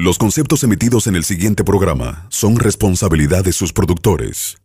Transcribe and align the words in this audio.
Los 0.00 0.16
conceptos 0.16 0.62
emitidos 0.62 1.08
en 1.08 1.16
el 1.16 1.24
siguiente 1.24 1.64
programa 1.64 2.28
son 2.28 2.54
responsabilidad 2.54 3.42
de 3.42 3.52
sus 3.52 3.72
productores. 3.72 4.58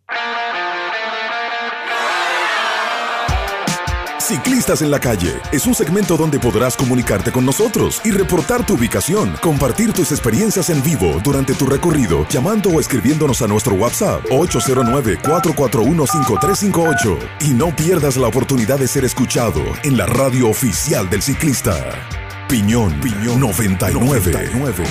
Ciclistas 4.20 4.84
en 4.84 4.92
la 4.92 5.00
calle 5.00 5.34
es 5.52 5.66
un 5.66 5.74
segmento 5.74 6.18
donde 6.18 6.38
podrás 6.38 6.78
comunicarte 6.78 7.32
con 7.32 7.48
nosotros 7.48 8.00
y 8.06 8.12
reportar 8.12 8.64
tu 8.64 8.76
ubicación, 8.76 9.34
compartir 9.42 9.92
tus 9.92 10.12
experiencias 10.12 10.70
en 10.70 10.84
vivo 10.84 11.20
durante 11.24 11.56
tu 11.56 11.66
recorrido, 11.66 12.28
llamando 12.30 12.70
o 12.70 12.80
escribiéndonos 12.80 13.42
a 13.42 13.48
nuestro 13.48 13.74
WhatsApp 13.74 14.24
809-441-5358. 14.26 17.18
Y 17.42 17.56
no 17.56 17.76
pierdas 17.76 18.18
la 18.18 18.28
oportunidad 18.28 18.78
de 18.78 18.88
ser 18.88 19.04
escuchado 19.04 19.64
en 19.84 19.98
la 19.98 20.06
radio 20.06 20.48
oficial 20.48 21.10
del 21.10 21.24
ciclista. 21.24 22.23
Piñón, 22.54 22.94
Piñón 23.02 23.40
99. 23.40 24.00
99. 24.00 24.84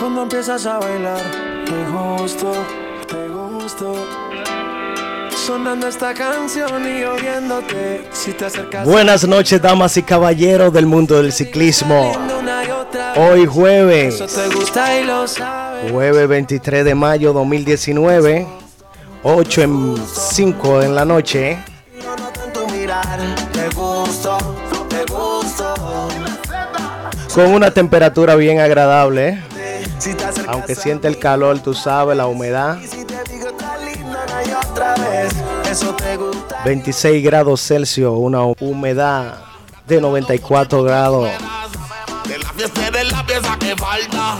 Cuando 0.00 0.22
empiezas 0.22 0.64
a 0.64 0.78
bailar, 0.78 1.20
te 1.66 1.84
gusto, 1.90 2.50
te 3.06 3.28
gusto. 3.28 3.94
Sonando 5.36 5.86
esta 5.86 6.14
canción 6.14 6.82
y 6.88 7.04
oyéndote, 7.04 8.08
si 8.10 8.32
te 8.32 8.46
acercas. 8.46 8.86
Buenas 8.86 9.28
noches, 9.28 9.60
damas 9.60 9.94
y 9.98 10.02
caballeros 10.02 10.72
del 10.72 10.86
mundo 10.86 11.22
del 11.22 11.30
ciclismo. 11.30 12.12
Hoy 13.16 13.44
jueves, 13.44 14.24
jueves 15.90 16.26
23 16.26 16.86
de 16.86 16.94
mayo 16.94 17.34
2019, 17.34 18.46
8 19.24 19.62
en 19.62 19.96
5 20.06 20.82
en 20.84 20.94
la 20.94 21.04
noche. 21.04 21.58
Con 27.34 27.46
una 27.46 27.70
temperatura 27.70 28.34
bien 28.34 28.60
agradable. 28.60 29.42
Aunque 30.48 30.74
siente 30.74 31.08
el 31.08 31.18
calor, 31.18 31.60
tú 31.60 31.72
sabes, 31.72 32.16
la 32.16 32.26
humedad. 32.26 32.78
26 36.64 37.24
grados 37.24 37.60
Celsius, 37.62 38.12
una 38.14 38.42
humedad 38.42 39.38
de 39.86 40.00
94 40.00 40.82
grados. 40.82 41.28
De 42.28 42.38
la 42.38 42.48
fiesta 42.50 42.90
de 42.90 43.04
la 43.04 43.26
pieza 43.26 43.56
que 43.58 43.76
falta. 43.76 44.38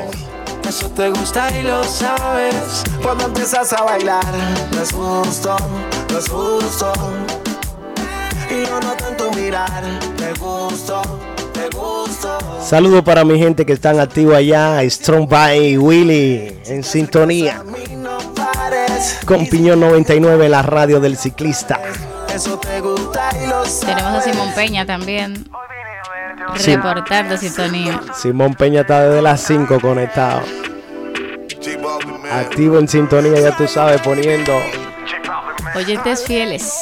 Eso 0.69 0.87
te 0.91 1.09
gusta 1.09 1.49
y 1.57 1.63
lo 1.63 1.83
sabes. 1.83 2.83
Cuando 3.01 3.25
empiezas 3.25 3.73
a 3.73 3.81
bailar, 3.81 4.23
no 4.71 4.83
es 4.83 4.91
justo, 4.91 5.57
no 6.11 6.19
es 6.19 6.29
justo. 6.29 6.93
Y 8.51 8.67
yo 8.67 8.79
no 8.79 8.93
tanto 8.93 9.31
mirar, 9.31 9.81
te 10.15 10.31
gusto. 10.33 11.01
Saludos 12.63 13.03
para 13.03 13.25
mi 13.25 13.39
gente 13.39 13.65
que 13.65 13.73
están 13.73 13.99
activos 13.99 14.35
allá, 14.35 14.87
Strong 14.87 15.27
by 15.27 15.75
Willy 15.79 16.61
en 16.67 16.83
sintonía. 16.83 17.63
Con 19.25 19.47
Piñón 19.47 19.79
99, 19.79 20.49
la 20.49 20.61
radio 20.61 20.99
del 20.99 21.17
ciclista. 21.17 21.79
Tenemos 22.27 24.13
a 24.13 24.21
Simón 24.21 24.53
Peña 24.53 24.85
también. 24.85 25.49
Reportando 26.65 27.37
sintonía. 27.37 28.01
Simón 28.15 28.53
Peña 28.53 28.81
está 28.81 29.05
desde 29.05 29.21
las 29.21 29.41
5 29.41 29.79
conectado. 29.79 30.41
Activo 32.31 32.79
en 32.79 32.87
sintonía, 32.87 33.39
ya 33.39 33.55
tú 33.55 33.67
sabes, 33.67 34.01
poniendo. 34.01 34.53
Oyentes 35.75 36.25
fieles. 36.25 36.73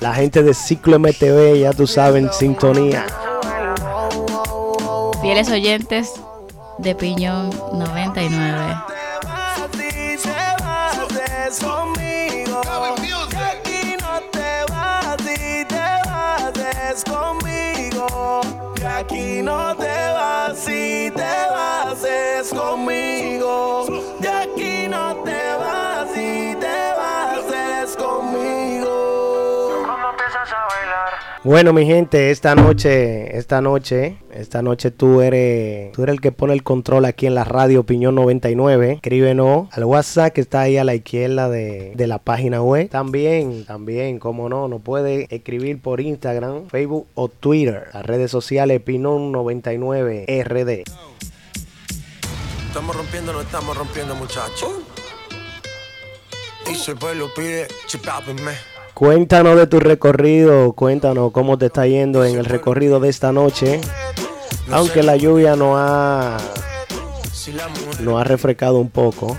La 0.00 0.14
gente 0.14 0.42
de 0.42 0.54
Ciclo 0.54 0.98
MTV, 0.98 1.60
ya 1.60 1.72
tú 1.72 1.86
sabes, 1.86 2.22
en 2.22 2.32
sintonía. 2.32 3.06
Fieles 5.20 5.50
oyentes 5.50 6.14
de 6.78 6.94
Piñón 6.94 7.50
99. 7.74 8.76
Aquí 19.50 19.84
no 19.84 19.99
Bueno, 31.42 31.72
mi 31.72 31.86
gente, 31.86 32.30
esta 32.30 32.54
noche, 32.54 33.34
esta 33.38 33.62
noche, 33.62 34.18
esta 34.30 34.60
noche 34.60 34.90
tú 34.90 35.22
eres, 35.22 35.90
tú 35.92 36.02
eres 36.02 36.12
el 36.12 36.20
que 36.20 36.32
pone 36.32 36.52
el 36.52 36.62
control 36.62 37.06
aquí 37.06 37.26
en 37.26 37.34
la 37.34 37.44
radio 37.44 37.80
Opinión 37.80 38.14
99. 38.14 38.92
Escríbenos 38.92 39.68
al 39.72 39.84
WhatsApp 39.84 40.34
que 40.34 40.42
está 40.42 40.60
ahí 40.60 40.76
a 40.76 40.84
la 40.84 40.94
izquierda 40.94 41.48
de, 41.48 41.92
de 41.96 42.06
la 42.06 42.18
página 42.18 42.60
web. 42.60 42.90
También, 42.90 43.64
también, 43.64 44.18
como 44.18 44.50
no, 44.50 44.68
nos 44.68 44.82
puede 44.82 45.28
escribir 45.34 45.80
por 45.80 46.02
Instagram, 46.02 46.68
Facebook 46.68 47.06
o 47.14 47.28
Twitter. 47.28 47.86
Las 47.94 48.04
redes 48.04 48.30
sociales 48.30 48.78
Opinión 48.82 49.32
99 49.32 50.26
RD. 50.44 50.84
Estamos 52.66 52.94
rompiendo, 52.94 53.32
no 53.32 53.40
estamos 53.40 53.78
rompiendo, 53.78 54.14
muchachos. 54.14 54.72
Y 56.70 56.74
si 56.74 56.90
el 56.90 56.98
pueblo 56.98 57.30
pide, 57.34 57.66
Cuéntanos 59.00 59.56
de 59.56 59.66
tu 59.66 59.80
recorrido, 59.80 60.74
cuéntanos 60.74 61.32
cómo 61.32 61.56
te 61.56 61.66
está 61.66 61.86
yendo 61.86 62.22
en 62.22 62.36
el 62.36 62.44
recorrido 62.44 63.00
de 63.00 63.08
esta 63.08 63.32
noche. 63.32 63.80
Aunque 64.70 65.02
la 65.02 65.16
lluvia 65.16 65.56
no 65.56 65.78
ha 65.78 66.36
no 68.00 68.18
ha 68.18 68.24
refrescado 68.24 68.76
un 68.76 68.90
poco. 68.90 69.38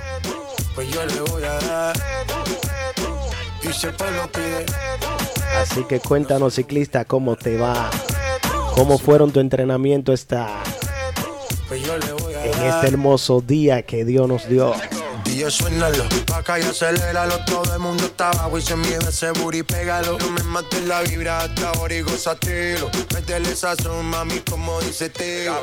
Así 5.59 5.83
que 5.83 5.99
cuéntanos, 5.99 6.55
ciclista, 6.55 7.05
cómo 7.05 7.35
te 7.35 7.55
va, 7.55 7.91
cómo 8.73 8.97
fueron 8.97 9.31
tu 9.31 9.41
entrenamiento 9.41 10.11
esta, 10.11 10.47
en 11.69 12.63
este 12.63 12.87
hermoso 12.87 13.41
día 13.41 13.83
que 13.83 14.05
Dios 14.05 14.27
nos 14.27 14.49
dio. 14.49 14.73
Y 15.31 15.37
yo 15.37 15.49
suénalo, 15.49 16.03
pa' 16.27 16.39
acá 16.39 16.59
y 16.59 16.63
aceléralo. 16.63 17.39
Todo 17.45 17.73
el 17.73 17.79
mundo 17.79 18.03
está 18.03 18.31
abajo 18.31 18.57
y 18.57 18.61
se 18.61 18.75
mide 18.75 18.97
ese 18.97 19.31
booty, 19.31 19.63
pégalo. 19.63 20.17
No 20.19 20.29
me 20.29 20.43
mates 20.43 20.83
la 20.83 21.01
vibra 21.03 21.39
hasta 21.39 21.69
ahora 21.69 21.95
y 21.95 22.01
gozatelo. 22.01 22.91
Métele 23.13 23.55
sazón, 23.55 24.07
mami, 24.07 24.39
como 24.41 24.81
dice 24.81 25.09
Teo. 25.09 25.55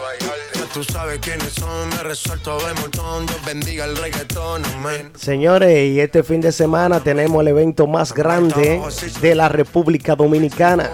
Tú 0.73 0.85
sabes 0.85 1.19
quiénes 1.20 1.53
son, 1.55 1.88
me 1.91 2.03
resuelto 2.03 2.59
de 2.59 2.75
montón. 2.75 3.26
Dios 3.26 3.44
bendiga 3.44 3.85
el 3.85 3.97
reggaetón, 3.97 4.65
amén. 4.65 5.11
Señores, 5.17 5.91
y 5.91 6.00
este 6.00 6.23
fin 6.23 6.41
de 6.41 6.53
semana 6.53 7.00
tenemos 7.00 7.41
el 7.41 7.49
evento 7.49 7.87
más 7.87 8.12
grande 8.12 8.81
de 9.20 9.35
la 9.35 9.49
República 9.49 10.15
Dominicana. 10.15 10.91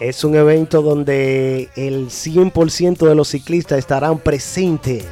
Es 0.00 0.24
un 0.24 0.34
evento 0.34 0.82
donde 0.82 1.68
el 1.76 2.08
100% 2.08 3.08
de 3.08 3.14
los 3.14 3.28
ciclistas 3.28 3.78
estarán 3.78 4.18
presentes 4.18 5.04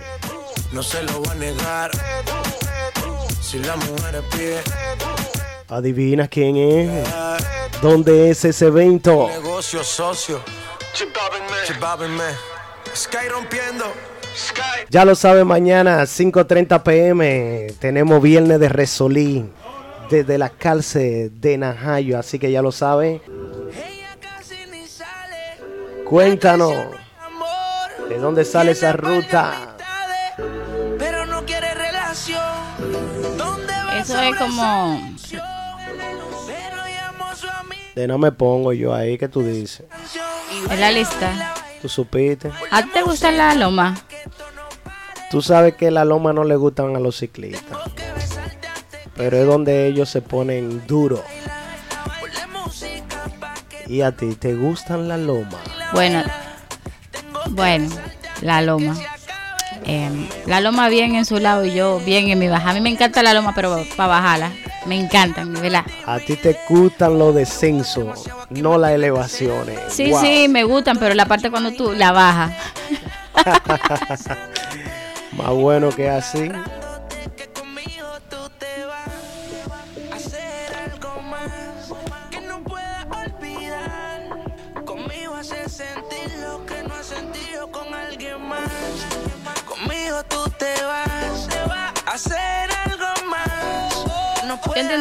no 0.73 0.83
se 0.83 1.03
lo 1.03 1.23
va 1.23 1.33
a 1.33 1.35
negar. 1.35 1.91
Si 3.41 3.59
la 3.59 3.77
mujer 3.77 4.23
pide. 4.31 4.61
Adivina 5.69 6.29
quién 6.29 6.57
es. 6.57 7.09
¿Dónde 7.83 8.31
es 8.31 8.45
ese 8.45 8.67
evento? 8.67 9.29
Negocio 9.29 9.85
socio. 9.85 10.41
Sky 12.95 13.29
rompiendo. 13.31 13.85
Ya 14.91 15.05
lo 15.05 15.15
sabe, 15.15 15.45
mañana 15.45 16.03
5.30 16.03 16.83
pm 16.83 17.67
tenemos 17.79 18.23
viernes 18.23 18.61
de 18.61 18.69
Resolí 18.69 19.47
desde 20.11 20.37
la 20.39 20.51
cárcel 20.51 21.41
de 21.41 21.57
Najayo, 21.59 22.19
así 22.19 22.39
que 22.39 22.51
ya 22.51 22.61
lo 22.63 22.73
sabe. 22.73 23.23
Cuéntanos 26.05 26.75
de 28.09 28.19
dónde 28.19 28.45
sale 28.45 28.73
esa 28.73 28.93
ruta. 28.93 29.77
Eso 33.99 34.21
es 34.21 34.37
como. 34.37 35.17
De 37.95 38.07
no 38.07 38.19
me 38.19 38.33
pongo 38.33 38.73
yo 38.73 38.95
ahí, 38.95 39.19
que 39.19 39.29
tú 39.29 39.43
dices? 39.43 39.85
En 40.71 40.81
la 40.81 40.91
lista. 40.91 41.55
¿Tú 41.81 41.89
supiste? 41.89 42.51
¿A 42.71 42.83
ti 42.83 42.91
te 42.93 43.03
gusta 43.03 43.31
la 43.31 43.55
loma? 43.55 43.97
Tú 45.31 45.43
sabes 45.43 45.75
que 45.75 45.91
la 45.91 46.05
loma 46.05 46.33
no 46.33 46.45
le 46.45 46.57
gustan 46.57 46.95
a 46.95 47.01
los 47.01 47.19
ciclistas. 47.19 47.79
Pero 49.17 49.37
es 49.37 49.47
donde 49.47 49.87
ellos 49.87 50.09
se 50.09 50.23
ponen 50.23 50.87
duro. 50.87 51.23
¿Y 53.87 54.03
a 54.03 54.13
ti 54.13 54.35
te 54.35 54.55
gustan 54.55 55.09
la 55.09 55.17
loma? 55.17 55.59
Bueno, 55.93 56.23
bueno, 57.51 57.89
la 58.41 58.63
loma. 58.63 58.97
Em, 59.85 60.29
la 60.47 60.61
loma 60.61 60.89
bien 60.89 61.15
en 61.17 61.25
su 61.25 61.39
lado 61.39 61.65
y 61.65 61.75
yo 61.75 61.99
bien 62.01 62.29
en 62.29 62.39
mi 62.39 62.49
baja. 62.49 62.71
A 62.71 62.73
mí 62.73 62.81
me 62.81 62.91
encanta 62.91 63.23
la 63.23 63.35
loma, 63.35 63.53
pero 63.55 63.85
para 63.97 64.09
bajarla. 64.09 64.53
Me 64.87 64.99
encantan, 64.99 65.53
¿verdad? 65.55 65.85
A 66.07 66.19
ti 66.19 66.37
te 66.37 66.57
gustan 66.69 67.19
los 67.19 67.35
descensos, 67.35 68.29
no 68.53 68.79
las 68.79 68.93
elevaciones. 68.93 69.79
Sí, 69.89 70.13
sí, 70.21 70.49
me 70.49 70.65
gustan, 70.65 70.99
pero 70.99 71.15
la 71.15 71.27
parte 71.27 71.51
cuando 71.51 71.73
tú 71.73 71.93
la 71.93 72.13
bajas. 72.13 72.53
Más 75.33 75.51
bueno 75.51 75.91
que 75.91 76.09
así. 76.09 76.51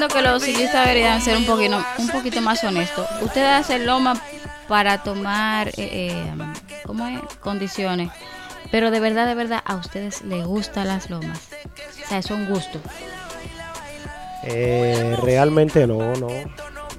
Que 0.07 0.21
los 0.21 0.44
ciclistas 0.44 0.86
deberían 0.86 1.21
ser 1.21 1.38
un 1.38 1.45
poquito, 1.45 1.83
un 1.98 2.07
poquito 2.09 2.42
más 2.42 2.63
honestos. 2.63 3.07
Ustedes 3.21 3.50
hacen 3.50 3.86
loma 3.86 4.21
para 4.68 5.03
tomar 5.03 5.69
eh, 5.69 5.74
eh, 5.77 6.33
¿cómo 6.86 7.07
es? 7.07 7.19
condiciones. 7.39 8.09
Pero 8.71 8.89
de 8.89 9.00
verdad, 9.00 9.27
de 9.27 9.36
verdad, 9.36 9.62
a 9.65 9.75
ustedes 9.75 10.21
les 10.21 10.45
gustan 10.45 10.88
las 10.88 11.09
lomas. 11.09 11.50
O 12.03 12.07
sea, 12.07 12.19
es 12.19 12.31
un 12.31 12.45
gusto. 12.45 12.80
Eh, 14.44 15.18
realmente 15.21 15.86
no, 15.88 16.13
no. 16.15 16.27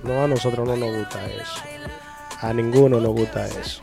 No, 0.03 0.25
a 0.25 0.29
nosotros 0.29 0.67
no 0.69 0.77
nos 0.77 0.97
gusta 0.97 1.25
eso. 1.27 1.63
A 2.41 2.53
ninguno 2.53 3.01
nos 3.01 3.13
gusta 3.13 3.47
eso. 3.47 3.81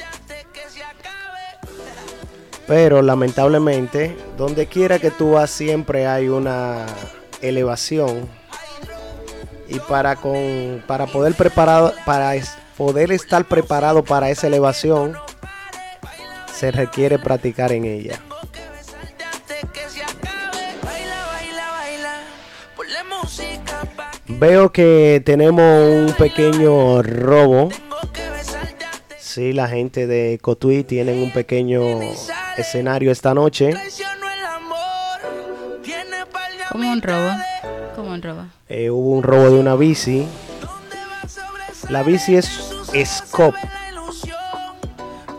Pero 2.68 3.02
lamentablemente, 3.02 4.16
donde 4.38 4.68
quiera 4.68 5.00
que 5.00 5.10
tú 5.10 5.32
vas 5.32 5.50
siempre 5.50 6.06
hay 6.06 6.28
una 6.28 6.86
elevación. 7.42 8.30
Y 9.70 9.80
para 9.80 10.16
con 10.16 10.84
para 10.88 11.06
poder 11.06 11.36
preparado 11.36 11.94
para 12.06 12.34
poder 12.76 13.12
estar 13.12 13.46
preparado 13.46 14.04
para 14.04 14.30
esa 14.30 14.48
elevación 14.48 15.16
se 16.54 16.72
requiere 16.72 17.20
practicar 17.20 17.72
en 17.72 17.86
ella. 17.86 18.20
Veo 24.28 24.72
que 24.72 25.22
tenemos 25.26 25.64
un 25.64 26.14
pequeño 26.18 27.02
robo 27.02 27.70
Sí, 29.30 29.54
la 29.54 29.68
gente 29.68 30.08
de 30.08 30.40
Cotuí 30.42 30.84
tienen 30.84 31.22
un 31.22 31.32
pequeño 31.32 32.02
escenario 32.58 33.12
esta 33.12 33.36
noche. 33.36 33.76
Como 36.72 36.92
un 36.92 37.02
robo. 37.02 37.30
Como 38.00 38.14
un 38.14 38.22
robo. 38.22 38.46
Eh, 38.70 38.90
hubo 38.90 39.10
un 39.10 39.24
robo 39.24 39.50
de 39.50 39.60
una 39.60 39.76
bici. 39.76 40.26
La 41.90 42.02
bici 42.02 42.38
es 42.38 42.48
Scop. 43.06 43.54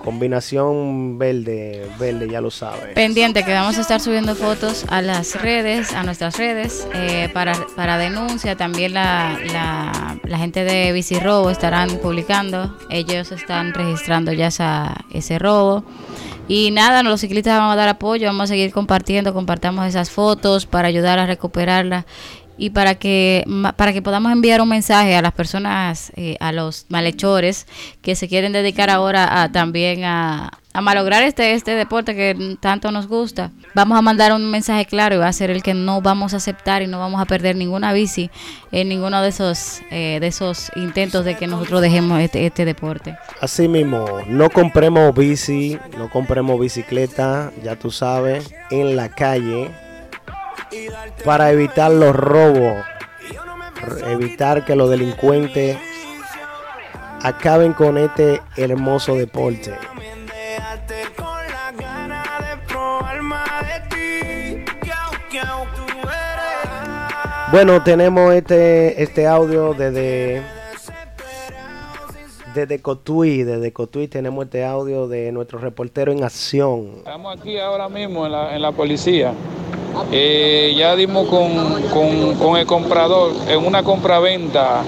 Combinación 0.05 1.19
verde, 1.19 1.91
verde, 1.99 2.29
ya 2.29 2.43
lo 2.43 2.51
sabe. 2.51 2.93
Pendiente 2.95 3.45
que 3.45 3.55
vamos 3.55 3.79
a 3.79 3.81
estar 3.81 3.99
subiendo 3.99 4.35
fotos 4.35 4.85
a 4.91 5.01
las 5.01 5.41
redes, 5.41 5.95
a 5.95 6.03
nuestras 6.03 6.37
redes, 6.37 6.87
eh, 6.93 7.31
para, 7.33 7.55
para 7.77 7.97
denuncia. 7.97 8.57
También 8.57 8.93
la, 8.93 9.39
la, 9.51 10.19
la, 10.23 10.39
gente 10.39 10.63
de 10.63 10.93
Bici 10.93 11.19
Robo 11.19 11.49
estarán 11.49 11.97
publicando. 12.03 12.77
Ellos 12.91 13.33
están 13.33 13.73
registrando 13.73 14.35
ya 14.35 14.49
esa, 14.49 14.97
ese 15.15 15.39
robo. 15.39 15.83
Y 16.51 16.73
nada, 16.73 17.05
los 17.05 17.21
ciclistas 17.21 17.57
vamos 17.59 17.75
a 17.75 17.77
dar 17.77 17.89
apoyo, 17.89 18.27
vamos 18.27 18.43
a 18.43 18.47
seguir 18.49 18.73
compartiendo, 18.73 19.33
compartamos 19.33 19.87
esas 19.87 20.11
fotos 20.11 20.67
para 20.67 20.89
ayudar 20.89 21.21
a 21.21 21.27
recuperarla 21.27 22.07
y 22.61 22.71
para 22.71 22.95
que 22.95 23.43
para 23.77 23.95
que 23.95 24.03
podamos 24.03 24.31
enviar 24.31 24.61
un 24.61 24.69
mensaje 24.69 25.17
a 25.17 25.23
las 25.23 25.33
personas 25.33 26.13
eh, 26.15 26.37
a 26.41 26.53
los 26.53 26.85
malhechores 26.91 27.67
que 28.03 28.15
se 28.15 28.29
quieren 28.29 28.53
dedicar 28.53 28.91
ahora 28.91 29.43
a 29.43 29.51
también 29.51 30.05
a, 30.05 30.51
malograr 30.83 31.23
este 31.23 31.55
este 31.55 31.75
deporte 31.75 32.15
que 32.15 32.57
tanto 32.61 32.93
nos 32.93 33.09
gusta. 33.09 33.51
Vamos 33.75 33.99
a 33.99 34.03
mandar 34.03 34.33
un 34.33 34.51
mensaje 34.51 34.85
claro 34.85 35.17
y 35.17 35.19
va 35.19 35.27
a 35.27 35.33
ser 35.33 35.51
el 35.51 35.63
que 35.63 35.73
no 35.73 36.03
vamos 36.03 36.35
a 36.35 36.37
aceptar 36.37 36.83
y 36.83 36.87
no 36.87 36.99
vamos 36.99 37.21
a 37.21 37.25
perder 37.25 37.57
ninguna 37.57 37.95
bici 37.95 38.31
en 38.71 38.91
ninguno 38.91 39.23
de 39.23 39.31
esos 39.31 39.81
eh, 39.91 40.19
de 40.21 40.27
esos 40.27 40.71
intentos 40.77 41.25
de 41.25 41.37
que 41.37 41.47
nosotros 41.47 41.81
dejemos 41.81 42.21
este, 42.21 42.45
este 42.45 42.67
deporte. 42.67 43.17
Así 43.41 43.69
mismo 43.69 44.07
no 44.27 44.51
compremos 44.51 45.15
bici 45.15 45.79
no 45.97 46.11
compremos 46.11 46.61
bicicleta 46.61 47.53
ya 47.65 47.77
tú 47.77 47.91
sabes 47.91 48.53
en 48.71 48.97
la 48.97 49.09
calle 49.09 49.71
para 51.25 51.51
evitar 51.51 51.91
los 51.91 52.15
robos, 52.15 52.85
evitar 54.07 54.65
que 54.65 54.77
los 54.77 54.91
delincuentes 54.91 55.77
acaben 57.23 57.73
con 57.73 57.99
este 57.99 58.41
hermoso 58.57 59.15
deporte. 59.15 59.75
Bueno, 67.53 67.83
tenemos 67.83 68.33
este, 68.33 69.03
este 69.03 69.27
audio 69.27 69.75
desde, 69.75 70.41
desde 72.55 72.81
Cotuí. 72.81 73.43
Desde 73.43 73.73
Cotuí 73.73 74.07
tenemos 74.07 74.45
este 74.45 74.65
audio 74.65 75.09
de 75.09 75.33
nuestro 75.33 75.59
reportero 75.59 76.13
en 76.13 76.23
acción. 76.23 76.93
Estamos 76.99 77.37
aquí 77.37 77.59
ahora 77.59 77.89
mismo 77.89 78.25
en 78.25 78.33
la, 78.33 78.55
en 78.55 78.63
la 78.63 78.71
policía. 78.71 79.35
Eh, 80.13 80.75
ya 80.77 80.97
dimos 80.97 81.29
con, 81.29 82.57
el 82.57 82.67
comprador 82.67 83.33
en 83.49 83.65
una 83.65 83.83
compraventa. 83.83 84.83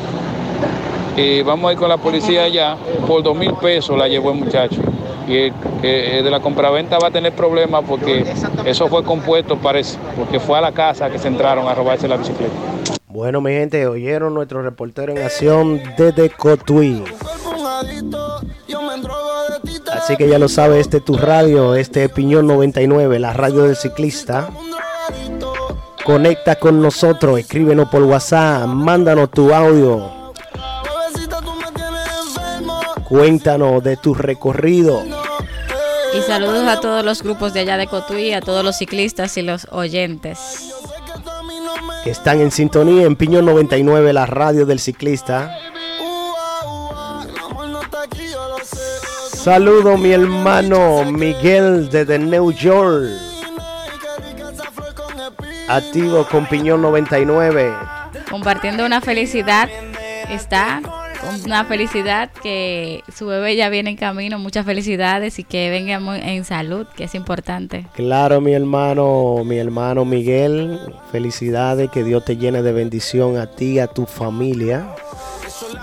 Eh, 1.16 1.42
vamos 1.44 1.68
a 1.68 1.72
ir 1.72 1.78
con 1.78 1.88
la 1.88 1.98
policía 1.98 2.44
allá. 2.44 2.76
Por 3.06 3.22
dos 3.22 3.36
mil 3.36 3.54
pesos 3.54 3.96
la 3.96 4.08
llevó 4.08 4.32
el 4.32 4.38
muchacho. 4.38 4.80
Y 5.26 5.50
de 5.80 6.28
la 6.30 6.40
compraventa 6.40 6.98
va 6.98 7.08
a 7.08 7.10
tener 7.10 7.32
problemas 7.32 7.84
porque 7.88 8.24
eso 8.66 8.88
fue 8.88 9.04
compuesto, 9.04 9.56
parece, 9.56 9.96
porque 10.16 10.40
fue 10.40 10.58
a 10.58 10.60
la 10.60 10.72
casa 10.72 11.08
que 11.10 11.18
se 11.18 11.28
entraron 11.28 11.68
a 11.68 11.74
robarse 11.74 12.08
la 12.08 12.16
bicicleta. 12.16 12.52
Bueno, 13.12 13.42
mi 13.42 13.52
gente, 13.52 13.86
oyeron 13.86 14.32
nuestro 14.32 14.62
reportero 14.62 15.12
en 15.12 15.22
acción 15.22 15.82
desde 15.98 16.30
Cotuí. 16.30 17.04
Así 19.92 20.16
que 20.16 20.28
ya 20.28 20.38
lo 20.38 20.48
sabe, 20.48 20.80
este 20.80 20.96
es 20.96 21.04
tu 21.04 21.18
radio, 21.18 21.74
este 21.74 22.04
es 22.04 22.10
Piñón 22.10 22.46
99, 22.46 23.18
la 23.18 23.34
radio 23.34 23.64
del 23.64 23.76
ciclista. 23.76 24.48
Conecta 26.04 26.56
con 26.56 26.82
nosotros, 26.82 27.38
escríbenos 27.38 27.88
por 27.88 28.02
WhatsApp, 28.02 28.66
mándanos 28.66 29.30
tu 29.30 29.54
audio. 29.54 30.32
Cuéntanos 33.08 33.84
de 33.84 33.96
tu 33.96 34.12
recorrido. 34.12 35.04
Y 36.14 36.20
saludos 36.22 36.66
a 36.66 36.80
todos 36.80 37.04
los 37.04 37.22
grupos 37.22 37.54
de 37.54 37.60
allá 37.60 37.76
de 37.76 37.86
Cotuí, 37.86 38.32
a 38.32 38.40
todos 38.40 38.64
los 38.64 38.76
ciclistas 38.76 39.36
y 39.36 39.42
los 39.42 39.68
oyentes. 39.70 40.74
Que 42.02 42.10
están 42.10 42.40
en 42.40 42.50
sintonía 42.50 43.06
en 43.06 43.14
Piñón 43.14 43.46
99, 43.46 44.12
la 44.12 44.26
radio 44.26 44.66
del 44.66 44.80
ciclista. 44.80 45.56
Saludo 49.32 49.96
mi 49.96 50.12
hermano 50.12 51.04
Miguel 51.04 51.88
desde 51.90 52.18
New 52.18 52.50
York. 52.52 53.31
Activo 55.72 56.26
con 56.30 56.46
Piñón 56.46 56.82
99. 56.82 57.72
Compartiendo 58.30 58.84
una 58.84 59.00
felicidad. 59.00 59.70
Está 60.28 60.82
una 61.46 61.64
felicidad 61.64 62.30
que 62.42 63.02
su 63.14 63.26
bebé 63.26 63.56
ya 63.56 63.70
viene 63.70 63.88
en 63.88 63.96
camino. 63.96 64.38
Muchas 64.38 64.66
felicidades 64.66 65.38
y 65.38 65.44
que 65.44 65.70
venga 65.70 65.98
en 66.18 66.44
salud, 66.44 66.86
que 66.94 67.04
es 67.04 67.14
importante. 67.14 67.86
Claro, 67.94 68.42
mi 68.42 68.52
hermano, 68.52 69.44
mi 69.46 69.56
hermano 69.56 70.04
Miguel. 70.04 70.78
Felicidades, 71.10 71.90
que 71.90 72.04
Dios 72.04 72.22
te 72.26 72.36
llene 72.36 72.60
de 72.60 72.72
bendición 72.72 73.38
a 73.38 73.46
ti, 73.46 73.78
a 73.78 73.86
tu 73.86 74.04
familia 74.04 74.94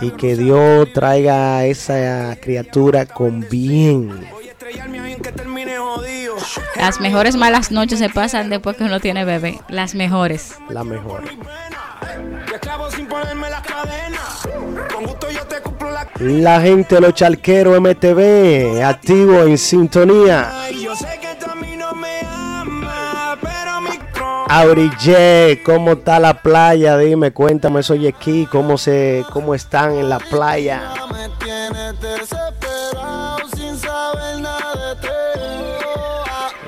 y 0.01 0.11
que 0.11 0.35
Dios 0.35 0.87
traiga 0.93 1.57
a 1.57 1.65
esa 1.65 2.37
criatura 2.39 3.07
con 3.07 3.47
bien. 3.49 4.11
Las 6.75 6.99
mejores 6.99 7.35
malas 7.35 7.71
noches 7.71 7.99
se 7.99 8.09
pasan 8.09 8.49
después 8.49 8.77
que 8.77 8.83
uno 8.83 8.99
tiene 8.99 9.25
bebé. 9.25 9.59
Las 9.69 9.95
mejores. 9.95 10.55
La 10.69 10.83
mejor. 10.83 11.23
La 16.19 16.61
gente 16.61 16.99
los 16.99 17.13
charqueros 17.13 17.79
MTV, 17.79 18.83
activo 18.83 19.43
en 19.43 19.57
sintonía. 19.57 20.51
Aurille, 24.49 25.61
¿cómo 25.63 25.91
está 25.91 26.19
la 26.19 26.41
playa? 26.41 26.97
Dime, 26.97 27.31
cuéntame, 27.31 27.83
soy 27.83 28.07
aquí, 28.07 28.47
¿cómo, 28.51 28.77
se, 28.77 29.23
¿cómo 29.31 29.53
están 29.53 29.95
en 29.95 30.09
la 30.09 30.19
playa? 30.19 30.91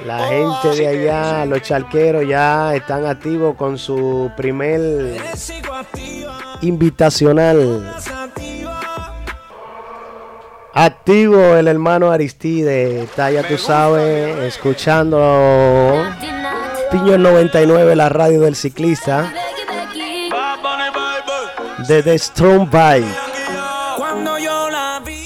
La 0.05 0.27
gente 0.27 0.75
de 0.75 0.87
allá, 0.87 1.45
los 1.45 1.61
charqueros 1.61 2.27
ya 2.27 2.75
están 2.75 3.05
activos 3.05 3.55
con 3.55 3.77
su 3.77 4.31
primer 4.35 5.17
invitacional. 6.61 7.95
Activo 10.73 11.55
el 11.55 11.67
hermano 11.67 12.11
Aristide, 12.11 13.03
está 13.03 13.29
ya 13.29 13.43
tú 13.43 13.57
sabes, 13.57 14.37
escuchando 14.55 16.01
Piñón 16.91 17.23
99, 17.23 17.95
la 17.95 18.09
radio 18.09 18.41
del 18.41 18.55
ciclista. 18.55 19.33
De 21.87 22.01
The 22.01 22.17
Strong 22.17 22.69
Bike. 22.69 23.05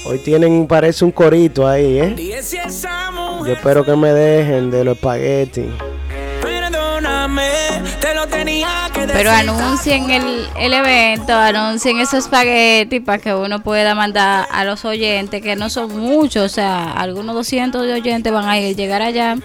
Hoy 0.06 0.18
tienen, 0.18 0.66
parece 0.66 1.04
un 1.04 1.10
corito 1.10 1.66
ahí, 1.66 1.98
¿eh? 1.98 2.42
Yo 3.46 3.52
espero 3.52 3.84
que 3.84 3.94
me 3.94 4.12
dejen 4.12 4.70
de 4.70 4.84
los 4.84 4.96
espaguetis. 4.96 5.66
Pero 9.12 9.30
anuncien 9.30 10.10
el, 10.10 10.48
el, 10.58 10.72
evento, 10.72 11.32
anuncien 11.32 11.98
esos 11.98 12.24
espaguetis 12.24 13.02
para 13.02 13.18
que 13.18 13.34
uno 13.34 13.62
pueda 13.62 13.94
mandar 13.94 14.46
a 14.50 14.64
los 14.64 14.84
oyentes, 14.84 15.42
que 15.42 15.54
no 15.56 15.70
son 15.70 15.96
muchos, 15.96 16.44
o 16.44 16.48
sea, 16.48 16.92
algunos 16.92 17.34
200 17.34 17.86
de 17.86 17.94
oyentes 17.94 18.32
van 18.32 18.48
a 18.48 18.58
ir, 18.58 18.76
llegar 18.76 19.02
allá 19.02 19.36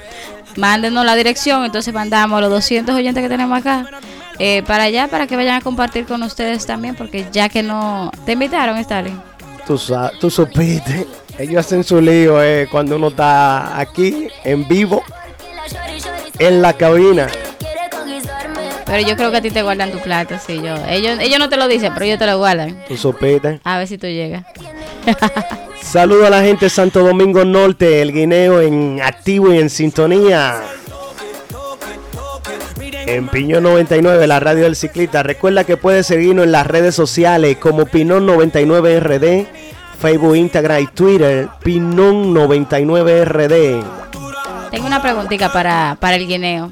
mándenos 0.57 1.05
la 1.05 1.15
dirección, 1.15 1.63
entonces 1.63 1.93
mandamos 1.93 2.41
los 2.41 2.49
200 2.49 2.95
oyentes 2.95 3.21
que 3.23 3.29
tenemos 3.29 3.57
acá 3.57 3.85
eh, 4.39 4.63
para 4.65 4.85
allá, 4.85 5.07
para 5.07 5.27
que 5.27 5.35
vayan 5.35 5.55
a 5.55 5.61
compartir 5.61 6.05
con 6.05 6.23
ustedes 6.23 6.65
también, 6.65 6.95
porque 6.95 7.27
ya 7.31 7.49
que 7.49 7.63
no... 7.63 8.11
¿Te 8.25 8.33
invitaron, 8.33 8.77
Stalin? 8.77 9.19
Tú, 9.65 9.79
tú 10.19 10.29
supiste, 10.29 11.07
ellos 11.37 11.57
hacen 11.57 11.83
su 11.83 12.01
lío 12.01 12.41
eh, 12.41 12.67
cuando 12.71 12.95
uno 12.95 13.09
está 13.09 13.79
aquí, 13.79 14.27
en 14.43 14.67
vivo, 14.67 15.03
en 16.39 16.61
la 16.61 16.73
cabina. 16.73 17.27
Pero 18.85 19.07
yo 19.07 19.15
creo 19.15 19.31
que 19.31 19.37
a 19.37 19.41
ti 19.41 19.51
te 19.51 19.61
guardan 19.61 19.91
tu 19.91 19.99
plato, 19.99 20.35
sí, 20.45 20.61
yo. 20.61 20.75
Ellos, 20.87 21.17
ellos 21.21 21.39
no 21.39 21.47
te 21.47 21.55
lo 21.55 21.67
dicen, 21.67 21.93
pero 21.93 22.05
ellos 22.05 22.19
te 22.19 22.25
lo 22.25 22.37
guardan. 22.37 22.83
Tú 22.87 22.97
supiste. 22.97 23.61
A 23.63 23.77
ver 23.77 23.87
si 23.87 23.97
tú 23.97 24.07
llegas. 24.07 24.43
Saludo 25.81 26.27
a 26.27 26.29
la 26.29 26.41
gente 26.41 26.65
de 26.65 26.69
Santo 26.69 27.03
Domingo 27.03 27.45
Norte, 27.45 28.01
el 28.01 28.11
guineo 28.11 28.61
en 28.61 29.01
activo 29.01 29.53
y 29.53 29.59
en 29.59 29.69
sintonía. 29.69 30.61
En 33.05 33.27
Piñón 33.29 33.63
99, 33.63 34.27
la 34.27 34.39
radio 34.39 34.63
del 34.63 34.75
ciclista. 34.75 35.23
Recuerda 35.23 35.63
que 35.63 35.75
puedes 35.75 36.05
seguirnos 36.05 36.45
en 36.45 36.51
las 36.51 36.67
redes 36.67 36.93
sociales 36.93 37.57
como 37.57 37.85
Pinón 37.85 38.25
99 38.25 38.99
RD, 38.99 39.47
Facebook, 40.01 40.35
Instagram 40.35 40.81
y 40.81 40.87
Twitter, 40.87 41.47
Pinón 41.61 42.33
99 42.33 43.25
RD. 43.25 43.83
Tengo 44.71 44.87
una 44.87 44.99
preguntita 44.99 45.53
para, 45.53 45.95
para 45.99 46.15
el 46.15 46.27
guineo. 46.27 46.71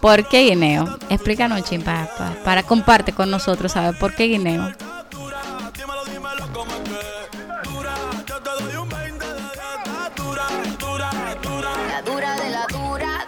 ¿Por 0.00 0.28
qué 0.28 0.44
guineo? 0.44 0.98
Explícanos, 1.08 1.64
chimpa, 1.64 2.08
para 2.44 2.62
comparte 2.62 3.12
con 3.12 3.28
nosotros, 3.28 3.72
¿sabes? 3.72 3.96
¿Por 3.98 4.14
qué 4.14 4.24
guineo? 4.24 4.72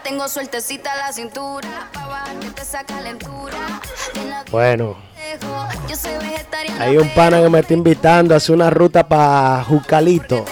tengo 0.04 0.28
sueltecita 0.28 0.94
la 0.96 1.12
cintura, 1.12 1.90
esa 2.60 2.84
calentura. 2.84 3.80
Bueno. 4.52 4.96
Hay 6.78 6.96
un 6.96 7.08
pana 7.10 7.40
que 7.40 7.48
me 7.48 7.60
está 7.60 7.74
invitando 7.74 8.34
a 8.34 8.38
hacer 8.38 8.54
una 8.54 8.70
ruta 8.70 9.06
para 9.06 9.62
Jucalito. 9.64 10.44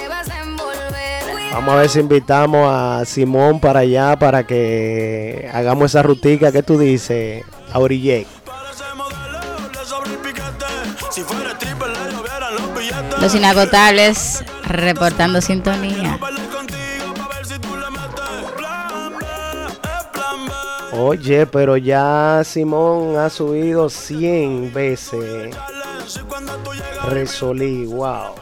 Vamos 1.53 1.75
a 1.75 1.77
ver 1.77 1.89
si 1.91 2.01
invitamos 2.01 2.67
a 2.73 3.05
Simón 3.05 3.61
para 3.61 3.81
allá 3.81 4.17
para 4.19 4.47
que 4.47 5.51
hagamos 5.53 5.91
esa 5.91 6.03
rutica 6.03 6.51
que 6.51 6.63
tú 6.63 6.79
dices, 6.79 7.45
a. 7.73 8.27
Los 13.21 13.35
inagotables 13.35 14.43
reportando 14.65 15.41
sintonía. 15.41 16.19
Oye, 20.95 21.47
pero 21.47 21.79
ya 21.79 22.43
Simón 22.45 23.17
ha 23.17 23.31
subido 23.31 23.89
100 23.89 24.75
veces. 24.75 25.57
Resolí, 27.09 27.87
wow. 27.87 28.35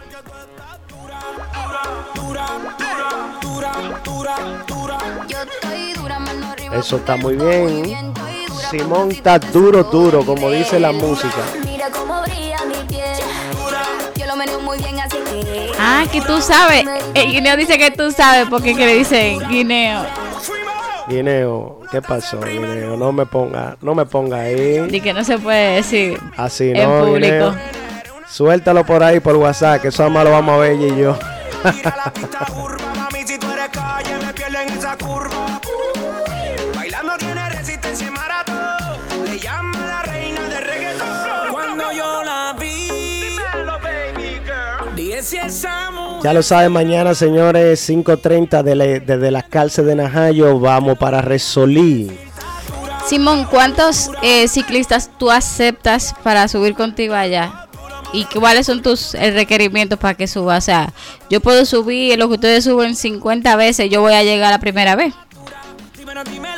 Eso 6.73 6.97
está 6.97 7.17
muy 7.17 7.37
bien. 7.37 8.13
Simón 8.69 9.13
está 9.13 9.39
duro, 9.39 9.85
duro, 9.85 10.25
como 10.25 10.51
dice 10.51 10.81
la 10.81 10.91
música. 10.91 11.45
Ah, 15.79 16.05
que 16.11 16.21
tú 16.21 16.41
sabes. 16.41 16.85
El 17.15 17.31
guineo 17.31 17.57
dice 17.57 17.79
que 17.79 17.91
tú 17.93 18.11
sabes 18.11 18.49
porque 18.51 18.75
que 18.75 18.87
le 18.87 18.95
dicen 18.95 19.39
guineo. 19.49 20.20
Guineo, 21.09 21.81
¿qué 21.91 22.03
pasó, 22.03 22.41
Guineo? 22.41 22.97
No 22.97 23.13
me 23.13 23.27
ponga, 23.27 23.77
no 23.81 23.95
me 23.95 24.07
ponga 24.07 24.41
ahí. 24.41 24.87
Y 24.91 25.01
que 25.01 25.13
no 25.13 25.25
se 25.25 25.39
puede 25.39 25.77
decir. 25.77 26.19
Así 26.37 26.73
no, 26.73 26.81
en 26.81 27.07
público. 27.07 27.55
Suéltalo 28.29 28.85
por 28.85 29.03
ahí 29.03 29.21
por 29.21 29.37
WhatsApp, 29.37 29.83
que 29.83 29.89
eso 29.89 30.09
más 30.09 30.25
lo 30.25 30.31
vamos 30.31 30.55
a 30.55 30.59
ver 30.59 30.81
y 30.81 30.97
yo. 30.97 31.17
Ya 46.23 46.35
lo 46.35 46.43
saben, 46.43 46.71
mañana, 46.71 47.15
señores, 47.15 47.89
5.30 47.89 48.63
desde 48.63 49.31
la 49.31 49.43
cárcel 49.43 49.87
de 49.87 49.95
Najayo, 49.95 50.61
vamos 50.61 50.99
para 50.99 51.23
Resolí. 51.23 52.11
Simón, 53.07 53.47
¿cuántos 53.51 54.11
eh, 54.23 54.47
ciclistas 54.47 55.11
tú 55.19 55.31
aceptas 55.31 56.15
para 56.23 56.47
subir 56.47 56.75
contigo 56.75 57.15
allá? 57.15 57.67
¿Y 58.13 58.27
cuáles 58.27 58.67
son 58.67 58.83
tus 58.83 59.15
requerimientos 59.15 59.99
para 59.99 60.15
que 60.15 60.27
suba? 60.27 60.59
O 60.59 60.61
sea, 60.61 60.93
yo 61.31 61.41
puedo 61.41 61.65
subir 61.65 62.19
lo 62.19 62.29
que 62.29 62.35
ustedes 62.35 62.65
suben 62.65 62.97
50 62.97 63.57
veces, 63.57 63.89
yo 63.89 64.03
voy 64.03 64.13
a 64.13 64.23
llegar 64.23 64.51
la 64.51 64.61
primera 64.61 64.97
vez. 64.97 65.15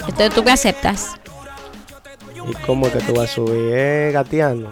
Entonces 0.09 0.35
tú 0.35 0.43
me 0.43 0.51
aceptas. 0.51 1.15
¿Y 2.49 2.55
cómo 2.67 2.91
que 2.91 2.99
tú 3.01 3.15
vas 3.15 3.31
a 3.31 3.35
subir? 3.35 3.73
¿Eh, 3.73 4.11
gateando? 4.13 4.71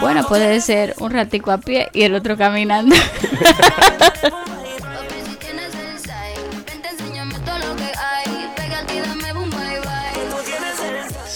Bueno, 0.00 0.26
puede 0.26 0.60
ser 0.60 0.94
un 0.98 1.10
ratico 1.10 1.50
a 1.50 1.58
pie 1.58 1.88
y 1.92 2.02
el 2.02 2.14
otro 2.14 2.36
caminando. 2.36 2.94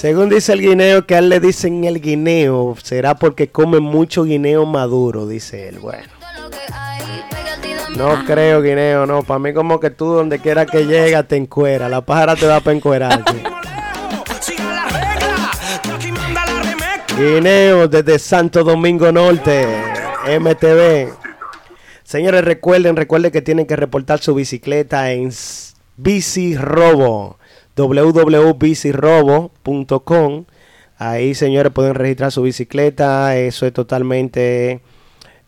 Según 0.05 0.29
dice 0.29 0.53
el 0.53 0.61
guineo, 0.61 1.07
que 1.07 1.15
a 1.15 1.19
él 1.21 1.31
le 1.31 1.41
dicen 1.41 1.85
el 1.85 1.99
guineo, 1.99 2.77
será 2.83 3.15
porque 3.15 3.49
come 3.49 3.81
mucho 3.81 4.25
guineo 4.25 4.67
maduro, 4.67 5.27
dice 5.27 5.69
él. 5.69 5.79
Bueno. 5.79 6.05
No 7.97 8.25
creo, 8.27 8.61
guineo, 8.61 9.07
no. 9.07 9.23
Para 9.23 9.39
mí 9.39 9.55
como 9.55 9.81
que 9.81 9.89
tú 9.89 10.07
donde 10.07 10.41
quiera 10.41 10.67
que 10.67 10.85
llegas 10.85 11.27
te 11.27 11.37
encuera. 11.37 11.89
La 11.89 12.03
pájara 12.03 12.37
te 12.37 12.47
va 12.47 12.61
para 12.61 12.77
encuerarte. 12.77 13.45
Guineo 17.17 17.87
desde 17.87 18.19
Santo 18.19 18.65
Domingo 18.65 19.13
Norte, 19.13 19.69
MTV. 20.41 21.13
Señores, 22.03 22.45
recuerden, 22.45 22.97
recuerden 22.97 23.31
que 23.31 23.41
tienen 23.41 23.67
que 23.67 23.77
reportar 23.77 24.19
su 24.19 24.35
bicicleta 24.35 25.13
en 25.13 25.31
Bici 25.97 26.57
Robo 26.57 27.39
www.bicirrobo.com. 27.77 30.45
Ahí, 30.99 31.37
señores, 31.37 31.73
pueden 31.73 31.95
registrar 31.95 32.33
su 32.33 32.43
bicicleta. 32.43 33.37
Eso 33.37 33.65
es 33.65 33.73
totalmente 33.73 34.81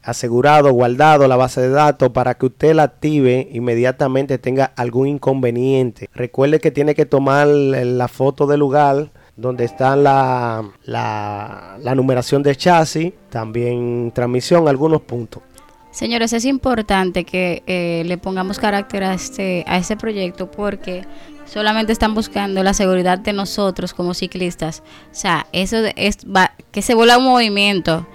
asegurado, 0.04 0.72
guardado 0.72 1.26
la 1.26 1.34
base 1.34 1.62
de 1.62 1.70
datos 1.70 2.10
para 2.10 2.34
que 2.34 2.46
usted 2.46 2.76
la 2.76 2.84
active 2.84 3.48
inmediatamente 3.50 4.38
tenga 4.38 4.66
algún 4.76 5.08
inconveniente. 5.08 6.08
Recuerde 6.14 6.60
que 6.60 6.70
tiene 6.70 6.94
que 6.94 7.06
tomar 7.06 7.48
la 7.48 8.06
foto 8.06 8.46
del 8.46 8.60
lugar 8.60 9.10
donde 9.36 9.64
está 9.64 9.96
la, 9.96 10.64
la, 10.84 11.94
numeración 11.94 12.42
de 12.42 12.56
chasis, 12.56 13.12
también 13.28 14.10
transmisión, 14.14 14.66
algunos 14.66 15.02
puntos. 15.02 15.42
Señores, 15.90 16.32
es 16.32 16.44
importante 16.44 17.24
que 17.24 17.62
eh, 17.66 18.02
le 18.06 18.18
pongamos 18.18 18.58
carácter 18.58 19.04
a 19.04 19.14
este, 19.14 19.64
a 19.66 19.78
este 19.78 19.96
proyecto 19.96 20.50
porque 20.50 21.04
solamente 21.46 21.92
están 21.92 22.14
buscando 22.14 22.62
la 22.62 22.74
seguridad 22.74 23.18
de 23.18 23.32
nosotros 23.32 23.94
como 23.94 24.14
ciclistas. 24.14 24.82
O 25.10 25.14
sea, 25.14 25.46
eso 25.52 25.78
es 25.96 26.18
que 26.70 26.82
se 26.82 26.94
vuelva 26.94 27.18
un 27.18 27.24
movimiento, 27.24 28.06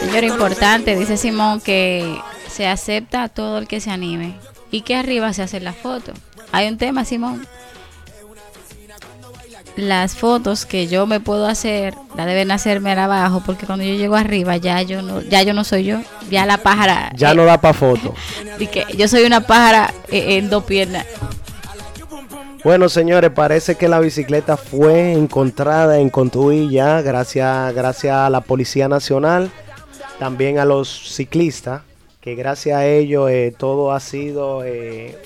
Señor 0.00 0.24
importante, 0.24 0.96
dice 0.96 1.18
Simón 1.18 1.60
que 1.60 2.18
se 2.48 2.68
acepta 2.68 3.24
a 3.24 3.28
todo 3.28 3.58
el 3.58 3.68
que 3.68 3.80
se 3.80 3.90
anime. 3.90 4.34
Y 4.70 4.80
que 4.80 4.94
arriba 4.94 5.34
se 5.34 5.42
hace 5.42 5.60
la 5.60 5.74
foto. 5.74 6.14
Hay 6.52 6.68
un 6.68 6.78
tema, 6.78 7.04
Simón 7.04 7.46
las 9.76 10.16
fotos 10.16 10.66
que 10.66 10.86
yo 10.86 11.06
me 11.06 11.20
puedo 11.20 11.46
hacer, 11.46 11.94
la 12.16 12.26
deben 12.26 12.50
hacerme 12.50 12.92
abajo, 12.92 13.42
porque 13.44 13.66
cuando 13.66 13.84
yo 13.84 13.94
llego 13.94 14.16
arriba 14.16 14.56
ya 14.56 14.82
yo 14.82 15.02
no, 15.02 15.22
ya 15.22 15.42
yo 15.42 15.54
no 15.54 15.64
soy 15.64 15.84
yo, 15.84 16.00
ya 16.30 16.46
la 16.46 16.58
pájara. 16.58 17.12
Ya 17.14 17.34
no 17.34 17.44
da 17.44 17.60
para 17.60 17.74
foto. 17.74 18.14
y 18.58 18.66
que 18.66 18.84
yo 18.96 19.08
soy 19.08 19.24
una 19.24 19.46
pájara 19.46 19.92
eh, 20.08 20.36
en 20.36 20.50
dos 20.50 20.64
piernas. 20.64 21.06
Bueno, 22.62 22.90
señores, 22.90 23.30
parece 23.30 23.76
que 23.76 23.88
la 23.88 24.00
bicicleta 24.00 24.58
fue 24.58 25.12
encontrada 25.12 25.98
en 25.98 26.10
Contuilla, 26.10 27.00
gracias, 27.00 27.74
gracias 27.74 28.14
a 28.14 28.28
la 28.28 28.42
Policía 28.42 28.86
Nacional, 28.86 29.50
también 30.18 30.58
a 30.58 30.66
los 30.66 31.14
ciclistas, 31.14 31.82
que 32.20 32.34
gracias 32.34 32.76
a 32.76 32.86
ellos 32.86 33.30
eh, 33.30 33.54
todo 33.56 33.92
ha 33.92 34.00
sido 34.00 34.62
eh, 34.62 35.16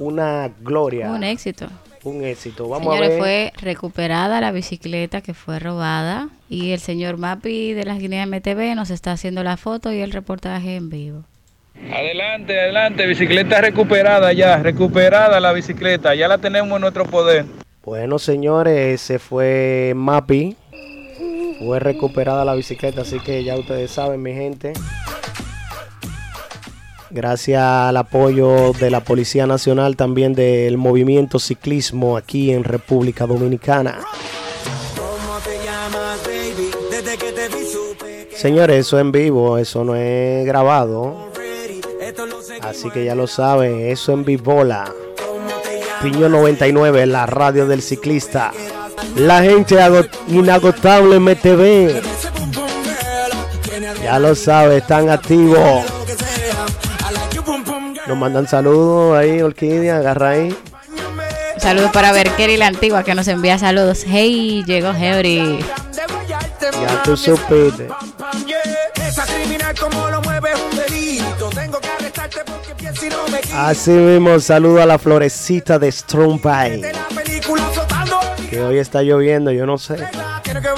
una 0.00 0.50
gloria. 0.60 1.12
Un 1.12 1.22
éxito 1.22 1.68
un 2.04 2.24
éxito. 2.24 2.68
Vamos 2.68 2.96
a 2.96 3.00
ver. 3.00 3.18
fue 3.18 3.52
recuperada 3.60 4.40
la 4.40 4.52
bicicleta 4.52 5.20
que 5.20 5.34
fue 5.34 5.58
robada 5.58 6.28
y 6.48 6.72
el 6.72 6.80
señor 6.80 7.16
Mapi 7.16 7.72
de 7.72 7.84
las 7.84 7.98
Guineas 7.98 8.28
MTV 8.28 8.74
nos 8.74 8.90
está 8.90 9.12
haciendo 9.12 9.42
la 9.42 9.56
foto 9.56 9.92
y 9.92 10.00
el 10.00 10.12
reportaje 10.12 10.76
en 10.76 10.90
vivo. 10.90 11.24
Adelante, 11.90 12.60
adelante, 12.60 13.06
bicicleta 13.06 13.60
recuperada 13.60 14.32
ya, 14.32 14.58
recuperada 14.58 15.40
la 15.40 15.52
bicicleta, 15.52 16.14
ya 16.14 16.28
la 16.28 16.38
tenemos 16.38 16.76
en 16.76 16.80
nuestro 16.82 17.06
poder. 17.06 17.46
Bueno, 17.84 18.18
señores, 18.18 19.00
ese 19.00 19.18
fue 19.18 19.92
Mapi. 19.96 20.56
Fue 21.58 21.78
recuperada 21.78 22.44
la 22.44 22.54
bicicleta, 22.54 23.02
así 23.02 23.20
que 23.20 23.44
ya 23.44 23.56
ustedes 23.56 23.90
saben, 23.90 24.22
mi 24.22 24.32
gente. 24.32 24.72
Gracias 27.12 27.62
al 27.62 27.96
apoyo 27.96 28.72
de 28.72 28.90
la 28.90 29.00
Policía 29.00 29.46
Nacional, 29.46 29.96
también 29.96 30.34
del 30.34 30.78
movimiento 30.78 31.38
ciclismo 31.38 32.16
aquí 32.16 32.52
en 32.52 32.64
República 32.64 33.26
Dominicana. 33.26 33.98
Señores, 38.34 38.86
eso 38.86 38.98
en 38.98 39.12
vivo, 39.12 39.58
eso 39.58 39.84
no 39.84 39.94
es 39.94 40.44
grabado. 40.46 41.30
Así 42.62 42.90
que 42.90 43.04
ya 43.04 43.14
lo 43.14 43.26
saben, 43.26 43.80
eso 43.80 44.12
en 44.12 44.24
Vivola. 44.24 44.92
Piño 46.02 46.28
99, 46.28 47.06
la 47.06 47.26
radio 47.26 47.66
del 47.66 47.82
ciclista. 47.82 48.52
La 49.16 49.42
gente 49.42 49.76
inagotable 50.28 51.20
MTV. 51.20 52.02
Ya 54.02 54.18
lo 54.18 54.34
sabe, 54.34 54.78
están 54.78 55.10
activos. 55.10 55.84
Nos 58.06 58.18
mandan 58.18 58.48
saludos 58.48 59.16
ahí, 59.16 59.42
Orquídea, 59.42 59.98
agarra 59.98 60.30
ahí. 60.30 60.56
Saludos 61.58 61.92
para 61.92 62.12
ver 62.12 62.28
Kerry 62.30 62.56
la 62.56 62.66
antigua 62.66 63.04
que 63.04 63.14
nos 63.14 63.28
envía 63.28 63.58
saludos. 63.58 64.04
Hey, 64.06 64.64
llegó 64.66 64.90
Henry. 64.90 65.64
Ya 66.60 67.02
tú 67.04 67.16
supiste. 67.16 67.88
Así 73.54 73.90
mismo, 73.90 74.40
saludo 74.40 74.82
a 74.82 74.86
la 74.86 74.98
florecita 74.98 75.78
de 75.78 75.92
Strong 75.92 76.40
Pie. 76.40 76.92
Que 78.50 78.60
hoy 78.60 78.78
está 78.78 79.02
lloviendo, 79.02 79.52
yo 79.52 79.66
no 79.66 79.78
sé. 79.78 79.96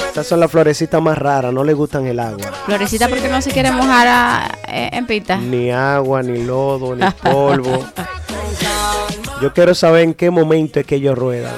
Estas 0.09 0.27
son 0.27 0.41
las 0.41 0.51
florecitas 0.51 1.03
más 1.03 1.19
raras, 1.19 1.53
no 1.53 1.65
le 1.65 1.75
gustan 1.75 2.07
el 2.07 2.21
agua. 2.21 2.53
Florecita 2.67 3.09
porque 3.09 3.29
no 3.29 3.41
se 3.43 3.51
quiere 3.51 3.71
mojar 3.73 4.59
eh, 4.69 4.91
en 4.93 5.07
pita. 5.07 5.37
Ni 5.37 5.71
agua, 5.71 6.23
ni 6.23 6.45
lodo, 6.45 6.95
ni 6.95 7.05
polvo. 7.23 7.85
Yo 9.43 9.53
quiero 9.53 9.75
saber 9.75 10.03
en 10.03 10.15
qué 10.15 10.31
momento 10.31 10.81
es 10.81 10.87
que 10.87 10.97
ellos 10.97 11.19
ruedan. 11.19 11.55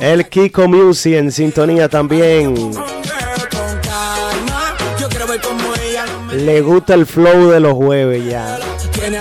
El 0.00 0.28
Kiko 0.28 0.68
Music 0.68 1.14
en 1.14 1.32
sintonía 1.32 1.88
también. 1.88 2.72
Le 6.32 6.60
gusta 6.60 6.94
el 6.94 7.06
flow 7.06 7.50
de 7.50 7.60
los 7.60 7.72
jueves 7.72 8.24
ya. 8.26 8.58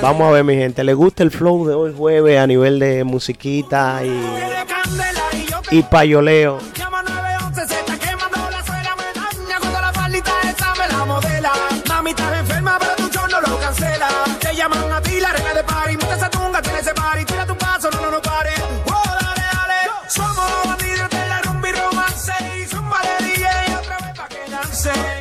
Vamos 0.02 0.28
a 0.28 0.32
ver, 0.32 0.44
mi 0.44 0.56
gente. 0.56 0.84
Le 0.84 0.94
gusta 0.94 1.24
el 1.24 1.32
flow 1.32 1.66
de 1.66 1.74
hoy 1.74 1.94
jueves 1.96 2.38
a 2.38 2.46
nivel 2.46 2.80
de 2.80 3.04
musiquita 3.04 4.02
y, 4.04 4.12
y 5.78 5.84
payoleo. 5.84 6.60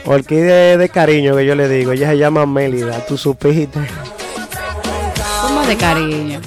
Orquídea 0.07 0.77
de 0.77 0.89
cariño 0.91 1.35
que 1.35 1.45
yo 1.45 1.55
le 1.57 1.69
digo, 1.69 1.91
ella 1.91 2.11
se 2.11 2.19
llama 2.19 2.47
Mélida, 2.47 3.05
tú 3.07 3.19
supiste. 3.19 3.81
¿Cómo 5.43 5.63
de 5.63 5.77
cariño? 5.77 6.41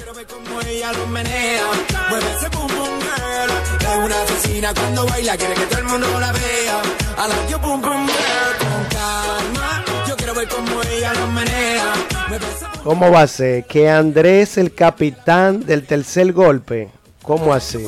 ¿Cómo 12.84 13.10
va 13.10 13.22
a 13.22 13.26
ser? 13.26 13.64
Que 13.64 13.90
Andrés, 13.90 14.56
el 14.56 14.74
capitán 14.74 15.64
del 15.64 15.86
tercer 15.86 16.32
golpe, 16.32 16.90
¿cómo 17.22 17.52
así? 17.52 17.86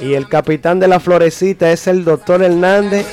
Y 0.00 0.14
el 0.14 0.28
capitán 0.28 0.78
de 0.80 0.88
la 0.88 1.00
florecita 1.00 1.70
es 1.72 1.86
el 1.86 2.04
doctor 2.04 2.42
Hernández 2.42 3.06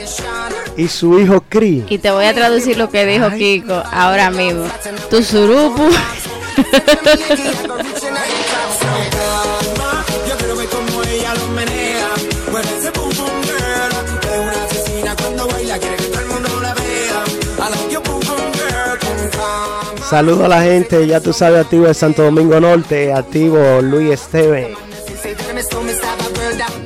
y 0.77 0.87
su 0.87 1.19
hijo 1.19 1.43
Cri. 1.47 1.85
Y 1.89 1.97
te 1.97 2.11
voy 2.11 2.25
a 2.25 2.33
traducir 2.33 2.77
lo 2.77 2.89
que 2.89 3.05
dijo 3.05 3.29
Kiko 3.31 3.83
ahora 3.91 4.29
mismo. 4.29 4.65
Tu 5.09 5.23
surupu. 5.23 5.89
Saludo 20.09 20.45
a 20.45 20.47
la 20.47 20.61
gente, 20.61 21.07
ya 21.07 21.19
tú 21.19 21.33
sabes, 21.33 21.61
activo 21.61 21.87
de 21.87 21.93
Santo 21.93 22.23
Domingo 22.23 22.59
Norte, 22.59 23.11
activo 23.11 23.81
Luis 23.81 24.11
Esteban. 24.11 24.67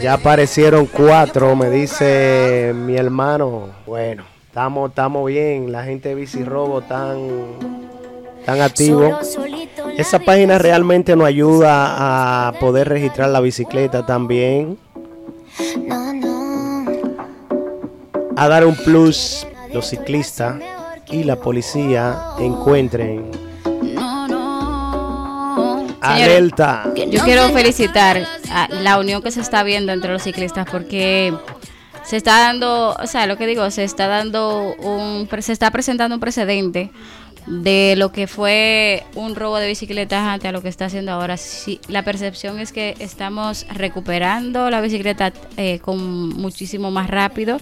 Ya 0.02 0.14
aparecieron 0.14 0.86
cuatro, 0.86 1.56
me 1.58 1.70
dice 1.70 2.74
mi 2.74 2.96
hermano. 2.96 3.70
Bueno, 3.86 4.24
estamos, 4.48 4.90
estamos 4.90 5.28
bien, 5.28 5.72
la 5.72 5.84
gente 5.84 6.10
de 6.10 6.16
Bici 6.16 6.44
Robo 6.44 6.82
tan, 6.82 7.18
tan 8.46 8.62
activo. 8.62 9.20
Esa 9.98 10.20
página 10.20 10.58
realmente 10.58 11.16
nos 11.18 11.28
ayuda 11.28 12.48
a 12.48 12.54
poder 12.60 12.88
registrar 12.88 13.30
la 13.30 13.42
bicicleta 13.42 14.06
también. 14.06 14.78
A 18.38 18.48
dar 18.48 18.66
un 18.66 18.76
plus 18.76 19.46
los 19.74 19.90
ciclistas 19.90 20.62
y 21.08 21.26
la 21.26 21.36
policía 21.36 22.18
encuentren 22.40 23.49
alerta. 26.02 26.92
Yo 27.10 27.24
quiero 27.24 27.50
felicitar 27.50 28.26
a 28.52 28.68
la 28.70 29.00
unión 29.00 29.22
que 29.22 29.32
se 29.32 29.42
está 29.42 29.64
viendo 29.64 29.92
entre 29.92 30.12
los 30.12 30.24
ciclistas 30.24 30.68
porque 30.70 31.34
se 32.04 32.18
está 32.18 32.40
dando, 32.40 32.96
o 33.00 33.08
sea, 33.08 33.28
lo 33.28 33.38
que 33.38 33.46
digo, 33.48 33.70
se 33.72 33.84
está 33.84 34.08
dando 34.08 34.76
un 34.76 35.28
se 35.42 35.54
está 35.54 35.72
presentando 35.72 36.16
un 36.16 36.20
precedente 36.20 36.92
de 37.46 37.96
lo 37.98 38.12
que 38.12 38.28
fue 38.28 39.04
un 39.16 39.36
robo 39.36 39.58
de 39.58 39.68
bicicletas 39.68 40.28
antes 40.28 40.50
a 40.50 40.52
lo 40.52 40.62
que 40.62 40.70
está 40.70 40.86
haciendo 40.86 41.12
ahora. 41.12 41.38
Sí, 41.38 41.80
la 41.88 42.04
percepción 42.04 42.60
es 42.60 42.72
que 42.72 42.96
estamos 43.00 43.66
recuperando 43.74 44.70
la 44.70 44.82
bicicleta 44.82 45.34
eh, 45.58 45.80
con 45.80 46.30
muchísimo 46.30 46.92
más 46.92 47.10
rápido 47.10 47.60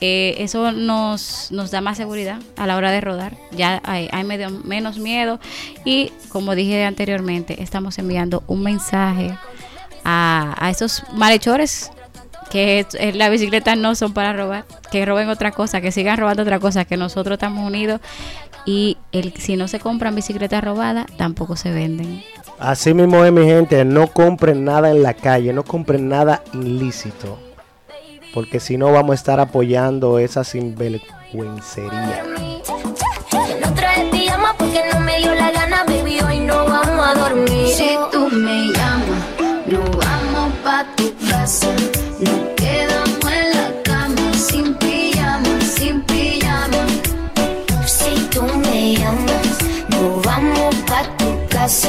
eh, 0.00 0.36
eso 0.38 0.70
nos, 0.72 1.50
nos 1.50 1.70
da 1.70 1.80
más 1.80 1.96
seguridad 1.96 2.38
a 2.56 2.66
la 2.66 2.76
hora 2.76 2.90
de 2.92 3.00
rodar. 3.00 3.36
Ya 3.52 3.80
hay, 3.84 4.08
menos 4.24 4.98
miedo. 4.98 5.40
Y 5.84 6.12
como 6.28 6.54
dije 6.54 6.84
anteriormente, 6.84 7.62
estamos 7.62 7.98
enviando 7.98 8.44
un 8.46 8.62
mensaje 8.62 9.36
a, 10.04 10.54
a 10.58 10.70
esos 10.70 11.02
malhechores 11.14 11.90
que 12.50 12.86
eh, 12.98 13.12
las 13.12 13.30
bicicletas 13.30 13.76
no 13.76 13.94
son 13.94 14.14
para 14.14 14.32
robar, 14.32 14.64
que 14.90 15.04
roben 15.04 15.28
otra 15.28 15.50
cosa, 15.52 15.80
que 15.80 15.92
sigan 15.92 16.16
robando 16.16 16.42
otra 16.42 16.58
cosa, 16.60 16.84
que 16.84 16.96
nosotros 16.96 17.34
estamos 17.34 17.66
unidos 17.66 18.00
y 18.64 18.96
el, 19.12 19.34
si 19.34 19.56
no 19.56 19.68
se 19.68 19.80
compran 19.80 20.14
bicicletas 20.14 20.64
robadas, 20.64 21.06
tampoco 21.16 21.56
se 21.56 21.72
venden. 21.72 22.22
Así 22.58 22.94
mismo 22.94 23.24
es 23.24 23.32
mi 23.32 23.44
gente, 23.44 23.84
no 23.84 24.06
compren 24.08 24.64
nada 24.64 24.90
en 24.90 25.02
la 25.02 25.14
calle, 25.14 25.52
no 25.52 25.62
compren 25.62 26.08
nada 26.08 26.42
ilícito 26.54 27.47
porque 28.38 28.60
si 28.60 28.76
no 28.76 28.92
vamos 28.92 29.10
a 29.10 29.14
estar 29.14 29.40
apoyando 29.40 30.20
esa 30.20 30.44
sinvergüencería. 30.44 32.22
No 33.60 33.74
trae 33.74 34.08
pijama 34.12 34.54
porque 34.56 34.80
no 34.92 35.00
me 35.00 35.18
dio 35.18 35.34
la 35.34 35.50
gana, 35.50 35.82
baby, 35.82 36.20
hoy 36.20 36.38
no 36.38 36.64
vamos 36.64 37.04
a 37.04 37.14
dormir. 37.14 37.66
Si 37.66 37.98
tú 38.12 38.28
me 38.30 38.68
llamas, 38.68 39.24
no 39.66 39.80
vamos 39.80 40.52
pa' 40.62 40.86
tu 40.94 41.12
casa. 41.28 41.66
Nos 42.20 42.54
quedamos 42.54 43.32
en 43.32 43.50
la 43.56 43.82
cama, 43.82 44.32
sin 44.34 44.72
pijama, 44.74 45.60
sin 45.60 46.00
pijama. 46.02 46.86
Si 47.86 48.14
tú 48.30 48.44
me 48.44 48.94
llamas, 48.94 49.58
no 49.88 50.20
vamos 50.22 50.76
pa' 50.86 51.02
tu 51.16 51.48
casa. 51.48 51.88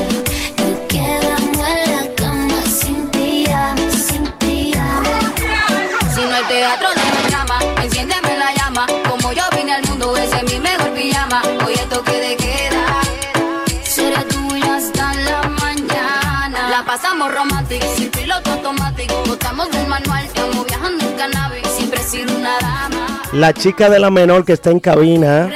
Pasamos 17.69 17.79
romántico, 17.79 17.95
sin 17.95 18.11
piloto 18.11 18.51
automático. 18.51 19.13
Botamos 19.27 19.71
del 19.71 19.87
manual, 19.87 20.25
estamos 20.25 20.65
viajando 20.65 21.05
en 21.05 21.13
cannabis, 21.13 21.67
sin 21.67 21.89
presidir 21.89 22.27
una 22.35 22.59
dama. 22.59 23.21
La 23.33 23.53
chica 23.53 23.89
de 23.89 23.99
la 23.99 24.09
menor 24.09 24.45
que 24.45 24.53
está 24.53 24.71
en 24.71 24.79
cabina. 24.79 25.49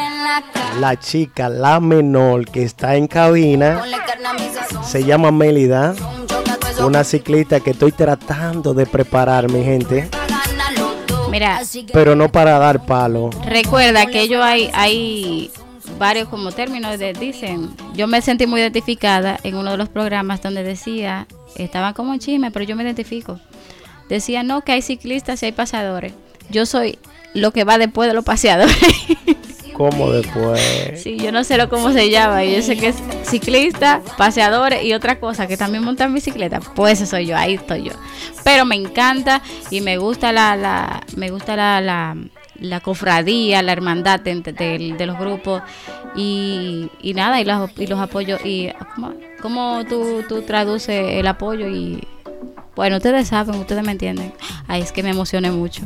La 0.80 1.00
chica, 1.00 1.50
la 1.50 1.80
menor 1.80 2.50
que 2.50 2.64
está 2.64 2.96
en 2.96 3.08
cabina, 3.08 3.84
se 4.84 5.04
llama 5.04 5.32
Melida 5.32 5.94
una 6.84 7.04
ciclista 7.04 7.60
que 7.60 7.70
estoy 7.72 7.92
tratando 7.92 8.74
de 8.74 8.86
preparar, 8.86 9.50
mi 9.50 9.64
gente. 9.64 10.10
Mira, 11.30 11.62
pero 11.94 12.16
no 12.16 12.32
para 12.32 12.58
dar 12.58 12.86
palo. 12.86 13.30
Recuerda 13.46 14.06
que 14.08 14.22
ellos 14.22 14.42
hay, 14.44 14.70
hay 14.74 15.52
varios 15.98 16.28
como 16.28 16.52
términos 16.52 16.98
de, 17.00 17.14
dicen. 17.14 17.76
Yo 17.94 18.08
me 18.08 18.22
sentí 18.22 18.48
muy 18.48 18.62
identificada 18.62 19.40
en 19.44 19.56
uno 19.56 19.72
de 19.72 19.78
los 19.78 19.90
programas 19.90 20.42
donde 20.42 20.64
decía, 20.64 21.28
estaban 21.56 21.94
como 21.94 22.14
en 22.14 22.20
chisme, 22.20 22.52
pero 22.52 22.66
yo 22.66 22.76
me 22.76 22.84
identifico. 22.84 23.40
Decía, 24.10 24.44
no, 24.44 24.62
que 24.62 24.74
hay 24.74 24.82
ciclistas 24.82 25.42
y 25.42 25.48
hay 25.48 25.52
paseadores. 25.52 26.14
Yo 26.50 26.66
soy 26.66 27.00
lo 27.34 27.52
que 27.52 27.64
va 27.64 27.78
después 27.78 28.08
de 28.08 28.14
los 28.14 28.26
paseadores. 28.26 28.78
¿Cómo 29.74 30.12
después? 30.12 31.02
Sí, 31.02 31.18
yo 31.18 31.32
no 31.32 31.44
sé 31.44 31.58
lo 31.58 31.68
cómo 31.68 31.92
se 31.92 32.10
llama. 32.10 32.44
Yo 32.46 32.62
sé 32.62 32.78
que 32.78 32.90
es 32.90 32.96
ciclista, 33.24 34.02
paseadores 34.18 34.84
y 34.84 34.94
otra 34.94 35.20
cosa 35.20 35.48
que 35.48 35.58
también 35.58 35.84
montan 35.84 36.14
bicicleta. 36.14 36.60
Pues 36.60 37.02
eso 37.02 37.10
soy 37.10 37.26
yo, 37.26 37.36
ahí 37.36 37.56
estoy 37.56 37.84
yo. 37.84 37.94
Pero 38.44 38.66
me 38.66 38.76
encanta 38.76 39.42
y 39.72 39.82
me 39.82 39.98
gusta 39.98 40.32
la, 40.32 40.56
la 40.56 41.04
me 41.16 41.32
gusta 41.32 41.56
la, 41.56 41.82
la, 41.82 42.16
la 42.60 42.80
cofradía, 42.80 43.62
la 43.62 43.72
hermandad 43.72 44.20
de, 44.20 44.96
los 45.06 45.18
grupos 45.18 45.62
y, 46.16 46.90
y 47.02 47.14
nada, 47.14 47.42
y 47.42 47.46
los, 47.46 47.72
y 47.78 47.88
los 47.88 48.00
apoyos. 48.00 48.42
y 48.44 48.72
¿Cómo, 48.96 49.14
cómo 49.42 49.86
tú, 49.88 50.24
tú 50.28 50.42
traduces 50.44 51.12
el 51.12 51.28
apoyo? 51.28 51.68
y 51.68 52.08
Bueno, 52.76 52.98
ustedes 52.98 53.28
saben, 53.28 53.56
ustedes 53.56 53.84
me 53.84 53.92
entienden. 53.92 54.34
Ay, 54.68 54.82
es 54.82 54.92
que 54.92 55.04
me 55.04 55.10
emocioné 55.10 55.52
mucho. 55.52 55.84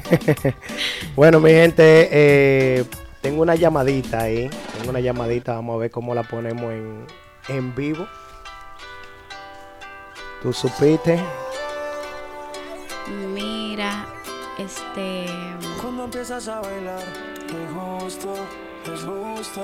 bueno, 1.16 1.40
mi 1.40 1.50
gente, 1.50 2.08
eh, 2.10 2.84
tengo 3.20 3.42
una 3.42 3.54
llamadita 3.54 4.22
ahí. 4.22 4.50
Tengo 4.76 4.90
una 4.90 5.00
llamadita, 5.00 5.54
vamos 5.54 5.76
a 5.76 5.78
ver 5.78 5.90
cómo 5.90 6.14
la 6.14 6.22
ponemos 6.22 6.72
en, 6.72 7.06
en 7.48 7.74
vivo. 7.74 8.06
¿Tú 10.42 10.52
supiste? 10.52 11.20
Mira, 13.32 13.61
este. 14.64 15.26
Cuando 15.80 16.04
empiezas 16.04 16.48
a 16.48 16.60
bailar, 16.60 17.02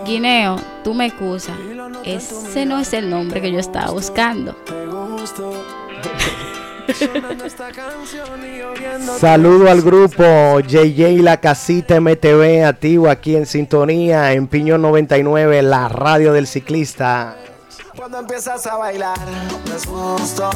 Guineo, 0.05 0.57
tú 0.85 0.95
me 0.95 1.07
excusas. 1.07 1.57
Ese 2.05 2.67
no 2.67 2.79
es 2.79 2.93
el 2.93 3.11
nombre 3.11 3.41
que 3.41 3.53
yo 3.53 3.59
estaba 3.59 3.91
buscando. 3.91 4.57
Saludo 9.19 9.71
al 9.71 9.83
grupo 9.83 10.61
JJ 10.61 11.23
La 11.23 11.39
Casita 11.39 12.01
MTV, 12.01 12.65
activo 12.65 13.11
aquí 13.11 13.37
en 13.37 13.47
sintonía 13.47 14.33
en 14.33 14.47
Piñón 14.47 14.83
99, 14.83 15.63
la 15.63 15.89
radio 15.89 16.33
del 16.33 16.47
ciclista. 16.47 17.37
Cuando 17.97 18.21
empiezas 18.21 18.67
a 18.67 18.77
bailar, 18.77 19.19
no 19.67 19.75
es 19.75 19.85
justo, 19.85 20.51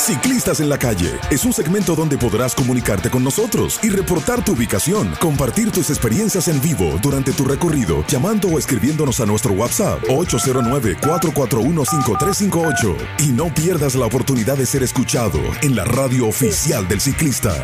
Ciclistas 0.03 0.59
en 0.59 0.69
la 0.69 0.81
calle 0.81 1.15
es 1.31 1.45
un 1.45 1.53
segmento 1.53 1.95
donde 1.95 2.19
podrás 2.19 2.57
comunicarte 2.57 3.09
con 3.09 3.23
nosotros 3.23 3.79
y 3.85 3.89
reportar 3.89 4.45
tu 4.45 4.55
ubicación, 4.55 5.15
compartir 5.21 5.71
tus 5.71 5.91
experiencias 5.91 6.49
en 6.49 6.61
vivo 6.61 6.99
durante 7.01 7.31
tu 7.31 7.45
recorrido, 7.45 8.05
llamando 8.09 8.49
o 8.49 8.59
escribiéndonos 8.59 9.21
a 9.21 9.27
nuestro 9.27 9.53
WhatsApp 9.53 10.03
809-441-5358. 10.09 12.97
Y 13.21 13.29
no 13.29 13.55
pierdas 13.55 13.95
la 13.95 14.07
oportunidad 14.07 14.57
de 14.57 14.67
ser 14.67 14.83
escuchado 14.83 15.39
en 15.63 15.77
la 15.77 15.85
radio 15.85 16.27
oficial 16.27 16.89
del 16.89 17.01
ciclista. 17.01 17.55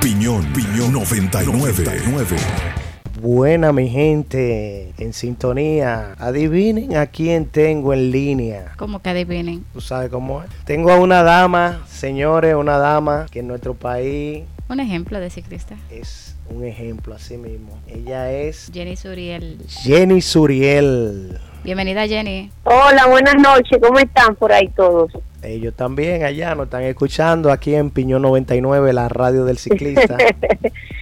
Piñón, 0.00 0.50
Piñón 0.54 0.94
99. 0.94 2.85
Buena 3.28 3.72
mi 3.72 3.88
gente, 3.88 4.92
en 4.98 5.12
sintonía. 5.12 6.14
Adivinen 6.20 6.96
a 6.96 7.08
quién 7.08 7.46
tengo 7.46 7.92
en 7.92 8.12
línea. 8.12 8.74
¿Cómo 8.76 9.02
que 9.02 9.10
adivinen? 9.10 9.64
¿Tú 9.72 9.80
sabes 9.80 10.10
cómo 10.10 10.44
es? 10.44 10.50
Tengo 10.64 10.92
a 10.92 11.00
una 11.00 11.24
dama, 11.24 11.82
señores, 11.88 12.54
una 12.54 12.78
dama 12.78 13.26
que 13.28 13.40
en 13.40 13.48
nuestro 13.48 13.74
país... 13.74 14.44
Un 14.68 14.78
ejemplo 14.78 15.18
de 15.18 15.30
ciclista. 15.30 15.74
Es 15.90 16.36
un 16.48 16.64
ejemplo 16.64 17.16
así 17.16 17.36
mismo. 17.36 17.80
Ella 17.88 18.30
es... 18.30 18.70
Jenny 18.72 18.94
Suriel. 18.94 19.58
Jenny 19.66 20.20
Suriel. 20.20 21.40
Bienvenida 21.64 22.06
Jenny. 22.06 22.52
Hola, 22.62 23.08
buenas 23.08 23.34
noches. 23.42 23.80
¿Cómo 23.82 23.98
están 23.98 24.36
por 24.36 24.52
ahí 24.52 24.68
todos? 24.68 25.10
Ellos 25.42 25.74
también 25.74 26.22
allá 26.22 26.54
nos 26.54 26.66
están 26.66 26.84
escuchando 26.84 27.50
aquí 27.50 27.74
en 27.74 27.90
Piñón 27.90 28.22
99, 28.22 28.92
la 28.92 29.08
radio 29.08 29.44
del 29.44 29.58
ciclista. 29.58 30.16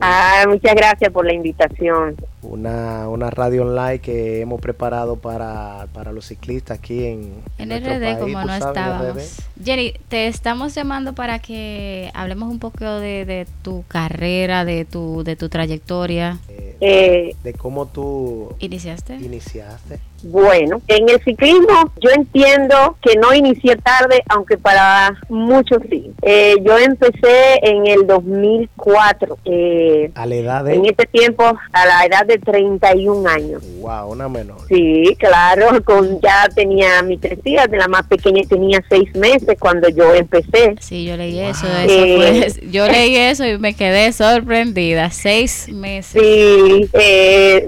Ah, 0.00 0.44
muchas 0.46 0.74
gracias 0.74 1.10
por 1.10 1.24
la 1.24 1.34
invitación. 1.34 2.16
Una, 2.48 3.08
una 3.08 3.30
radio 3.30 3.62
online 3.62 3.98
que 3.98 4.40
hemos 4.40 4.60
preparado 4.60 5.16
para, 5.16 5.86
los 6.12 6.26
ciclistas 6.26 6.78
aquí 6.78 7.04
en, 7.04 7.34
en, 7.58 7.70
RD, 7.70 8.20
como 8.20 8.42
no 8.44 8.54
estábamos. 8.54 9.36
Jenny, 9.62 9.94
te 10.08 10.28
estamos 10.28 10.74
llamando 10.74 11.14
para 11.14 11.38
que 11.40 12.10
hablemos 12.14 12.48
un 12.50 12.58
poco 12.58 12.84
de, 12.84 13.24
de 13.24 13.46
tu 13.62 13.84
carrera, 13.88 14.64
de 14.64 14.84
tu, 14.84 15.24
de 15.24 15.36
tu 15.36 15.48
trayectoria. 15.48 16.38
Eh, 16.48 16.76
eh, 16.80 17.36
de 17.42 17.54
cómo 17.54 17.86
tú 17.86 18.54
iniciaste. 18.58 19.14
Iniciaste. 19.14 19.98
Bueno, 20.22 20.80
en 20.88 21.08
el 21.08 21.22
ciclismo 21.22 21.92
yo 22.00 22.10
entiendo 22.10 22.96
que 23.00 23.16
no 23.16 23.34
inicié 23.34 23.76
tarde, 23.76 24.22
aunque 24.28 24.58
para 24.58 25.16
muchos 25.28 25.78
sí. 25.90 26.12
Eh, 26.22 26.54
yo 26.62 26.76
empecé 26.78 27.58
en 27.62 27.86
el 27.86 28.06
2004. 28.06 29.38
Eh, 29.44 30.10
¿A 30.14 30.26
la 30.26 30.34
edad 30.34 30.64
de? 30.64 30.74
En 30.74 30.86
este 30.86 31.06
tiempo, 31.06 31.44
a 31.44 31.86
la 31.86 32.04
edad 32.04 32.26
de 32.26 32.35
31 32.38 33.28
años. 33.28 33.62
Wow, 33.80 34.12
una 34.12 34.28
menor. 34.28 34.58
Sí, 34.68 35.16
claro, 35.18 35.82
con 35.84 36.20
ya 36.20 36.48
tenía 36.54 37.02
mi 37.02 37.18
tres 37.18 37.38
hijas, 37.44 37.70
de 37.70 37.76
la 37.76 37.88
más 37.88 38.06
pequeña 38.06 38.42
tenía 38.48 38.82
seis 38.88 39.14
meses 39.14 39.56
cuando 39.58 39.88
yo 39.88 40.14
empecé. 40.14 40.74
Sí, 40.80 41.04
yo 41.04 41.16
leí 41.16 41.38
eso, 41.40 41.66
eh, 41.68 42.48
yo 42.70 42.86
leí 42.86 43.16
eso 43.16 43.44
y 43.44 43.58
me 43.58 43.74
quedé 43.74 44.12
sorprendida, 44.12 45.10
seis 45.10 45.68
meses. 45.72 46.22
Sí, 46.22 46.88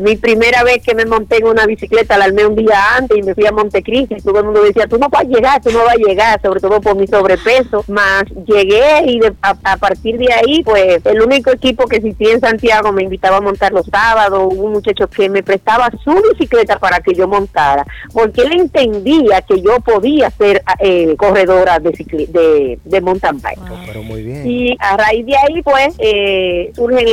mi 0.00 0.16
primera 0.16 0.62
vez 0.62 0.82
que 0.82 0.94
me 0.94 1.04
monté 1.04 1.38
en 1.38 1.46
una 1.46 1.66
bicicleta 1.66 2.16
la 2.16 2.28
un 2.46 2.54
día 2.54 2.96
antes 2.96 3.18
y 3.18 3.22
me 3.22 3.34
fui 3.34 3.46
a 3.46 3.52
Montecristi 3.52 4.16
y 4.16 4.20
todo 4.20 4.38
el 4.38 4.44
mundo 4.46 4.62
decía, 4.62 4.86
tú 4.86 4.98
no 4.98 5.08
vas 5.08 5.22
a 5.22 5.24
llegar, 5.24 5.60
tú 5.62 5.70
no 5.70 5.84
vas 5.84 5.94
a 5.94 6.08
llegar, 6.08 6.40
sobre 6.40 6.60
todo 6.60 6.80
por 6.80 6.96
mi 6.96 7.06
sobrepeso, 7.06 7.84
más 7.88 8.24
llegué 8.46 9.04
y 9.06 9.20
a, 9.42 9.76
partir 9.76 10.18
de 10.18 10.32
ahí, 10.32 10.62
pues 10.62 11.04
el 11.04 11.20
único 11.20 11.50
equipo 11.50 11.86
que 11.86 11.96
existía 11.96 12.34
en 12.34 12.40
Santiago 12.40 12.92
me 12.92 13.02
invitaba 13.02 13.38
a 13.38 13.40
montar 13.40 13.72
los 13.72 13.86
sábados, 13.86 14.52
un 14.64 14.72
muchacho 14.72 15.08
que 15.08 15.28
me 15.28 15.42
prestaba 15.42 15.90
su 16.02 16.14
bicicleta 16.30 16.78
para 16.78 17.00
que 17.00 17.14
yo 17.14 17.28
montara, 17.28 17.86
porque 18.12 18.42
él 18.42 18.52
entendía 18.52 19.42
que 19.42 19.60
yo 19.60 19.80
podía 19.80 20.30
ser 20.30 20.62
eh, 20.78 21.14
corredora 21.16 21.78
de, 21.78 21.90
de, 22.28 22.78
de 22.84 23.00
mountain 23.00 23.40
bike. 23.40 23.58
Pero 23.86 24.02
muy 24.02 24.22
bien. 24.22 24.46
Y 24.46 24.76
a 24.78 24.96
raíz 24.96 25.26
de 25.26 25.36
ahí, 25.36 25.62
pues, 25.62 25.94
eh, 25.98 26.72
surgen 26.74 27.06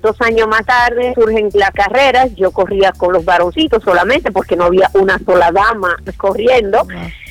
dos 0.00 0.20
años 0.20 0.48
más 0.48 0.64
tarde, 0.64 1.12
surgen 1.14 1.48
las 1.54 1.70
carreras, 1.70 2.34
yo 2.34 2.50
corría 2.50 2.92
con 2.92 3.12
los 3.12 3.24
varoncitos 3.24 3.82
solamente 3.82 4.32
porque 4.32 4.56
no 4.56 4.64
había 4.64 4.90
una 4.94 5.18
sola 5.18 5.50
dama 5.52 5.96
corriendo. 6.16 6.86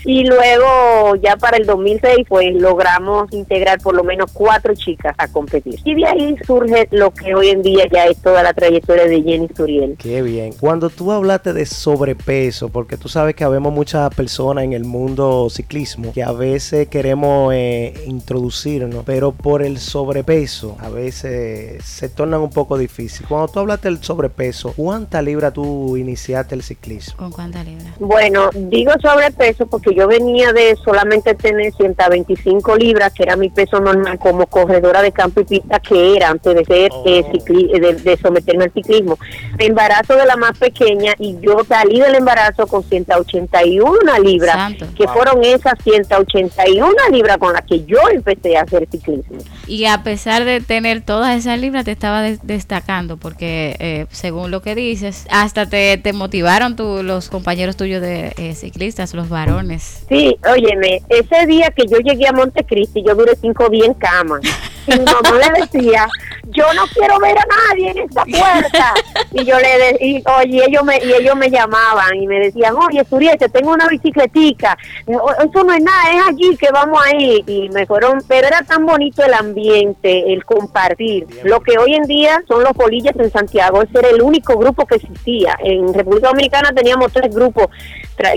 Y 0.06 0.26
luego, 0.26 1.16
ya 1.22 1.38
para 1.38 1.58
el 1.58 1.66
2006, 1.66 2.26
pues 2.28 2.54
logramos 2.56 3.32
integrar 3.32 3.80
por 3.80 3.96
lo 3.96 4.04
menos 4.04 4.32
cuatro 4.34 4.74
chicas 4.76 5.16
a 5.18 5.28
competir. 5.28 5.80
Y 5.84 5.96
de 5.96 6.06
ahí 6.06 6.36
surge 6.46 6.88
lo 6.92 7.12
que 7.12 7.34
hoy 7.36 7.50
en 7.50 7.62
día 7.62 7.86
ya 7.92 8.06
es 8.06 8.18
toda 8.22 8.44
la 8.44 8.54
trayectoria 8.54 9.06
de 9.06 9.22
Jenny 9.22 9.50
Suriel. 9.56 9.96
Qué 9.98 10.22
bien. 10.22 10.54
Cuando 10.60 10.90
tú 10.90 11.12
hablaste 11.12 11.54
de 11.54 11.66
sobrepeso, 11.66 12.70
porque 12.70 12.98
tú 12.98 13.08
sabes 13.08 13.36
que 13.36 13.44
habemos 13.44 13.74
muchas 13.74 14.14
personas 14.14 14.64
en 14.64 14.74
el 14.74 14.84
mundo 14.84 15.48
ciclismo 15.50 16.12
que 16.14 16.24
a 16.24 16.32
veces 16.32 16.88
queremos 16.88 17.54
eh, 17.54 17.94
introducirnos, 18.06 19.04
pero 19.06 19.32
por 19.32 19.64
el 19.64 19.78
sobrepeso 19.78 20.78
a 20.80 20.90
veces 20.90 21.84
se 21.84 22.10
tornan 22.10 22.42
un 22.42 22.50
poco 22.50 22.78
difícil. 22.78 23.26
Cuando 23.28 23.48
tú 23.48 23.60
hablaste 23.60 23.88
del 23.90 24.04
sobrepeso, 24.04 24.74
¿cuánta 24.76 25.22
libra 25.22 25.52
tú 25.52 25.98
iniciaste 25.98 26.56
el 26.56 26.64
ciclismo? 26.64 27.18
¿Con 27.18 27.32
cuánta 27.32 27.64
libra? 27.64 27.94
Bueno, 28.00 28.50
digo 28.54 28.92
sobrepeso 29.02 29.66
porque 29.68 29.93
yo 29.94 30.08
venía 30.08 30.54
de 30.54 30.76
solamente 30.84 31.36
tener 31.36 31.74
125 31.74 32.76
libras, 32.78 33.14
que 33.14 33.24
era 33.24 33.36
mi 33.36 33.50
peso 33.50 33.80
normal 33.80 34.18
como 34.20 34.46
corredora 34.48 35.02
de 35.02 35.12
campo 35.12 35.42
y 35.42 35.46
pista 35.46 35.80
que 35.80 36.16
era 36.16 36.30
antes 36.30 36.56
de 36.56 36.66
ser 36.66 36.92
eh, 37.06 37.24
oh. 37.26 38.04
de, 38.04 38.18
someterme 38.22 38.66
al 38.66 38.74
ciclismo. 38.74 39.18
embarazo 39.58 40.16
de 40.16 40.26
la 40.26 40.36
más 40.36 40.58
pequeña 40.58 41.14
y 41.20 41.38
yo 41.40 41.64
salí 41.68 42.00
del 42.00 42.16
embarazo 42.16 42.68
con 42.68 42.84
181 42.84 43.94
libras, 44.24 44.74
que 44.96 45.08
fueron 45.08 45.44
esas 45.44 45.74
181 45.84 46.96
libras 47.12 47.38
con 47.38 47.54
las 47.54 47.64
que 47.66 47.84
yo 47.86 47.98
empecé 48.12 48.58
a 48.58 48.62
hacer 48.62 48.88
ciclismo. 48.92 49.38
Y 49.68 49.86
a 49.86 50.04
pesar 50.04 50.46
de 50.46 50.62
tener 50.62 51.02
todas 51.02 51.38
esas 51.38 51.60
libras, 51.60 51.86
te 51.86 51.92
estaba 51.92 52.22
destacando, 52.22 53.18
porque 53.18 53.76
eh, 53.80 54.06
según 54.12 54.52
lo 54.52 54.62
que 54.62 54.76
dices, 54.76 55.26
hasta 55.30 55.68
te, 55.68 55.98
te 55.98 56.14
motivaron 56.14 56.76
tu, 56.76 57.04
los 57.04 57.30
compañeros 57.30 57.78
tuyos 57.78 58.02
de 58.02 58.34
eh, 58.38 58.56
ciclistas, 58.56 59.14
los 59.14 59.30
varones. 59.30 59.83
Sí, 60.10 60.38
óyeme, 60.48 61.02
ese 61.10 61.46
día 61.48 61.70
que 61.72 61.88
yo 61.88 61.98
llegué 61.98 62.28
a 62.28 62.34
Montecristi, 62.34 63.04
yo 63.04 63.16
duré 63.16 63.36
cinco 63.40 63.70
días 63.70 63.88
en 63.88 63.94
cama. 63.94 64.40
Y 64.88 65.00
mi 65.00 65.06
mamá 65.06 65.32
le 65.32 65.62
decía, 65.62 66.08
yo 66.50 66.74
no 66.74 66.84
quiero 66.94 67.20
ver 67.20 67.38
a 67.38 67.46
nadie 67.70 67.92
en 67.92 67.98
esta 68.00 68.24
puerta. 68.26 68.94
Y 69.32 69.46
yo 69.46 69.58
le 69.60 69.78
decía, 69.78 70.22
oye, 70.38 70.66
ellos 70.68 70.84
me, 70.84 70.98
y 70.98 71.14
ellos 71.14 71.36
me 71.36 71.50
llamaban 71.50 72.16
y 72.16 72.28
me 72.28 72.40
decían, 72.40 72.76
oye, 72.76 73.04
Suriete, 73.10 73.50
tengo 73.50 73.72
una 73.72 73.88
bicicletica. 73.88 74.78
Eso 75.08 75.64
no 75.64 75.74
es 75.74 75.82
nada, 75.82 76.12
es 76.12 76.28
allí 76.28 76.58
que 76.58 76.70
vamos 76.72 77.00
a 77.06 77.16
ir. 77.16 77.44
Y 77.50 77.70
me 77.70 77.86
fueron, 77.86 78.20
pero 78.28 78.48
era 78.48 78.62
tan 78.62 78.86
bonito 78.86 79.24
el 79.24 79.34
ambiente, 79.34 80.34
el 80.34 80.44
compartir. 80.46 81.28
Lo 81.44 81.62
que 81.62 81.78
hoy 81.78 81.96
en 81.96 82.04
día 82.04 82.44
son 82.48 82.64
los 82.64 82.74
polillas 82.74 83.16
en 83.18 83.32
Santiago, 83.32 83.82
ese 83.82 84.00
era 84.00 84.10
el 84.10 84.22
único 84.22 84.58
grupo 84.58 84.86
que 84.86 84.96
existía. 84.96 85.58
En 85.64 85.94
República 85.94 86.28
Dominicana 86.28 86.72
teníamos 86.74 87.12
tres 87.12 87.34
grupos, 87.34 87.68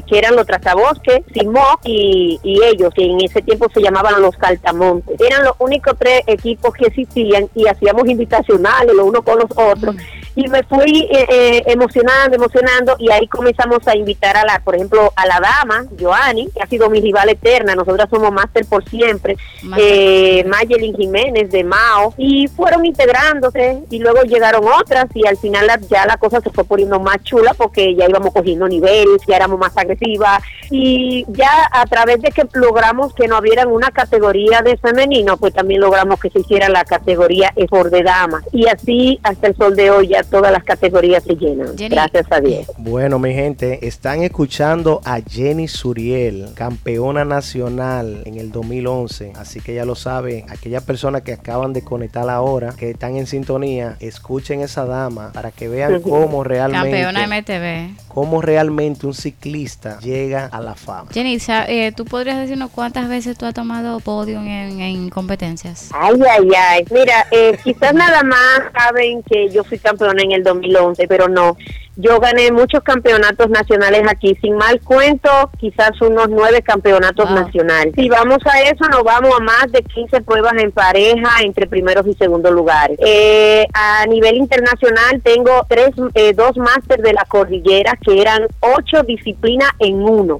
que 0.07 0.19
eran 0.19 0.37
los 0.37 0.47
Trazabosques, 0.47 1.23
Simó 1.35 1.79
y, 1.85 2.41
y 2.43 2.63
ellos, 2.65 2.93
que 2.95 3.05
en 3.05 3.21
ese 3.21 3.43
tiempo 3.43 3.67
se 3.73 3.83
llamaban 3.83 4.23
los 4.23 4.35
Saltamontes. 4.37 5.21
Eran 5.21 5.45
los 5.45 5.55
únicos 5.59 5.95
tres 5.99 6.23
equipos 6.37 6.73
que 6.75 6.87
existían 6.87 7.49
y 7.55 7.67
hacíamos 7.67 8.09
invitacionales 8.09 8.95
los 8.95 9.07
unos 9.07 9.23
con 9.23 9.39
los 9.39 9.51
otros 9.55 9.97
y 10.37 10.49
me 10.49 10.63
fui 10.65 11.09
eh, 11.11 11.27
eh, 11.29 11.63
emocionando, 11.67 12.37
emocionando 12.37 12.95
y 12.99 13.11
ahí 13.11 13.27
comenzamos 13.27 13.79
a 13.89 13.97
invitar 13.97 14.37
a 14.37 14.45
la, 14.45 14.61
por 14.61 14.75
ejemplo, 14.75 15.11
a 15.17 15.27
la 15.27 15.41
dama, 15.41 15.87
Joanny, 15.99 16.49
que 16.55 16.63
ha 16.63 16.67
sido 16.67 16.91
mi 16.91 17.01
rival 17.01 17.31
eterna, 17.31 17.75
nosotras 17.75 18.09
somos 18.11 18.31
máster 18.31 18.67
por 18.67 18.87
siempre, 18.89 19.37
eh, 19.79 20.45
Mayelin 20.47 20.95
Jiménez 20.95 21.51
de 21.51 21.65
Mao. 21.65 22.13
Y 22.19 22.49
fueron 22.49 22.85
integrándose 22.85 23.83
y 23.89 23.99
luego 23.99 24.23
llegaron 24.23 24.65
otras 24.69 25.07
y 25.15 25.27
al 25.27 25.39
final 25.39 25.67
ya 25.89 26.05
la 26.05 26.19
cosa 26.19 26.43
se 26.43 26.51
fue 26.51 26.65
poniendo 26.65 27.01
más 27.01 27.23
chula 27.23 27.55
porque 27.55 27.95
ya 27.95 28.07
íbamos 28.07 28.35
cogiendo 28.35 28.69
nivel, 28.69 29.09
ya 29.27 29.37
éramos 29.37 29.59
más 29.59 29.75
agresivas 29.77 30.43
y 30.71 31.25
ya 31.29 31.51
a 31.73 31.87
través 31.87 32.21
de 32.21 32.31
que 32.31 32.45
logramos 32.53 33.15
que 33.15 33.27
no 33.27 33.39
hubiera 33.39 33.67
una 33.67 33.91
categoría 33.91 34.61
de 34.61 34.77
femenino, 34.77 35.39
pues 35.39 35.55
también 35.55 35.81
logramos 35.81 36.21
que 36.21 36.29
se 36.29 36.41
hiciera 36.41 36.69
la 36.69 36.85
categoría 36.85 37.55
por 37.71 37.89
de 37.91 38.03
damas. 38.03 38.43
Y 38.53 38.67
así 38.67 39.19
hasta 39.23 39.47
el 39.47 39.57
sol 39.57 39.75
de 39.75 39.91
hoy 39.91 40.09
ya 40.09 40.26
todas 40.31 40.53
las 40.53 40.65
categorías 40.65 41.23
se 41.25 41.35
llenan. 41.35 41.75
Gracias 41.77 42.27
a 42.31 42.41
Dios. 42.41 42.67
Bueno, 42.79 43.19
mi 43.19 43.33
gente, 43.33 43.87
están 43.87 44.23
escuchando 44.23 45.01
a 45.05 45.21
Jenny 45.21 45.69
Suriel, 45.69 46.51
campeona 46.55 47.25
nacional 47.25 48.23
en 48.25 48.39
el 48.39 48.51
2011. 48.53 49.33
Así 49.37 49.61
que 49.61 49.75
ya 49.75 49.85
lo 49.85 49.95
saben, 49.95 50.47
aquellas 50.51 50.83
personas 50.83 51.23
que 51.23 51.33
acaban 51.33 51.73
de 51.73 51.83
conectar 51.83 52.29
ahora, 52.29 52.75
que 52.77 52.91
están 52.91 53.17
en 53.17 53.27
sintonía, 53.27 53.97
escuchen 54.01 54.61
esa 54.61 54.85
dama 54.85 55.33
para 55.33 55.51
que 55.51 55.69
vean 55.69 56.01
cómo 56.01 56.45
realmente. 56.45 57.03
Campeona 57.03 57.27
MTV. 57.27 58.07
Cómo 58.09 58.41
realmente 58.41 59.07
un 59.07 59.15
ciclista 59.15 59.99
llega 60.01 60.47
a 60.47 60.61
la 60.61 60.75
fama. 60.75 61.11
Jenny, 61.13 61.39
eh, 61.69 61.93
¿tú 61.95 62.05
podrías 62.05 62.39
decirnos 62.39 62.71
cuántas 62.71 63.09
veces 63.09 63.37
tú 63.37 63.47
has 63.47 63.55
tomado 63.55 64.01
podio 64.01 64.41
en, 64.41 65.11
competencias? 65.11 65.91
Ay, 65.93 66.15
ay, 66.31 66.49
ay. 66.57 66.85
Mira, 66.91 67.27
eh, 67.31 67.59
quizás 67.63 67.95
nada 67.95 68.23
más 68.23 68.63
saben 68.77 69.23
que 69.23 69.49
yo 69.51 69.65
fui 69.65 69.79
campeona 69.79 70.16
en 70.21 70.33
el 70.33 70.43
2011, 70.43 71.07
pero 71.09 71.29
no. 71.29 71.57
Yo 71.99 72.21
gané 72.21 72.53
muchos 72.53 72.83
campeonatos 72.83 73.49
nacionales 73.49 74.03
aquí, 74.07 74.37
sin 74.43 74.55
mal 74.55 74.81
cuento, 74.83 75.31
quizás 75.59 75.99
unos 76.03 76.29
nueve 76.29 76.61
campeonatos 76.61 77.31
nacionales. 77.31 77.95
Si 77.97 78.07
vamos 78.11 78.39
a 78.45 78.61
eso, 78.61 78.85
nos 78.91 79.03
vamos 79.03 79.35
a 79.35 79.43
más 79.43 79.73
de 79.73 79.83
15 79.83 80.21
pruebas 80.21 80.53
en 80.59 80.73
pareja 80.73 81.41
entre 81.43 81.67
primeros 81.67 82.07
y 82.07 82.13
segundos 82.13 82.53
lugares. 82.53 82.99
Eh, 83.01 83.67
a 83.73 84.05
nivel 84.07 84.37
internacional 84.37 85.23
tengo 85.23 85.65
tres, 85.67 85.89
eh, 86.13 86.35
dos 86.35 86.59
máster 86.59 87.01
de 87.01 87.15
la 87.15 87.25
cordillera 87.27 87.99
que 88.05 88.21
eran 88.21 88.47
ocho 88.61 89.03
disciplinas 89.03 89.71
en 89.79 90.03
uno. 90.03 90.39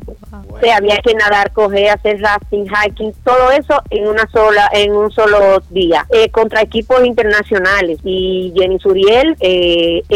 O 0.51 0.61
sea, 0.61 0.77
había 0.77 0.99
que 0.99 1.15
nadar, 1.15 1.53
coger, 1.53 1.89
hacer 1.89 2.21
rafting, 2.21 2.67
hiking, 2.67 3.13
todo 3.25 3.51
eso 3.51 3.81
en 3.91 4.09
una 4.09 4.27
sola, 4.31 4.69
en 4.73 4.93
un 4.93 5.11
solo 5.11 5.63
día, 5.71 6.07
eh, 6.11 6.31
contra 6.31 6.61
equipos 6.61 7.05
internacionales. 7.05 7.99
Y 8.05 8.53
Jenny 8.55 8.79
Suriel, 8.79 9.37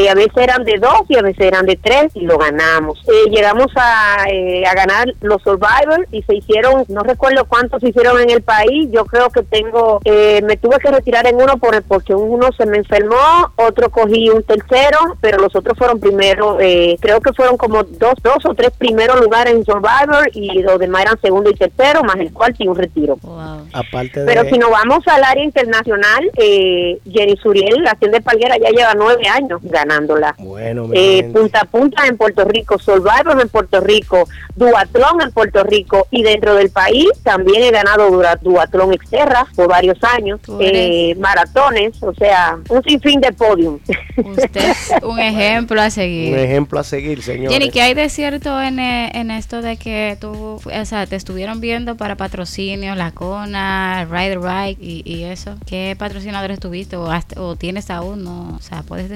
a 0.08 0.14
veces 0.14 0.36
eran 0.36 0.64
de 0.64 0.78
dos 0.78 1.02
y 1.08 1.16
a 1.16 1.22
veces 1.22 1.46
eran 1.46 1.66
de 1.66 1.76
tres 1.76 2.10
y 2.14 2.20
lo 2.20 2.38
ganamos. 2.38 3.00
Eh, 3.08 3.30
llegamos 3.30 3.66
a, 3.76 4.24
eh, 4.30 4.64
a 4.66 4.74
ganar 4.74 5.12
los 5.20 5.42
Survivors 5.42 6.06
y 6.12 6.22
se 6.22 6.36
hicieron, 6.36 6.84
no 6.88 7.02
recuerdo 7.02 7.44
cuántos 7.46 7.80
se 7.80 7.88
hicieron 7.88 8.20
en 8.20 8.30
el 8.30 8.42
país, 8.42 8.88
yo 8.90 9.04
creo 9.04 9.30
que 9.30 9.42
tengo, 9.42 10.00
eh, 10.04 10.40
me 10.42 10.56
tuve 10.56 10.78
que 10.78 10.90
retirar 10.90 11.26
en 11.26 11.36
uno 11.36 11.58
por, 11.58 11.82
porque 11.84 12.14
uno 12.14 12.48
se 12.56 12.66
me 12.66 12.78
enfermó, 12.78 13.52
otro 13.56 13.90
cogí 13.90 14.30
un 14.30 14.42
tercero, 14.42 15.16
pero 15.20 15.38
los 15.38 15.54
otros 15.54 15.76
fueron 15.78 16.00
primero, 16.00 16.58
creo 17.00 17.20
que 17.20 17.32
fueron 17.32 17.56
como 17.56 17.82
dos, 17.82 18.14
dos 18.22 18.44
o 18.44 18.54
tres 18.54 18.70
primeros 18.76 19.20
lugares 19.20 19.54
en 19.54 19.64
Survivor 19.64 20.28
y 20.32 20.60
los 20.62 20.78
demás 20.78 21.02
eran 21.02 21.20
segundo 21.20 21.50
y 21.50 21.54
tercero, 21.54 22.02
más 22.02 22.16
el 22.16 22.32
cual 22.32 22.54
y 22.58 22.68
un 22.68 22.76
retiro. 22.76 23.16
Aparte 23.72 24.24
Pero 24.26 24.44
si 24.44 24.58
nos 24.58 24.70
vamos 24.70 25.06
al 25.06 25.22
área 25.24 25.44
internacional, 25.44 26.30
Jenny 26.36 27.36
Suriel, 27.42 27.82
la 27.82 27.92
acción 27.92 28.10
de 28.10 28.20
Palguera 28.20 28.56
ya 28.58 28.70
lleva 28.70 28.94
nueve 28.94 29.22
años 29.30 29.60
ganándola. 29.62 30.34
Bueno, 30.38 30.88
punta 31.32 31.60
a 31.60 31.64
punta 31.64 32.06
en 32.06 32.16
Puerto 32.16 32.44
Rico, 32.44 32.78
Survivor 32.78 33.40
en 33.40 33.48
Puerto 33.48 33.80
Rico, 33.80 34.28
Duatlón 34.56 35.22
en 35.22 35.32
Puerto 35.32 35.64
Rico 35.64 36.06
y 36.10 36.22
dentro 36.22 36.54
del 36.54 36.70
país 36.70 37.08
también 37.22 37.62
he 37.62 37.70
ganado 37.70 38.10
Duatlón 38.42 38.92
Exterra 38.92 39.46
por 39.54 39.68
varios 39.68 39.98
años, 40.04 40.40
eh, 40.60 41.14
maratones, 41.18 42.02
o 42.02 42.12
sea, 42.14 42.58
un 42.68 42.82
sinfín 42.82 43.20
de 43.20 43.32
podium. 43.32 43.78
Usted 44.16 44.56
es 44.56 44.92
un 45.02 45.18
ejemplo 45.18 45.80
a 45.80 45.90
seguir. 45.90 46.34
Un 46.34 46.38
ejemplo 46.40 46.80
a 46.80 46.84
seguir, 46.84 47.22
señor. 47.22 47.52
Jenny, 47.52 47.70
¿qué 47.70 47.82
hay 47.82 47.94
de 47.94 48.08
cierto 48.08 48.60
en, 48.60 48.78
eh, 48.78 49.10
en 49.14 49.30
esto 49.30 49.62
de 49.62 49.76
que 49.76 50.16
tú, 50.20 50.60
o 50.64 50.84
sea, 50.84 51.06
te 51.06 51.16
estuvieron 51.16 51.60
viendo 51.60 51.96
para 51.96 52.16
patrocinio, 52.16 52.94
la 52.94 53.12
CONA, 53.12 54.06
Rider 54.10 54.40
Ride 54.40 54.76
y, 54.80 55.02
y, 55.04 55.24
eso? 55.24 55.56
¿Qué 55.66 55.96
patrocinadores 55.98 56.60
tuviste 56.60 56.96
o, 56.96 57.08
o 57.36 57.56
tienes 57.56 57.90
aún? 57.90 58.24
No, 58.24 58.56
o 58.56 58.60
sea, 58.60 58.82
¿puedes 58.82 59.08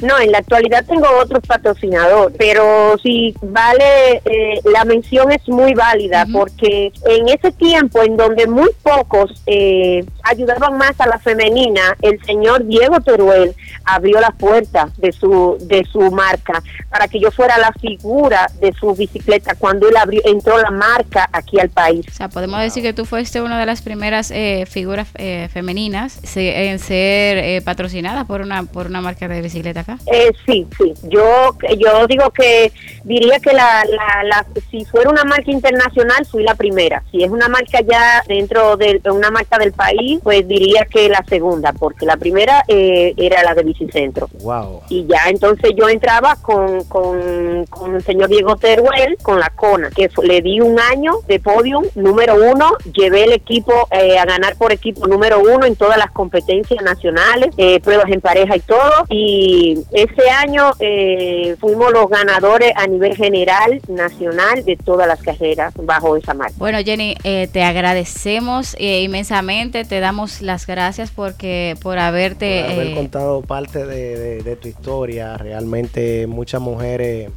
No, 0.00 0.18
en 0.18 0.30
la 0.30 0.38
actualidad 0.38 0.84
tengo 0.86 1.06
otros 1.18 1.42
patrocinadores, 1.46 2.36
pero 2.38 2.98
si 3.02 3.34
vale, 3.40 4.20
eh, 4.24 4.60
la 4.64 4.84
mención 4.84 5.32
es 5.32 5.48
muy 5.48 5.72
válida 5.74 6.26
porque 6.32 6.92
en 7.06 7.28
ese 7.28 7.52
tiempo 7.52 8.02
en 8.02 8.16
donde 8.16 8.46
muy 8.46 8.70
pocos 8.82 9.42
eh, 9.46 10.04
ayudaban 10.22 10.76
más 10.76 11.00
a 11.00 11.06
la 11.06 11.18
femenina, 11.18 11.96
el 12.02 12.22
señor 12.24 12.66
Diego 12.66 13.00
Teruel 13.00 13.54
abrió 13.84 14.20
la 14.20 14.30
puerta 14.30 14.90
de 14.98 15.12
su 15.12 15.56
de 15.60 15.84
su 15.90 16.10
marca 16.10 16.62
para 16.90 17.08
que 17.08 17.18
yo 17.18 17.30
fuera 17.30 17.56
la 17.56 17.72
figura 17.72 18.46
de 18.60 18.72
su 18.74 18.94
bicicleta 18.94 19.54
cuando 19.54 19.88
él 19.88 19.96
abrió 19.96 20.20
entró 20.24 20.58
la 20.60 20.70
marca 20.70 21.28
aquí 21.32 21.58
al 21.58 21.70
país. 21.70 22.04
O 22.08 22.14
sea, 22.14 22.28
podemos 22.28 22.60
decir 22.60 22.82
que 22.82 22.92
tú 22.92 23.04
fuiste 23.06 23.40
una 23.40 23.58
de 23.58 23.66
las 23.66 23.80
primeras 23.80 24.30
eh, 24.30 24.66
figuras 24.68 25.08
femeninas 25.50 26.20
en 26.36 26.78
ser 26.78 27.62
patrocinada 27.62 28.24
por 28.24 28.40
una 28.40 28.64
por 28.64 28.86
una 28.86 29.00
marca 29.00 29.15
de 29.18 29.42
bicicleta 29.42 29.84
eh, 30.06 30.32
sí, 30.44 30.66
sí. 30.78 30.94
Yo, 31.04 31.56
yo 31.78 32.06
digo 32.06 32.30
que 32.30 32.72
diría 33.04 33.38
que 33.40 33.52
la, 33.52 33.84
la, 34.24 34.46
si 34.70 34.84
fuera 34.84 35.10
una 35.10 35.24
marca 35.24 35.50
internacional, 35.50 36.26
fui 36.26 36.42
la 36.42 36.54
primera. 36.54 37.02
Si 37.10 37.22
es 37.22 37.30
una 37.30 37.48
marca 37.48 37.80
ya 37.80 38.22
dentro 38.28 38.76
de 38.76 39.00
una 39.10 39.30
marca 39.30 39.58
del 39.58 39.72
país, 39.72 40.20
pues 40.22 40.46
diría 40.46 40.86
que 40.90 41.08
la 41.08 41.24
segunda, 41.28 41.72
porque 41.72 42.06
la 42.06 42.16
primera 42.16 42.64
eh, 42.68 43.14
era 43.16 43.42
la 43.42 43.54
de 43.54 43.62
Bicicentro. 43.62 44.28
Wow. 44.40 44.82
Y 44.88 45.06
ya 45.06 45.28
entonces 45.28 45.72
yo 45.76 45.88
entraba 45.88 46.36
con, 46.36 46.84
con, 46.84 47.64
con 47.66 47.94
el 47.94 48.02
señor 48.02 48.28
Diego 48.28 48.56
Teruel, 48.56 49.16
con 49.22 49.40
la 49.40 49.50
CONA, 49.50 49.90
que 49.90 50.10
le 50.22 50.42
di 50.42 50.60
un 50.60 50.78
año 50.78 51.14
de 51.26 51.40
podium 51.40 51.84
número 51.94 52.34
uno, 52.34 52.72
llevé 52.92 53.24
el 53.24 53.32
equipo 53.32 53.72
eh, 53.90 54.18
a 54.18 54.24
ganar 54.24 54.56
por 54.56 54.72
equipo 54.72 55.06
número 55.06 55.40
uno 55.40 55.64
en 55.64 55.76
todas 55.76 55.98
las 55.98 56.10
competencias 56.10 56.82
nacionales, 56.82 57.54
eh, 57.56 57.80
pruebas 57.80 58.10
en 58.10 58.20
pareja 58.20 58.56
y 58.56 58.60
todo. 58.60 59.05
Y 59.08 59.78
ese 59.92 60.30
año 60.30 60.72
eh, 60.80 61.56
fuimos 61.60 61.92
los 61.92 62.08
ganadores 62.08 62.72
a 62.76 62.86
nivel 62.86 63.16
general, 63.16 63.80
nacional, 63.88 64.64
de 64.64 64.76
todas 64.76 65.06
las 65.06 65.22
carreras 65.22 65.74
bajo 65.76 66.16
esa 66.16 66.34
marca. 66.34 66.54
Bueno, 66.58 66.78
Jenny, 66.84 67.14
te 67.22 67.62
agradecemos 67.62 68.76
inmensamente, 68.78 69.84
te 69.84 70.00
damos 70.00 70.42
las 70.42 70.66
gracias 70.66 71.10
porque 71.10 71.76
por 71.82 71.98
haberte... 71.98 72.64
haber 72.64 72.94
contado 72.94 73.42
parte 73.42 73.86
de, 73.86 74.56
tu 74.56 74.68
historia. 74.68 75.36
Realmente 75.36 76.26
muchas 76.26 76.60
mujeres 76.60 77.30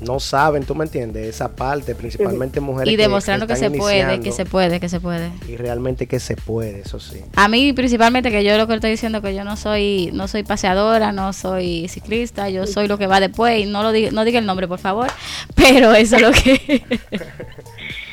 no 0.00 0.20
saben, 0.20 0.64
tú 0.64 0.74
me 0.74 0.84
entiendes, 0.84 1.26
esa 1.28 1.54
parte, 1.54 1.94
principalmente 1.94 2.60
mujeres. 2.60 2.92
Y 2.92 2.96
demostrando 2.96 3.46
que, 3.46 3.56
se 3.56 3.70
puede, 3.70 4.20
que 4.20 4.32
se 4.32 4.44
puede, 4.44 4.80
que 4.80 4.88
se 4.88 5.00
puede. 5.00 5.30
Y 5.48 5.56
realmente 5.56 6.06
que 6.06 6.20
se 6.20 6.36
puede, 6.36 6.80
eso 6.80 7.00
sí. 7.00 7.20
A 7.34 7.48
mí 7.48 7.72
principalmente 7.72 8.30
que 8.30 8.44
yo 8.44 8.56
lo 8.56 8.66
que 8.66 8.74
estoy 8.74 8.90
diciendo 8.90 9.22
que 9.22 9.34
yo 9.34 9.44
no 9.44 9.56
soy 9.56 10.10
no 10.12 10.28
soy 10.28 10.42
no 11.12 11.32
soy 11.32 11.88
ciclista, 11.88 12.48
yo 12.48 12.66
soy 12.66 12.88
lo 12.88 12.98
que 12.98 13.06
va 13.06 13.20
después 13.20 13.60
y 13.60 13.66
no 13.66 13.82
lo 13.82 13.92
diga, 13.92 14.10
no 14.12 14.24
diga 14.24 14.38
el 14.38 14.46
nombre, 14.46 14.68
por 14.68 14.78
favor, 14.78 15.08
pero 15.54 15.94
eso 15.94 16.16
es 16.16 16.22
lo 16.22 16.32
que 16.32 16.82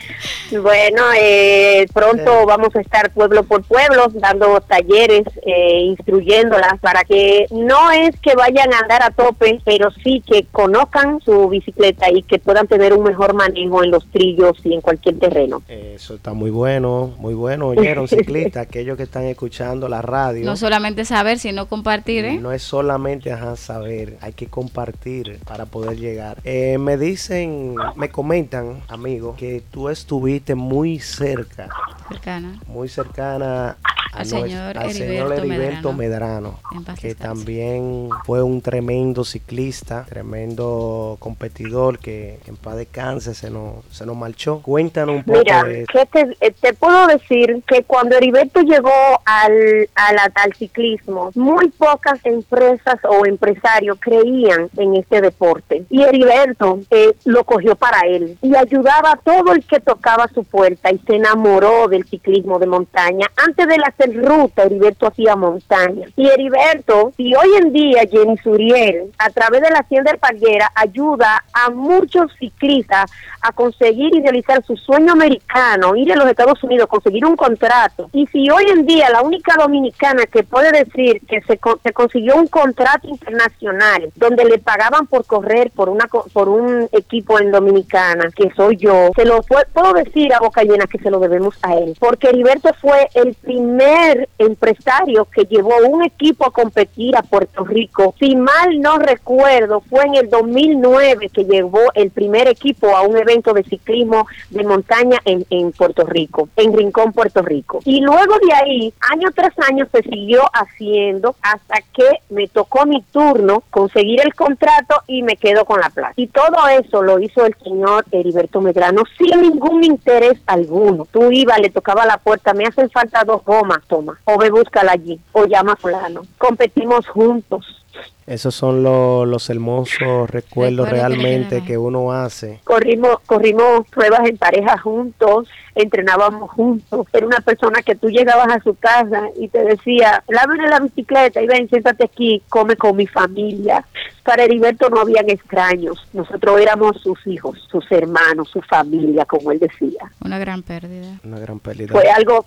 Bueno, 0.52 1.04
eh, 1.20 1.86
pronto 1.94 2.46
vamos 2.46 2.76
a 2.76 2.82
estar 2.82 3.12
pueblo 3.12 3.44
por 3.44 3.64
pueblo 3.64 4.08
dando 4.14 4.62
talleres, 4.62 5.24
eh, 5.46 5.80
instruyéndolas 5.82 6.80
para 6.80 7.04
que 7.04 7.48
no 7.52 7.92
es 7.92 8.16
que 8.20 8.36
vayan 8.36 8.74
a 8.74 8.80
andar 8.80 9.04
a 9.04 9.12
tope, 9.12 9.60
pero 9.66 9.90
sí 10.04 10.24
que 10.26 10.46
conozcan 10.52 11.20
su 11.22 11.50
bicicleta 11.50 12.12
y 12.12 12.24
que 12.24 12.40
puedan 12.40 12.68
tener 12.68 12.94
un 12.94 13.04
mejor 13.04 13.34
manejo 13.34 13.84
en 13.84 13.92
los 13.92 14.10
trillos 14.12 14.58
y 14.64 14.74
en 14.74 14.82
cualquier 14.82 15.20
terreno. 15.20 15.62
Eso 15.68 16.16
está 16.16 16.34
muy 16.34 16.52
bueno, 16.52 17.14
muy 17.18 17.34
bueno, 17.34 17.68
oyeron 17.68 18.08
ciclistas, 18.08 18.68
aquellos 18.68 18.98
que 18.98 19.04
están 19.04 19.26
escuchando 19.26 19.90
la 19.90 20.02
radio. 20.02 20.46
No 20.46 20.56
solamente 20.56 21.06
saber, 21.06 21.40
sino 21.40 21.68
compartir, 21.68 22.26
¿eh? 22.26 22.38
No 22.40 22.52
es 22.52 22.64
solamente 22.64 23.34
saber, 23.56 24.18
hay 24.22 24.34
que 24.34 24.48
compartir 24.48 25.40
para 25.46 25.66
poder 25.66 25.98
llegar. 25.98 26.38
Eh, 26.44 26.78
me 26.78 26.98
dicen, 26.98 27.76
me 27.96 28.10
comentan, 28.10 28.82
amigos, 28.88 29.38
que 29.38 29.62
tú 29.72 29.90
estuviste 30.14 30.54
muy 30.54 31.00
cerca, 31.00 31.70
cercana, 32.08 32.60
muy 32.68 32.88
cercana 32.88 33.76
al 34.16 34.26
señor, 34.26 34.78
Heriberto, 34.78 35.94
Medrano, 35.94 36.60
que 37.00 37.16
también 37.16 38.10
fue 38.26 38.44
un 38.44 38.62
tremendo 38.62 39.24
ciclista, 39.24 40.06
tremendo 40.08 41.18
competidor 41.20 42.00
que 42.00 42.40
en 42.46 42.56
paz 42.56 42.78
descanse 42.78 43.34
se 43.34 43.50
nos, 43.50 43.84
se 43.92 44.06
nos 44.06 44.16
marchó. 44.16 44.62
Cuéntanos 44.62 45.18
un 45.18 45.24
poco. 45.24 45.40
Mira, 45.40 45.64
te, 46.12 46.36
eh, 46.42 46.54
te, 46.60 46.74
puedo 46.74 47.08
decir 47.08 47.64
que 47.68 47.84
cuando 47.84 48.16
Heriberto 48.16 48.62
llegó 48.62 48.92
al, 49.26 49.90
al, 49.96 50.18
al 50.34 50.54
ciclismo, 50.54 51.32
muy 51.36 51.70
pocas 51.70 52.20
empresas 52.24 53.00
o 53.04 53.26
empresarios 53.26 53.98
creían 54.00 54.70
en 54.78 54.96
este 54.96 55.22
deporte. 55.22 55.86
Y 55.90 56.04
Heriberto 56.04 56.80
eh, 56.90 57.14
lo 57.26 57.44
cogió 57.44 57.76
para 57.76 58.02
él 58.08 58.38
y 58.42 58.56
ayudaba 58.56 59.14
a 59.14 59.18
todo 59.18 59.54
el 59.54 59.66
que 59.66 59.80
tocaba 59.80 60.28
su 60.34 60.44
puerta 60.44 60.92
y 60.92 61.00
se 61.00 61.16
enamoró 61.16 61.88
del 61.88 62.06
ciclismo 62.06 62.60
de 62.60 62.68
montaña. 62.68 63.28
Antes 63.36 63.68
de 63.68 63.78
ruta, 64.08 64.64
Heriberto 64.64 65.08
hacía 65.08 65.36
montaña. 65.36 66.08
Y 66.16 66.28
Heriberto, 66.28 67.12
si 67.18 67.34
hoy 67.36 67.50
en 67.58 67.74
día 67.74 68.04
Jenny 68.10 68.38
Suriel, 68.38 69.12
a 69.18 69.30
través 69.30 69.62
de 69.62 69.70
la 69.70 69.80
Hacienda 69.80 70.14
Parguera, 70.20 70.72
ayuda 70.76 71.44
a 71.54 71.70
muchos 71.70 72.32
ciclistas 72.40 73.12
a 73.42 73.52
conseguir 73.52 74.16
y 74.16 74.22
realizar 74.22 74.64
su 74.64 74.78
sueño 74.78 75.14
americano, 75.14 75.96
ir 75.96 76.14
a 76.14 76.16
los 76.16 76.30
Estados 76.30 76.64
Unidos, 76.64 76.88
conseguir 76.88 77.26
un 77.26 77.36
contrato. 77.36 78.10
Y 78.14 78.26
si 78.28 78.50
hoy 78.50 78.66
en 78.72 78.86
día 78.86 79.10
la 79.10 79.22
única 79.22 79.56
dominicana 79.58 80.26
que 80.26 80.44
puede 80.44 80.72
decir 80.72 81.22
que 81.28 81.42
se, 81.42 81.60
se 81.84 81.94
consiguió 81.94 82.36
un 82.36 82.48
contrato 82.48 83.08
internacional 83.08 84.12
donde 84.16 84.46
le 84.46 84.60
pagaban 84.60 85.08
por 85.08 85.26
correr 85.26 85.72
por 85.72 85.90
una 85.90 86.08
por 86.32 86.50
un 86.50 86.88
equipo 86.92 87.40
en 87.40 87.52
Dominicana, 87.52 88.30
que 88.36 88.52
soy 88.56 88.78
yo, 88.78 89.10
se 89.16 89.26
lo 89.26 89.42
puedo 89.42 89.94
decir 89.94 90.34
a 90.34 90.40
boca 90.40 90.64
llena 90.64 90.86
que 90.86 91.00
se 91.00 91.10
lo 91.10 91.20
debemos 91.20 91.56
a 91.62 91.76
él, 91.76 91.96
porque 92.00 92.30
Heriberto 92.30 92.70
fue 92.82 93.10
el 93.14 93.34
primer 93.36 93.93
empresario 94.38 95.26
que 95.26 95.44
llevó 95.46 95.76
un 95.88 96.04
equipo 96.04 96.46
a 96.46 96.52
competir 96.52 97.16
a 97.16 97.22
Puerto 97.22 97.64
Rico. 97.64 98.14
Si 98.20 98.36
mal 98.36 98.80
no 98.80 98.98
recuerdo, 98.98 99.82
fue 99.82 100.06
en 100.06 100.16
el 100.16 100.30
2009 100.30 101.30
que 101.30 101.46
llevó 101.46 101.82
el 101.96 102.12
primer 102.12 102.48
equipo 102.48 102.96
a 102.96 103.02
un 103.02 103.18
evento 103.18 103.54
de 103.54 103.64
ciclismo 103.64 104.28
de 104.50 104.64
montaña 104.64 105.20
en, 105.26 105.46
en 105.50 105.72
Puerto 105.72 106.06
Rico, 106.06 106.50
en 106.56 106.76
Rincón, 106.76 107.14
Puerto 107.14 107.42
Rico. 107.42 107.80
Y 107.86 108.02
luego 108.02 108.36
de 108.48 108.54
ahí, 108.54 108.94
año 109.12 109.30
tras 109.34 109.54
año, 109.70 109.88
se 109.92 110.02
siguió 110.04 110.44
haciendo 110.54 111.36
hasta 111.42 111.76
que 111.94 112.08
me 112.30 112.48
tocó 112.48 112.86
mi 112.86 113.02
turno 113.12 113.64
conseguir 113.70 114.22
el 114.24 114.34
contrato 114.34 114.96
y 115.08 115.24
me 115.24 115.36
quedo 115.36 115.66
con 115.66 115.80
la 115.80 115.90
plaza. 115.90 116.14
Y 116.16 116.28
todo 116.28 116.68
eso 116.68 117.02
lo 117.02 117.20
hizo 117.20 117.46
el 117.46 117.56
señor 117.64 118.06
Heriberto 118.12 118.62
Medrano 118.62 119.04
sin 119.18 119.42
ningún 119.42 119.84
interés 119.84 120.40
alguno. 120.46 121.08
Tú 121.12 121.32
ibas, 121.32 121.60
le 121.60 121.70
tocaba 121.70 122.06
la 122.06 122.18
puerta, 122.18 122.54
me 122.54 122.66
hacen 122.66 122.90
falta 122.90 123.24
dos 123.24 123.44
gomas, 123.44 123.80
toma, 123.88 124.20
o 124.26 124.38
ve 124.38 124.50
búscala 124.50 124.94
allí, 124.94 125.20
o 125.32 125.46
llama 125.46 125.74
a 125.74 125.76
fulano. 125.76 126.22
Competimos 126.38 127.08
juntos. 127.08 127.84
Esos 128.26 128.56
son 128.56 128.84
los 128.84 129.50
hermosos 129.50 130.30
recuerdos 130.30 130.90
realmente 130.90 131.62
que, 131.64 131.78
uno 131.78 132.14
hace. 132.14 132.62
Corrimos, 132.64 133.20
corrimos 133.26 133.86
pruebas 133.90 134.22
en 134.30 134.38
pareja 134.38 134.78
juntos, 134.78 135.50
entrenábamos 135.76 136.50
juntos. 136.52 137.06
Era 137.12 137.26
una 137.26 137.42
persona 137.42 137.82
que 137.82 137.96
tú 137.96 138.10
llegabas 138.10 138.48
a 138.48 138.62
su 138.62 138.76
casa 138.76 139.28
y 139.38 139.50
te 139.50 139.64
decía, 139.64 140.24
lávame 140.30 140.68
la 140.70 140.80
bicicleta 140.80 141.42
y 141.42 141.48
ven, 141.48 141.68
siéntate 141.68 142.06
aquí, 142.06 142.42
come 142.48 142.78
con 142.78 142.96
mi 142.96 143.08
familia. 143.08 143.86
Para 144.24 144.44
Heriberto 144.44 144.90
no 144.90 145.02
habían 145.02 145.30
extraños. 145.30 146.08
Nosotros 146.14 146.62
éramos 146.62 147.02
sus 147.02 147.20
hijos, 147.28 147.60
sus 147.70 147.92
hermanos, 147.92 148.50
su 148.50 148.62
familia, 148.62 149.26
como 149.26 149.52
él 149.52 149.60
decía. 149.60 150.10
Una 150.24 150.40
gran 150.40 150.64
pérdida. 150.64 151.20
Una 151.26 151.40
gran 151.40 151.60
pérdida. 151.60 151.92
Fue 151.92 152.10
algo 152.10 152.46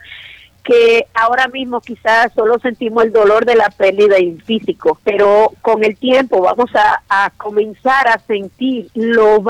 que 0.67 1.07
ahora 1.15 1.47
mismo 1.49 1.81
quizás 1.81 2.33
solo 2.35 2.59
sentimos 2.59 3.05
el 3.05 3.13
dolor 3.13 3.45
de 3.45 3.55
la 3.55 3.69
pérdida 3.69 4.17
en 4.17 4.39
físico, 4.41 4.99
pero 5.05 5.53
con 5.63 5.85
el 5.85 5.97
tiempo 5.97 6.41
vamos 6.41 6.71
a, 6.75 7.31
comenzar 7.37 8.09
a 8.09 8.19
sentir 8.19 8.89
lo 8.95 9.43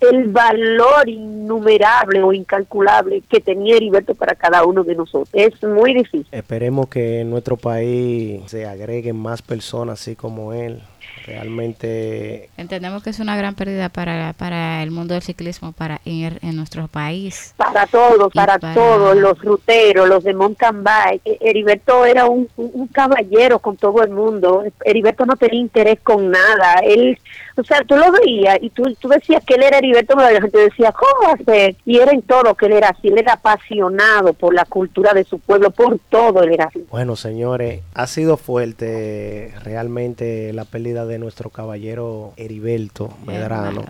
el 0.00 0.28
valor 0.28 1.08
innumerable 1.08 2.22
o 2.22 2.32
incalculable 2.32 3.22
que 3.28 3.40
tenía 3.40 3.76
Heriberto 3.76 4.14
para 4.14 4.34
cada 4.34 4.64
uno 4.64 4.82
de 4.84 4.94
nosotros. 4.94 5.28
Es 5.32 5.62
muy 5.62 5.94
difícil. 5.94 6.26
Esperemos 6.32 6.88
que 6.88 7.20
en 7.20 7.30
nuestro 7.30 7.56
país 7.56 8.42
se 8.46 8.66
agreguen 8.66 9.16
más 9.16 9.42
personas 9.42 10.00
así 10.00 10.16
como 10.16 10.52
él 10.52 10.80
Realmente 11.26 12.50
entendemos 12.56 13.02
que 13.02 13.10
es 13.10 13.20
una 13.20 13.36
gran 13.36 13.54
pérdida 13.54 13.88
para, 13.88 14.34
para 14.34 14.82
el 14.82 14.90
mundo 14.90 15.14
del 15.14 15.22
ciclismo, 15.22 15.72
para 15.72 16.00
ir 16.04 16.38
en 16.42 16.56
nuestro 16.56 16.88
país. 16.88 17.54
Para 17.56 17.86
todos, 17.86 18.32
para, 18.32 18.58
todos, 18.58 19.16
los 19.16 19.38
ruteros, 19.40 20.08
los 20.08 20.22
de 20.24 20.34
mountain 20.34 20.84
bike. 20.84 21.22
E, 21.24 21.38
Heriberto 21.40 22.04
era 22.04 22.26
un, 22.26 22.48
un, 22.56 22.86
caballero 22.88 23.58
con 23.58 23.76
todo 23.76 24.02
el 24.02 24.10
mundo. 24.10 24.64
Heriberto 24.84 25.24
no 25.24 25.36
tenía 25.36 25.60
interés 25.60 25.98
con 26.02 26.30
nada. 26.30 26.80
Él, 26.82 27.18
o 27.56 27.64
sea, 27.64 27.84
tú 27.84 27.96
lo 27.96 28.10
veías 28.12 28.58
y 28.60 28.70
tú, 28.70 28.82
tú 29.00 29.08
decías 29.08 29.42
que 29.44 29.54
él 29.54 29.62
era 29.62 29.78
Heriberto, 29.78 30.14
pero 30.16 30.30
la 30.30 30.40
gente 30.40 30.58
decía, 30.58 30.92
¿cómo 30.92 31.32
hacer? 31.32 31.76
Y 31.84 31.98
era 31.98 32.12
en 32.12 32.22
todo 32.22 32.54
que 32.54 32.66
él 32.66 32.72
era 32.72 32.88
así. 32.88 33.08
Él 33.08 33.18
era 33.18 33.34
apasionado 33.34 34.32
por 34.32 34.54
la 34.54 34.64
cultura 34.64 35.14
de 35.14 35.24
su 35.24 35.38
pueblo, 35.38 35.70
por 35.70 35.98
todo 36.08 36.42
él 36.42 36.52
era 36.52 36.66
así. 36.66 36.84
Bueno, 36.90 37.16
señores, 37.16 37.82
ha 37.94 38.06
sido 38.06 38.36
fuerte 38.36 39.54
realmente 39.62 40.52
la 40.52 40.64
pérdida 40.64 41.06
de 41.06 41.18
nuestro 41.18 41.50
caballero 41.50 42.32
Heriberto 42.36 43.10
Medrano. 43.24 43.84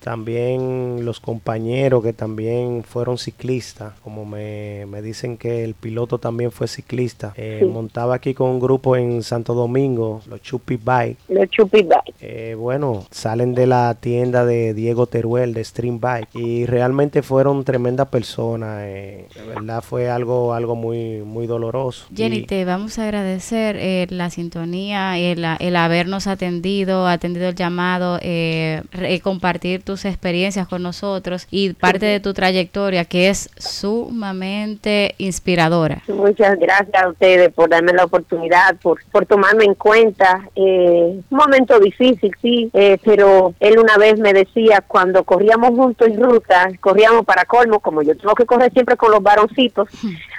También 0.00 1.04
los 1.04 1.20
compañeros 1.20 2.02
que 2.02 2.12
también 2.12 2.82
fueron 2.82 3.18
ciclistas, 3.18 3.94
como 4.02 4.24
me, 4.24 4.86
dicen 5.02 5.36
que 5.36 5.64
el 5.64 5.74
piloto 5.74 6.18
también 6.18 6.50
fue 6.50 6.66
ciclista. 6.66 7.32
Eh, 7.36 7.68
montaba 7.70 8.16
aquí 8.16 8.34
con 8.34 8.50
un 8.50 8.60
grupo 8.60 8.96
en 8.96 9.22
Santo 9.22 9.54
Domingo, 9.54 10.22
los 10.28 10.42
Chupi 10.42 10.76
Bike. 10.76 11.18
Los 11.28 11.48
Chupi 11.50 11.82
Bike. 11.82 12.14
Eh, 12.20 12.56
bueno, 12.58 12.95
salen 13.10 13.54
de 13.54 13.66
la 13.66 13.94
tienda 13.94 14.44
de 14.44 14.74
Diego 14.74 15.06
Teruel 15.06 15.54
de 15.54 15.64
Stream 15.64 16.00
Bike 16.00 16.28
y 16.34 16.66
realmente 16.66 17.22
fueron 17.22 17.64
tremendas 17.64 18.08
personas. 18.08 18.82
Eh, 18.84 19.26
de 19.34 19.42
verdad 19.46 19.82
fue 19.82 20.10
algo, 20.10 20.54
algo 20.54 20.74
muy, 20.74 21.22
muy 21.22 21.46
doloroso. 21.46 22.06
Jenny, 22.14 22.42
te 22.42 22.64
vamos 22.64 22.98
a 22.98 23.04
agradecer 23.04 23.76
eh, 23.78 24.06
la 24.10 24.30
sintonía, 24.30 25.18
el, 25.18 25.44
el 25.58 25.76
habernos 25.76 26.26
atendido, 26.26 27.06
atendido 27.06 27.48
el 27.48 27.54
llamado, 27.54 28.18
eh, 28.22 28.82
compartir 29.22 29.82
tus 29.82 30.04
experiencias 30.04 30.68
con 30.68 30.82
nosotros 30.82 31.46
y 31.50 31.72
parte 31.72 32.06
de 32.06 32.20
tu 32.20 32.32
trayectoria 32.34 33.04
que 33.04 33.28
es 33.28 33.50
sumamente 33.58 35.14
inspiradora. 35.18 36.02
Muchas 36.08 36.58
gracias 36.58 37.02
a 37.02 37.08
ustedes 37.08 37.52
por 37.52 37.68
darme 37.68 37.92
la 37.92 38.04
oportunidad, 38.04 38.76
por, 38.82 39.00
por 39.10 39.26
tomarme 39.26 39.64
en 39.64 39.74
cuenta. 39.74 40.48
Eh, 40.54 41.20
un 41.28 41.36
momento 41.36 41.78
difícil, 41.80 42.32
sí, 42.40 42.70
eh, 42.72 42.85
pero 43.02 43.54
él 43.60 43.78
una 43.78 43.96
vez 43.96 44.18
me 44.18 44.32
decía, 44.32 44.82
cuando 44.86 45.24
corríamos 45.24 45.70
juntos 45.70 46.08
en 46.08 46.22
ruta, 46.22 46.68
corríamos 46.80 47.24
para 47.24 47.44
colmo, 47.44 47.80
como 47.80 48.02
yo 48.02 48.16
tengo 48.16 48.34
que 48.34 48.46
correr 48.46 48.72
siempre 48.72 48.96
con 48.96 49.10
los 49.10 49.22
varoncitos, 49.22 49.88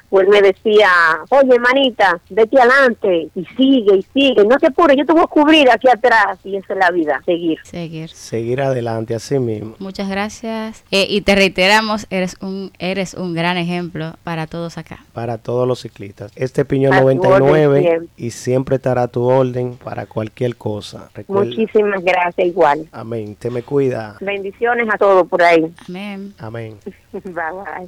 pues 0.09 0.27
me 0.27 0.41
decía, 0.41 0.89
oye, 1.29 1.59
manita, 1.59 2.19
vete 2.29 2.59
adelante 2.59 3.29
y 3.35 3.45
sigue 3.57 3.97
y 3.97 4.05
sigue, 4.13 4.45
no 4.45 4.57
te 4.57 4.67
apures, 4.67 4.97
yo 4.97 5.05
te 5.05 5.13
voy 5.13 5.23
a 5.23 5.27
cubrir 5.27 5.69
aquí 5.69 5.87
atrás 5.89 6.39
y 6.43 6.55
esa 6.55 6.73
es 6.73 6.79
la 6.79 6.91
vida, 6.91 7.21
seguir. 7.25 7.59
Seguir. 7.63 8.09
Seguir 8.09 8.61
adelante, 8.61 9.15
así 9.15 9.37
mismo. 9.39 9.75
Muchas 9.79 10.09
gracias. 10.09 10.83
Eh, 10.91 11.07
y 11.09 11.21
te 11.21 11.35
reiteramos, 11.35 12.07
eres 12.09 12.37
un, 12.41 12.71
eres 12.79 13.13
un 13.13 13.33
gran 13.33 13.57
ejemplo 13.57 14.13
para 14.23 14.47
todos 14.47 14.77
acá. 14.77 14.99
Para 15.13 15.37
todos 15.37 15.67
los 15.67 15.81
ciclistas. 15.81 16.31
Este 16.35 16.63
Piñón 16.65 16.95
99 16.95 18.07
y 18.15 18.31
siempre 18.31 18.77
estará 18.77 19.03
a 19.03 19.07
tu 19.07 19.23
orden 19.23 19.77
para 19.77 20.05
cualquier 20.05 20.55
cosa. 20.55 21.09
Muchísimas 21.27 22.03
gracias, 22.03 22.36
igual. 22.45 22.87
Amén. 22.91 23.35
Te 23.35 23.49
me 23.49 23.63
cuida. 23.63 24.17
Bendiciones 24.21 24.87
a 24.93 24.97
todos 24.97 25.27
por 25.27 25.41
ahí. 25.41 25.73
Amén. 25.87 26.33
Amén. 26.37 26.77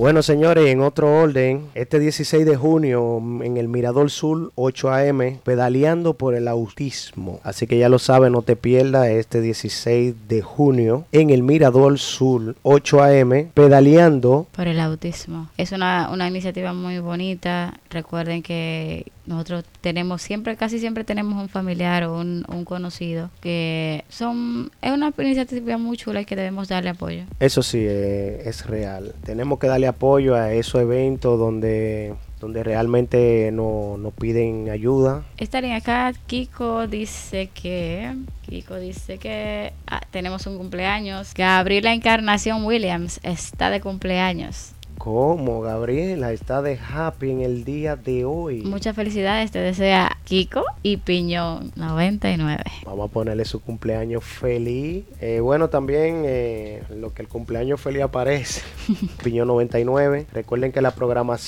Bueno, 0.00 0.22
señores, 0.22 0.66
en 0.68 0.80
otro 0.80 1.14
orden, 1.14 1.66
este 1.74 1.98
16 1.98 2.46
de 2.46 2.56
junio 2.56 3.22
en 3.42 3.58
el 3.58 3.68
Mirador 3.68 4.10
Sur 4.10 4.50
8 4.54 4.94
AM, 4.94 5.38
pedaleando 5.44 6.14
por 6.14 6.34
el 6.34 6.48
autismo. 6.48 7.38
Así 7.44 7.66
que 7.66 7.76
ya 7.76 7.90
lo 7.90 7.98
saben, 7.98 8.32
no 8.32 8.40
te 8.40 8.56
pierdas 8.56 9.08
este 9.08 9.42
16 9.42 10.14
de 10.26 10.40
junio 10.40 11.04
en 11.12 11.28
el 11.28 11.42
Mirador 11.42 11.98
Sur 11.98 12.56
8 12.62 13.02
AM, 13.02 13.50
pedaleando 13.52 14.46
por 14.52 14.68
el 14.68 14.80
autismo. 14.80 15.50
Es 15.58 15.70
una, 15.72 16.08
una 16.10 16.28
iniciativa 16.28 16.72
muy 16.72 16.98
bonita. 17.00 17.78
Recuerden 17.90 18.42
que 18.42 19.04
nosotros 19.30 19.64
tenemos 19.80 20.22
siempre, 20.22 20.56
casi 20.56 20.80
siempre 20.80 21.04
tenemos 21.04 21.40
un 21.40 21.48
familiar 21.48 22.04
o 22.04 22.18
un, 22.18 22.44
conocido 22.64 23.30
que 23.40 24.04
son, 24.08 24.70
es 24.82 24.92
una 24.92 25.12
iniciativa 25.18 25.78
muy 25.78 25.96
chula 25.96 26.20
y 26.20 26.24
que 26.24 26.36
debemos 26.36 26.68
darle 26.68 26.90
apoyo. 26.90 27.22
Eso 27.38 27.62
sí, 27.62 27.78
eh, 27.80 28.42
es 28.44 28.66
real. 28.66 29.14
Tenemos 29.24 29.58
que 29.58 29.68
darle 29.68 29.86
apoyo 29.86 30.34
a 30.34 30.52
esos 30.52 30.82
eventos 30.82 31.38
donde 31.38 32.14
donde 32.40 32.64
realmente 32.64 33.50
nos 33.52 33.98
no 33.98 34.10
piden 34.12 34.70
ayuda. 34.70 35.24
Estaría 35.36 35.76
acá, 35.76 36.14
Kiko 36.26 36.86
dice 36.86 37.50
que 37.52 38.16
Kiko 38.48 38.76
dice 38.76 39.18
que 39.18 39.74
ah, 39.86 40.00
tenemos 40.10 40.46
un 40.46 40.56
cumpleaños. 40.56 41.34
Gabriela 41.34 41.92
Encarnación 41.92 42.64
Williams 42.64 43.20
está 43.22 43.68
de 43.68 43.82
cumpleaños. 43.82 44.72
¿Cómo, 45.02 45.62
Gabriela? 45.62 46.30
Está 46.30 46.60
de 46.60 46.78
happy 46.78 47.30
en 47.30 47.40
el 47.40 47.64
día 47.64 47.96
de 47.96 48.26
hoy. 48.26 48.60
Muchas 48.64 48.94
felicidades, 48.94 49.50
te 49.50 49.58
desea 49.58 50.18
Kiko 50.24 50.62
y 50.82 50.98
Piñón 50.98 51.72
99. 51.74 52.62
Vamos 52.84 53.08
a 53.08 53.10
ponerle 53.10 53.46
su 53.46 53.60
cumpleaños 53.60 54.22
feliz. 54.22 55.06
Eh, 55.22 55.40
bueno, 55.40 55.68
también 55.68 56.24
eh, 56.26 56.82
lo 56.94 57.14
que 57.14 57.22
el 57.22 57.28
cumpleaños 57.28 57.80
feliz 57.80 58.02
aparece, 58.02 58.60
Piñón 59.24 59.48
99. 59.48 60.26
Recuerden 60.34 60.70
que 60.70 60.82
la, 60.82 60.92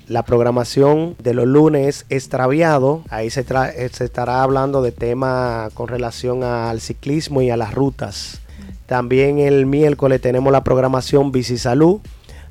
la 0.08 0.22
programación 0.22 1.14
de 1.22 1.34
los 1.34 1.46
lunes 1.46 2.06
extraviado. 2.08 3.02
Ahí 3.10 3.28
se, 3.28 3.42
eh, 3.42 3.90
se 3.92 4.04
estará 4.06 4.42
hablando 4.42 4.80
de 4.80 4.92
temas 4.92 5.70
con 5.74 5.88
relación 5.88 6.42
al 6.42 6.80
ciclismo 6.80 7.42
y 7.42 7.50
a 7.50 7.58
las 7.58 7.74
rutas. 7.74 8.40
También 8.86 9.38
el 9.38 9.66
miércoles 9.66 10.22
tenemos 10.22 10.52
la 10.54 10.64
programación 10.64 11.32
Bici 11.32 11.58
Salud 11.58 12.00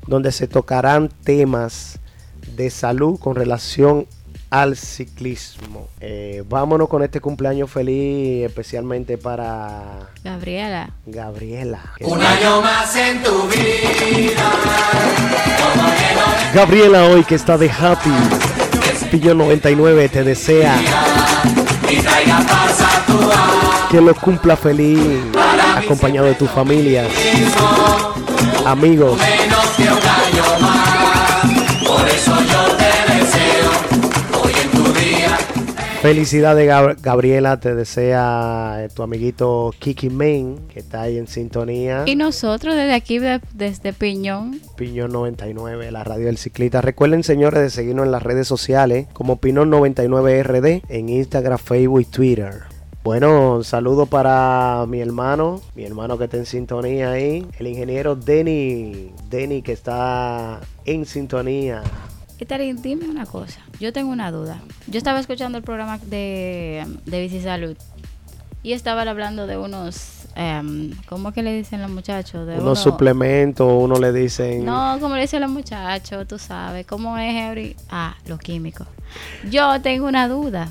donde 0.06 0.32
se 0.32 0.46
tocarán 0.46 1.08
temas 1.24 1.98
de 2.56 2.70
salud 2.70 3.18
con 3.18 3.34
relación 3.34 4.06
al 4.50 4.76
ciclismo. 4.76 5.88
Eh, 6.00 6.44
vámonos 6.46 6.88
con 6.88 7.02
este 7.02 7.20
cumpleaños 7.20 7.70
feliz, 7.70 8.44
especialmente 8.44 9.16
para 9.16 10.10
Gabriela. 10.22 10.90
Gabriela. 11.06 11.80
Un 12.00 12.20
año 12.20 12.60
más 12.60 12.94
en 12.96 13.22
tu 13.22 13.48
vida. 13.48 14.52
Gabriela 16.54 17.04
hoy 17.04 17.24
que 17.24 17.34
está 17.34 17.56
de 17.56 17.70
happy. 17.70 18.10
Pillo 19.10 19.34
99 19.34 20.08
te 20.10 20.22
desea 20.22 20.78
que 23.90 24.00
lo 24.00 24.14
cumpla 24.14 24.56
feliz, 24.56 24.98
acompañado 25.76 26.26
de 26.26 26.34
tu 26.34 26.46
familia, 26.46 27.06
amigos. 28.64 29.18
Felicidades, 36.02 36.68
Gabriela. 37.00 37.60
Te 37.60 37.76
desea 37.76 38.78
eh, 38.80 38.88
tu 38.92 39.04
amiguito 39.04 39.72
Kiki 39.78 40.10
Main, 40.10 40.58
que 40.66 40.80
está 40.80 41.02
ahí 41.02 41.16
en 41.16 41.28
sintonía. 41.28 42.02
Y 42.06 42.16
nosotros 42.16 42.74
desde 42.74 42.92
aquí, 42.92 43.20
desde 43.54 43.92
Piñón. 43.92 44.60
Piñón 44.76 45.12
99, 45.12 45.92
la 45.92 46.02
radio 46.02 46.26
del 46.26 46.38
ciclista. 46.38 46.80
Recuerden, 46.80 47.22
señores, 47.22 47.60
de 47.62 47.70
seguirnos 47.70 48.06
en 48.06 48.10
las 48.10 48.22
redes 48.24 48.48
sociales 48.48 49.06
como 49.12 49.36
Piñón 49.36 49.70
99 49.70 50.42
RD 50.42 50.82
en 50.88 51.08
Instagram, 51.08 51.58
Facebook 51.58 52.00
y 52.00 52.04
Twitter. 52.06 52.71
Bueno, 53.04 53.56
un 53.56 53.64
saludo 53.64 54.06
para 54.06 54.84
mi 54.86 55.00
hermano, 55.00 55.60
mi 55.74 55.84
hermano 55.84 56.18
que 56.18 56.24
está 56.24 56.36
en 56.36 56.46
sintonía 56.46 57.10
ahí, 57.10 57.44
el 57.58 57.66
ingeniero 57.66 58.14
Denny, 58.14 59.10
Denny 59.28 59.60
que 59.60 59.72
está 59.72 60.60
en 60.84 61.04
sintonía. 61.04 61.82
Itarín, 62.38 62.80
dime 62.80 63.08
una 63.08 63.26
cosa. 63.26 63.60
Yo 63.80 63.92
tengo 63.92 64.12
una 64.12 64.30
duda. 64.30 64.60
Yo 64.86 64.98
estaba 64.98 65.18
escuchando 65.18 65.58
el 65.58 65.64
programa 65.64 65.98
de, 65.98 66.86
de 67.04 67.20
Bici 67.20 67.40
Salud 67.40 67.76
y 68.62 68.72
estaban 68.72 69.08
hablando 69.08 69.46
de 69.48 69.56
unos. 69.56 70.18
Um, 70.34 70.92
¿Cómo 71.08 71.32
que 71.32 71.42
le 71.42 71.52
dicen 71.52 71.82
los 71.82 71.90
muchachos? 71.90 72.46
De 72.46 72.58
unos 72.58 72.78
suplementos, 72.78 73.68
uno 73.68 73.96
le 73.96 74.12
dicen. 74.12 74.64
No, 74.64 74.96
como 75.00 75.16
le 75.16 75.22
dicen 75.22 75.40
los 75.42 75.50
muchachos, 75.50 76.26
tú 76.28 76.38
sabes. 76.38 76.86
¿Cómo 76.86 77.18
es, 77.18 77.34
Henry? 77.34 77.76
Ah, 77.90 78.14
los 78.26 78.38
químicos. 78.38 78.86
Yo 79.50 79.80
tengo 79.82 80.06
una 80.06 80.28
duda. 80.28 80.70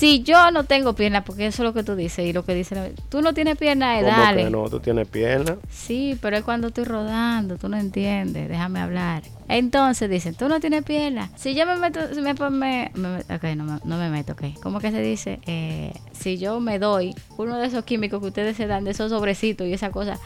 Si 0.00 0.22
yo 0.22 0.50
no 0.50 0.64
tengo 0.64 0.94
pierna, 0.94 1.24
porque 1.24 1.44
eso 1.44 1.62
es 1.62 1.66
lo 1.66 1.74
que 1.74 1.82
tú 1.82 1.94
dices 1.94 2.26
y 2.26 2.32
lo 2.32 2.42
que 2.42 2.54
dice, 2.54 2.94
tú 3.10 3.20
no 3.20 3.34
tienes 3.34 3.58
pierna, 3.58 3.96
¿Cómo 3.96 4.06
dale. 4.06 4.44
Que 4.44 4.50
no, 4.50 4.66
tú 4.70 4.80
tienes 4.80 5.06
pierna. 5.06 5.58
Sí, 5.68 6.16
pero 6.22 6.38
es 6.38 6.42
cuando 6.42 6.68
estoy 6.68 6.84
rodando, 6.84 7.58
tú 7.58 7.68
no 7.68 7.76
entiendes, 7.76 8.48
déjame 8.48 8.80
hablar. 8.80 9.24
Entonces 9.46 10.08
dicen, 10.08 10.34
tú 10.34 10.48
no 10.48 10.58
tienes 10.58 10.84
pierna. 10.84 11.28
Si 11.36 11.54
yo 11.54 11.66
me 11.66 11.76
meto, 11.76 12.00
me, 12.14 12.32
me, 12.32 12.90
me, 12.94 13.18
ok, 13.18 13.44
no, 13.54 13.78
no, 13.84 13.98
me 13.98 14.08
meto, 14.08 14.32
ok. 14.32 14.44
¿Cómo 14.62 14.80
que 14.80 14.90
se 14.90 15.02
dice? 15.02 15.38
Eh, 15.44 15.92
si 16.12 16.38
yo 16.38 16.60
me 16.60 16.78
doy 16.78 17.14
uno 17.36 17.58
de 17.58 17.66
esos 17.66 17.84
químicos 17.84 18.20
que 18.20 18.28
ustedes 18.28 18.56
se 18.56 18.66
dan, 18.66 18.84
de 18.84 18.92
esos 18.92 19.10
sobrecitos 19.10 19.66
y 19.66 19.74
esa 19.74 19.90
cosa, 19.90 20.18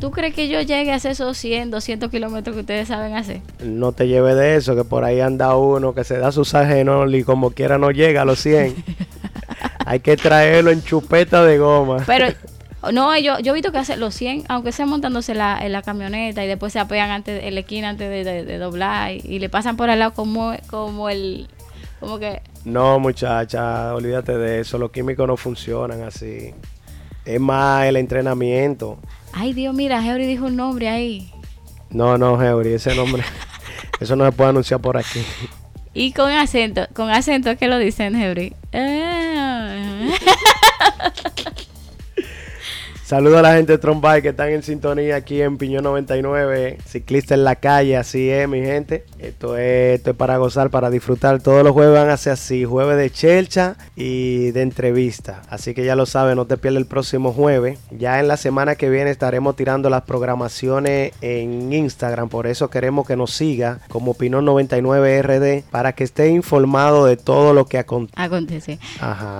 ¿tú 0.00 0.10
crees 0.10 0.34
que 0.34 0.48
yo 0.48 0.60
llegue 0.60 0.92
a 0.92 0.96
hacer 0.96 1.12
esos 1.12 1.36
100, 1.38 1.70
200 1.70 2.10
kilómetros 2.10 2.54
que 2.54 2.60
ustedes 2.60 2.88
saben 2.88 3.14
hacer? 3.14 3.40
No 3.62 3.92
te 3.92 4.08
lleve 4.08 4.34
de 4.34 4.56
eso, 4.56 4.74
que 4.76 4.84
por 4.84 5.04
ahí 5.04 5.20
anda 5.20 5.56
uno 5.56 5.94
que 5.94 6.04
se 6.04 6.18
da 6.18 6.32
sus 6.32 6.54
ajenos 6.54 7.12
y 7.12 7.24
como 7.24 7.50
quiera 7.50 7.78
no 7.78 7.90
llega 7.90 8.22
a 8.22 8.24
los 8.24 8.40
100. 8.40 8.74
Hay 9.86 10.00
que 10.00 10.16
traerlo 10.16 10.70
en 10.70 10.82
chupeta 10.82 11.44
de 11.44 11.58
goma. 11.58 12.02
Pero 12.06 12.26
no, 12.92 13.16
yo, 13.18 13.38
yo 13.40 13.52
he 13.52 13.54
visto 13.54 13.72
que 13.72 13.78
hace 13.78 13.96
los 13.96 14.14
100, 14.14 14.44
aunque 14.48 14.72
sea 14.72 14.86
montándose 14.86 15.34
la, 15.34 15.58
en 15.64 15.72
la 15.72 15.82
camioneta 15.82 16.44
y 16.44 16.48
después 16.48 16.72
se 16.72 16.78
apegan 16.78 17.10
antes, 17.10 17.42
en 17.44 17.54
la 17.54 17.60
esquina 17.60 17.88
antes 17.88 18.24
de, 18.24 18.58
doblar 18.58 19.12
y, 19.12 19.38
le 19.38 19.48
pasan 19.48 19.76
por 19.76 19.90
al 19.90 19.98
lado 19.98 20.14
como, 20.14 20.54
como 20.68 21.08
el... 21.08 21.48
Como 22.00 22.18
que... 22.18 22.42
No, 22.64 22.98
muchacha, 22.98 23.94
olvídate 23.94 24.36
de 24.36 24.60
eso. 24.60 24.76
Los 24.76 24.90
químicos 24.90 25.26
no 25.26 25.36
funcionan 25.36 26.02
así. 26.02 26.52
Es 27.24 27.40
más 27.40 27.86
el 27.86 27.96
entrenamiento. 27.96 28.98
Ay, 29.38 29.52
Dios, 29.52 29.74
mira, 29.74 30.02
Heuri 30.02 30.26
dijo 30.26 30.46
un 30.46 30.56
nombre 30.56 30.88
ahí. 30.88 31.30
No, 31.90 32.16
no, 32.16 32.42
Heuri, 32.42 32.72
ese 32.72 32.94
nombre... 32.94 33.22
eso 34.00 34.16
no 34.16 34.24
se 34.24 34.32
puede 34.32 34.48
anunciar 34.48 34.80
por 34.80 34.96
aquí. 34.96 35.20
Y 35.92 36.12
con 36.12 36.30
acento, 36.30 36.86
con 36.94 37.10
acento 37.10 37.54
que 37.58 37.68
lo 37.68 37.76
dicen, 37.76 38.16
Heuri. 38.16 38.54
Eh. 38.72 40.10
Saludos 43.06 43.38
a 43.38 43.42
la 43.42 43.54
gente 43.54 43.70
de 43.70 43.78
Trombay 43.78 44.20
que 44.20 44.30
están 44.30 44.48
en 44.48 44.64
sintonía 44.64 45.14
aquí 45.14 45.40
en 45.40 45.58
Piñón 45.58 45.84
99, 45.84 46.78
ciclista 46.84 47.34
en 47.34 47.44
la 47.44 47.54
calle, 47.54 47.96
así 47.96 48.28
es 48.28 48.48
mi 48.48 48.62
gente. 48.62 49.04
Esto 49.20 49.56
es, 49.56 49.98
esto 49.98 50.10
es 50.10 50.16
para 50.16 50.38
gozar, 50.38 50.70
para 50.70 50.90
disfrutar. 50.90 51.40
Todos 51.40 51.62
los 51.62 51.70
jueves 51.70 51.94
van 51.94 52.10
a 52.10 52.16
ser 52.16 52.32
así, 52.32 52.64
jueves 52.64 52.96
de 52.96 53.08
chelcha 53.10 53.76
y 53.94 54.50
de 54.50 54.62
entrevista. 54.62 55.42
Así 55.48 55.72
que 55.72 55.84
ya 55.84 55.94
lo 55.94 56.04
sabes, 56.04 56.34
no 56.34 56.46
te 56.46 56.56
pierdas 56.56 56.80
el 56.80 56.88
próximo 56.88 57.32
jueves. 57.32 57.78
Ya 57.92 58.18
en 58.18 58.26
la 58.26 58.36
semana 58.36 58.74
que 58.74 58.90
viene 58.90 59.12
estaremos 59.12 59.54
tirando 59.54 59.88
las 59.88 60.02
programaciones 60.02 61.12
en 61.20 61.72
Instagram, 61.72 62.28
por 62.28 62.48
eso 62.48 62.70
queremos 62.70 63.06
que 63.06 63.14
nos 63.14 63.32
siga 63.32 63.78
como 63.88 64.14
Pinón 64.14 64.44
99 64.46 65.22
RD 65.22 65.70
para 65.70 65.92
que 65.92 66.02
esté 66.02 66.30
informado 66.30 67.06
de 67.06 67.16
todo 67.16 67.54
lo 67.54 67.66
que 67.66 67.78
acontece. 67.78 68.80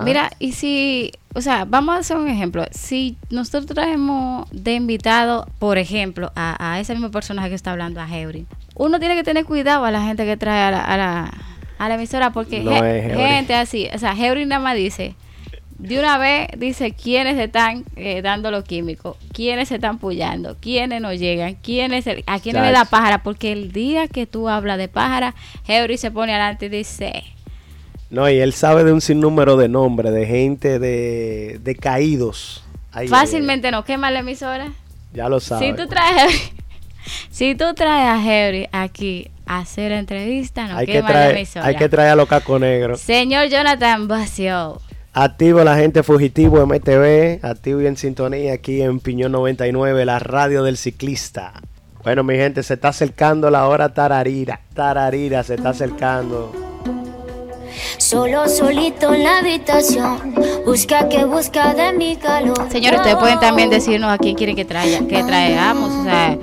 Mira, 0.05 0.31
y 0.39 0.53
si 0.53 1.11
o 1.37 1.41
sea, 1.41 1.65
vamos 1.65 1.95
a 1.95 1.99
hacer 1.99 2.17
un 2.17 2.27
ejemplo. 2.27 2.65
Si 2.71 3.15
nosotros 3.29 3.67
traemos 3.67 4.49
de 4.51 4.73
invitado, 4.73 5.47
por 5.59 5.77
ejemplo, 5.77 6.31
a, 6.35 6.79
ese 6.79 6.93
mismo 6.93 7.11
personaje 7.11 7.49
que 7.49 7.55
está 7.55 7.73
hablando, 7.73 8.01
a 8.01 8.09
Heuri, 8.09 8.47
uno 8.73 8.99
tiene 8.99 9.15
que 9.15 9.23
tener 9.23 9.45
cuidado 9.45 9.85
a 9.85 9.91
la 9.91 10.01
gente 10.01 10.25
que 10.25 10.35
trae 10.35 10.63
a 10.63 10.71
la, 10.71 11.31
a 11.77 11.89
la, 11.89 11.93
emisora, 11.93 12.31
porque 12.31 12.63
gente 12.63 13.53
así, 13.53 13.87
o 13.93 13.99
sea, 13.99 14.15
Heuri 14.15 14.47
nada 14.47 14.63
más 14.63 14.75
dice, 14.75 15.13
de 15.77 15.99
una 15.99 16.17
vez 16.17 16.47
dice 16.57 16.93
quiénes 16.93 17.37
están 17.37 17.85
eh, 17.95 18.23
dando 18.23 18.49
los 18.49 18.63
químicos, 18.63 19.15
quiénes 19.31 19.67
se 19.67 19.75
están 19.75 19.99
pullando, 19.99 20.57
quiénes 20.59 21.01
no 21.01 21.13
llegan, 21.13 21.53
quiénes 21.53 22.07
a 22.25 22.39
quiénes 22.39 22.63
le 22.63 22.71
da 22.71 22.85
pájara, 22.85 23.21
porque 23.21 23.51
el 23.51 23.71
día 23.71 24.07
que 24.07 24.25
tú 24.25 24.49
hablas 24.49 24.79
de 24.79 24.87
pájara, 24.87 25.35
Heuri 25.67 25.99
se 25.99 26.09
pone 26.09 26.33
adelante 26.33 26.65
y 26.65 26.69
dice, 26.69 27.23
no, 28.09 28.29
y 28.29 28.39
él 28.39 28.53
sabe 28.53 28.83
de 28.83 28.93
un 28.93 29.01
sinnúmero 29.01 29.57
de 29.57 29.67
nombres, 29.67 30.13
de 30.13 30.25
gente, 30.25 30.79
de, 30.79 31.59
de 31.61 31.75
caídos. 31.75 32.63
Fácilmente 33.09 33.69
no 33.71 33.83
quema 33.83 34.09
la 34.11 34.19
emisora. 34.19 34.71
Ya 35.13 35.29
lo 35.29 35.39
sabes. 35.39 35.67
Si 35.67 35.75
tú 35.75 35.87
traes, 35.87 36.51
si 37.29 37.55
tú 37.55 37.73
traes 37.75 38.07
a 38.07 38.15
Henry 38.23 38.67
aquí 38.71 39.29
a 39.45 39.59
hacer 39.59 39.91
entrevista, 39.91 40.67
no 40.67 40.79
quema 40.85 41.11
la 41.11 41.29
emisora. 41.31 41.65
Hay 41.65 41.75
que 41.75 41.89
traer 41.89 42.11
a 42.11 42.15
los 42.15 42.27
cacos 42.27 42.59
negros. 42.59 43.01
Señor 43.01 43.47
Jonathan 43.49 44.07
Basio. 44.07 44.81
Activo 45.13 45.63
la 45.63 45.75
gente 45.75 46.03
fugitivo 46.03 46.63
MTV, 46.65 47.43
activo 47.43 47.81
y 47.81 47.87
en 47.87 47.97
sintonía 47.97 48.53
aquí 48.53 48.81
en 48.83 48.99
Piñón 48.99 49.31
99, 49.31 50.05
la 50.05 50.19
radio 50.19 50.63
del 50.63 50.77
ciclista. 50.77 51.53
Bueno, 52.03 52.23
mi 52.23 52.35
gente, 52.35 52.61
se 52.61 52.75
está 52.75 52.89
acercando 52.89 53.49
la 53.49 53.67
hora 53.67 53.93
tararira. 53.93 54.61
Tararira 54.75 55.43
se 55.43 55.55
está 55.55 55.69
acercando. 55.69 56.66
Solo 57.97 58.47
solito 58.47 59.13
en 59.13 59.23
la 59.23 59.39
habitación. 59.39 60.35
Busca 60.65 61.09
que 61.09 61.25
busca 61.25 61.73
de 61.73 61.93
mi 61.93 62.15
calor. 62.15 62.69
Señores, 62.71 62.99
ustedes 62.99 63.17
pueden 63.17 63.39
también 63.39 63.69
decirnos 63.69 64.11
a 64.11 64.17
quién 64.17 64.35
quieren 64.35 64.55
que, 64.55 64.65
traiga, 64.65 64.99
que 65.07 65.23
traigamos, 65.23 65.91
o 65.91 66.03
sea, 66.03 66.37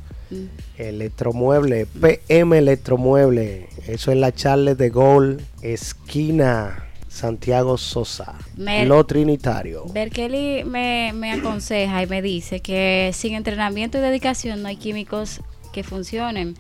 Electromueble, 0.77 1.87
PM 1.87 2.59
Electromueble. 2.59 3.69
Eso 3.87 4.13
es 4.13 4.19
la 4.19 4.33
Charles 4.33 4.79
de 4.79 4.91
Gol, 4.91 5.41
esquina 5.63 6.85
Santiago 7.09 7.79
Sosa, 7.79 8.35
lo 8.57 9.05
trinitario. 9.05 9.85
Berkeley 9.93 10.65
me, 10.65 11.13
me 11.15 11.33
aconseja 11.33 12.03
y 12.03 12.07
me 12.07 12.23
dice 12.23 12.61
que 12.61 13.11
sin 13.15 13.35
entrenamiento 13.35 13.99
y 13.99 14.01
dedicación 14.01 14.63
no 14.63 14.69
hay 14.69 14.77
químicos 14.77 15.41
que 15.73 15.83
funcionen. 15.83 16.55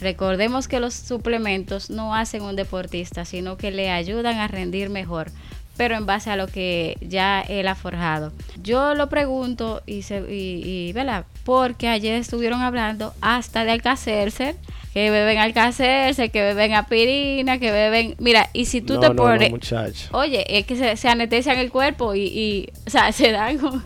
Recordemos 0.00 0.66
que 0.66 0.80
los 0.80 0.94
suplementos 0.94 1.90
no 1.90 2.14
hacen 2.14 2.42
un 2.42 2.56
deportista, 2.56 3.26
sino 3.26 3.58
que 3.58 3.70
le 3.70 3.90
ayudan 3.90 4.38
a 4.38 4.48
rendir 4.48 4.88
mejor, 4.88 5.30
pero 5.80 5.96
en 5.96 6.04
base 6.04 6.28
a 6.28 6.36
lo 6.36 6.46
que 6.46 6.98
ya 7.00 7.40
él 7.40 7.66
ha 7.66 7.74
forjado. 7.74 8.32
Yo 8.62 8.94
lo 8.94 9.08
pregunto 9.08 9.80
y, 9.86 10.02
se, 10.02 10.22
y, 10.28 10.92
¿verdad? 10.92 11.24
Porque 11.42 11.88
ayer 11.88 12.16
estuvieron 12.16 12.60
hablando 12.60 13.14
hasta 13.22 13.64
de 13.64 13.70
Alcacercer, 13.70 14.56
que 14.92 15.10
beben 15.10 15.38
Alcacercer, 15.38 16.30
que 16.30 16.42
beben 16.42 16.74
aspirina, 16.74 17.58
que 17.58 17.72
beben... 17.72 18.14
Mira, 18.18 18.50
y 18.52 18.66
si 18.66 18.82
tú 18.82 19.00
te 19.00 19.10
pones... 19.12 19.54
oye, 20.12 20.58
es 20.58 20.66
que 20.66 20.76
se, 20.76 20.98
se, 20.98 21.08
anestesian 21.08 21.56
el 21.56 21.70
cuerpo 21.70 22.14
y, 22.14 22.24
y, 22.24 22.68
o 22.86 22.90
sea, 22.90 23.10
se 23.12 23.32
dan... 23.32 23.56
Como, 23.56 23.82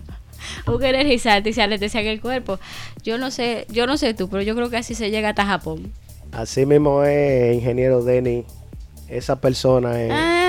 un 0.66 0.84
energizante 0.84 1.50
y 1.50 1.52
se 1.52 1.62
anestesian 1.62 2.06
el 2.06 2.20
cuerpo. 2.20 2.58
Yo 3.04 3.18
no 3.18 3.30
sé, 3.30 3.68
yo 3.70 3.86
no 3.86 3.98
sé 3.98 4.14
tú, 4.14 4.28
pero 4.28 4.42
yo 4.42 4.56
creo 4.56 4.68
que 4.68 4.78
así 4.78 4.96
se 4.96 5.12
llega 5.12 5.28
hasta 5.28 5.46
Japón. 5.46 5.92
Así 6.32 6.66
mismo 6.66 7.04
es, 7.04 7.54
ingeniero 7.54 8.02
Denny. 8.02 8.44
Esa 9.08 9.40
persona 9.40 10.02
es. 10.02 10.10
Ah. 10.12 10.43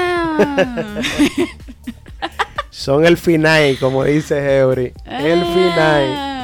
Son 2.70 3.06
el 3.06 3.18
final, 3.18 3.78
como 3.80 4.04
dice 4.04 4.38
Heuri. 4.38 4.94
El 5.06 5.42
ah. 5.42 5.54
final. 5.54 6.36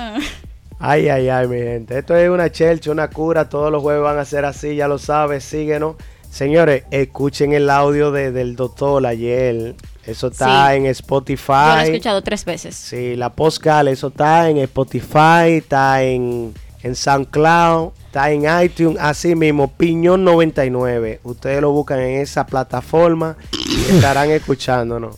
Ay, 0.80 1.10
ay, 1.10 1.30
ay, 1.30 1.48
mi 1.48 1.58
gente. 1.58 2.00
Esto 2.00 2.16
es 2.16 2.30
una 2.30 2.52
chelcha, 2.52 2.90
una 2.90 3.10
cura. 3.10 3.48
Todos 3.50 3.72
los 3.72 3.82
jueves 3.84 4.02
van 4.02 4.18
a 4.18 4.26
ser 4.26 4.46
así, 4.46 4.76
ya 4.76 4.88
lo 4.88 4.98
sabes. 4.98 5.44
Síguenos. 5.44 5.96
Señores, 6.30 6.86
escuchen 6.90 7.54
el 7.54 7.70
audio 7.70 8.12
de, 8.12 8.32
del 8.32 8.56
doctor 8.56 9.06
ayer. 9.06 9.76
Eso 10.06 10.28
está 10.30 10.74
en 10.74 10.88
Spotify. 10.88 11.52
Yo 11.52 11.76
lo 11.76 11.82
he 11.82 11.84
escuchado 11.92 12.22
tres 12.24 12.46
veces. 12.46 12.76
Sí, 12.76 13.16
la 13.16 13.32
postcal, 13.32 13.90
eso 13.90 14.08
está 14.08 14.50
en 14.50 14.58
Spotify, 14.58 15.58
está 15.58 16.02
en, 16.02 16.54
en 16.84 16.96
SoundCloud. 16.96 17.92
Está 18.06 18.32
en 18.32 18.44
iTunes, 18.64 18.98
así 19.00 19.36
mismo, 19.36 19.72
Piñón 19.72 20.24
99. 20.24 21.22
Ustedes 21.24 21.62
lo 21.62 21.72
buscan 21.72 22.00
en 22.00 22.22
esa 22.22 22.46
plataforma 22.46 23.38
y 23.68 23.96
estarán 23.96 24.30
escuchándonos. 24.32 25.16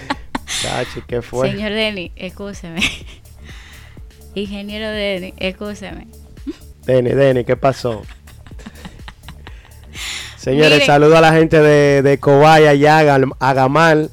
Chachi, 0.62 1.02
¿qué 1.06 1.22
fue? 1.22 1.50
Señor 1.50 1.72
Denny, 1.72 2.12
escúcheme. 2.16 2.80
Ingeniero 4.34 4.88
Denny, 4.88 5.34
escúcheme. 5.38 6.08
Denny, 6.86 7.10
Denny, 7.10 7.44
¿qué 7.44 7.56
pasó? 7.56 8.02
Señores, 10.36 10.86
saludo 10.86 11.18
a 11.18 11.20
la 11.20 11.34
gente 11.34 11.60
de, 11.60 12.00
de 12.00 12.18
Cobaya 12.18 12.72
y 12.72 12.86
Agamal. 12.86 14.10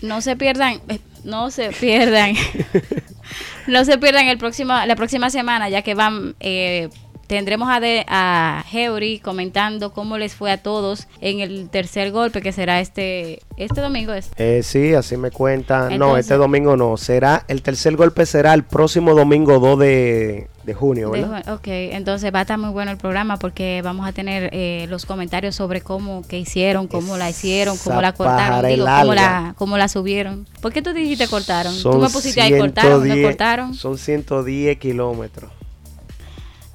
No 0.00 0.22
se 0.22 0.34
pierdan, 0.34 0.80
eh, 0.88 1.00
no 1.24 1.50
se 1.50 1.70
pierdan. 1.70 2.34
no 3.66 3.84
se 3.84 3.98
pierdan 3.98 4.26
el 4.26 4.38
próximo, 4.38 4.74
la 4.86 4.96
próxima 4.96 5.30
semana, 5.30 5.68
ya 5.68 5.82
que 5.82 5.94
van 5.94 6.34
eh, 6.40 6.88
Tendremos 7.30 7.68
a, 7.70 7.78
de, 7.78 8.04
a 8.08 8.64
Heuri 8.72 9.20
comentando 9.20 9.92
cómo 9.92 10.18
les 10.18 10.34
fue 10.34 10.50
a 10.50 10.64
todos 10.64 11.06
en 11.20 11.38
el 11.38 11.68
tercer 11.68 12.10
golpe 12.10 12.42
que 12.42 12.50
será 12.50 12.80
este 12.80 13.38
este 13.56 13.80
domingo. 13.80 14.12
Es. 14.12 14.32
Eh, 14.36 14.62
sí, 14.64 14.94
así 14.94 15.16
me 15.16 15.30
cuentan. 15.30 15.96
no, 15.96 16.16
este 16.16 16.34
domingo 16.34 16.76
no. 16.76 16.96
Será 16.96 17.44
el 17.46 17.62
tercer 17.62 17.94
golpe 17.94 18.26
será 18.26 18.52
el 18.52 18.64
próximo 18.64 19.14
domingo 19.14 19.60
2 19.60 19.78
de, 19.78 20.48
junio, 20.74 21.10
¿verdad? 21.12 21.48
ok, 21.52 21.66
entonces 21.66 22.34
va 22.34 22.40
a 22.40 22.42
estar 22.42 22.58
muy 22.58 22.70
bueno 22.70 22.90
el 22.90 22.96
programa 22.96 23.38
porque 23.38 23.80
vamos 23.84 24.08
a 24.08 24.12
tener 24.12 24.50
eh, 24.52 24.86
los 24.88 25.06
comentarios 25.06 25.54
sobre 25.54 25.82
cómo 25.82 26.22
que 26.26 26.38
hicieron, 26.38 26.88
cómo 26.88 27.16
la 27.16 27.30
hicieron, 27.30 27.76
cómo 27.78 28.02
la 28.02 28.12
cortaron, 28.12 28.68
digo, 28.68 28.86
cómo 28.86 29.14
la, 29.14 29.54
cómo 29.56 29.78
la 29.78 29.86
subieron. 29.86 30.48
¿Por 30.60 30.72
qué 30.72 30.82
tú 30.82 30.92
dijiste 30.92 31.28
cortaron? 31.28 31.80
tú 31.80 31.96
me 31.98 32.08
pusiste 32.08 32.40
ahí 32.40 32.58
cortaron, 32.58 33.06
me 33.06 33.22
cortaron. 33.22 33.74
Son 33.74 33.96
110 33.96 34.78
kilómetros 34.78 35.59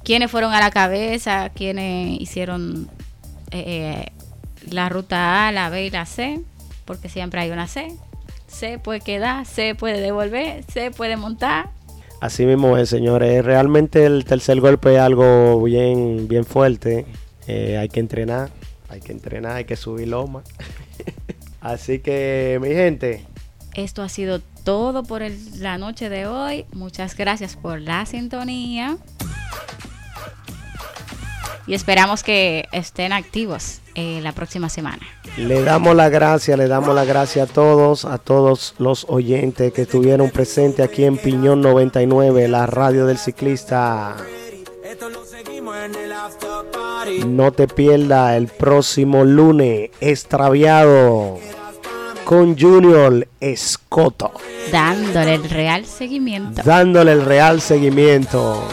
quiénes 0.06 0.30
fueron 0.30 0.52
a 0.52 0.60
la 0.60 0.70
cabeza, 0.70 1.50
quiénes 1.52 2.20
hicieron 2.20 2.88
eh, 3.50 3.64
eh, 3.66 4.12
la 4.70 4.88
ruta 4.88 5.48
A, 5.48 5.52
la 5.52 5.68
B 5.68 5.86
y 5.86 5.90
la 5.90 6.06
C, 6.06 6.40
porque 6.84 7.08
siempre 7.08 7.40
hay 7.40 7.50
una 7.50 7.66
C. 7.66 7.92
C 8.46 8.78
puede 8.78 9.00
quedar, 9.00 9.44
C 9.46 9.74
puede 9.74 10.00
devolver, 10.00 10.62
C 10.72 10.92
puede 10.92 11.16
montar. 11.16 11.70
Así 12.20 12.46
mismo 12.46 12.76
es, 12.76 12.88
señores. 12.88 13.44
Realmente 13.44 14.06
el 14.06 14.24
tercer 14.24 14.60
golpe 14.60 14.94
es 14.94 15.00
algo 15.00 15.60
bien, 15.60 16.28
bien 16.28 16.44
fuerte. 16.44 17.04
Eh, 17.48 17.76
hay 17.76 17.88
que 17.88 17.98
entrenar, 17.98 18.50
hay 18.88 19.00
que 19.00 19.10
entrenar, 19.10 19.56
hay 19.56 19.64
que 19.64 19.74
subir 19.74 20.06
loma. 20.06 20.44
Así 21.60 21.98
que, 21.98 22.60
mi 22.62 22.68
gente. 22.68 23.24
Esto 23.74 24.02
ha 24.02 24.08
sido 24.08 24.40
todo 24.62 25.02
por 25.02 25.22
la 25.56 25.78
noche 25.78 26.08
de 26.08 26.28
hoy. 26.28 26.64
Muchas 26.72 27.16
gracias 27.16 27.56
por 27.56 27.80
la 27.80 28.06
sintonía 28.06 28.98
y 31.66 31.74
esperamos 31.74 32.22
que 32.22 32.68
estén 32.72 33.12
activos 33.12 33.80
eh, 33.94 34.20
la 34.22 34.32
próxima 34.32 34.68
semana. 34.68 35.00
Le 35.36 35.62
damos 35.62 35.96
la 35.96 36.08
gracia, 36.08 36.56
le 36.56 36.68
damos 36.68 36.94
la 36.94 37.04
gracia 37.04 37.44
a 37.44 37.46
todos, 37.46 38.04
a 38.04 38.18
todos 38.18 38.74
los 38.78 39.06
oyentes 39.08 39.72
que 39.72 39.82
estuvieron 39.82 40.30
presentes 40.30 40.86
aquí 40.86 41.04
en 41.04 41.16
Piñón 41.16 41.60
99, 41.60 42.48
la 42.48 42.66
radio 42.66 43.06
del 43.06 43.18
ciclista. 43.18 44.16
No 47.26 47.52
te 47.52 47.68
pierda 47.68 48.36
el 48.36 48.48
próximo 48.48 49.24
lunes, 49.24 49.90
extraviado 50.00 51.38
con 52.24 52.58
Junior 52.58 53.26
Escoto. 53.40 54.32
Dándole 54.72 55.34
el 55.34 55.48
real 55.48 55.86
seguimiento. 55.86 56.62
Dándole 56.64 57.12
el 57.12 57.24
real 57.24 57.60
seguimiento. 57.60 58.66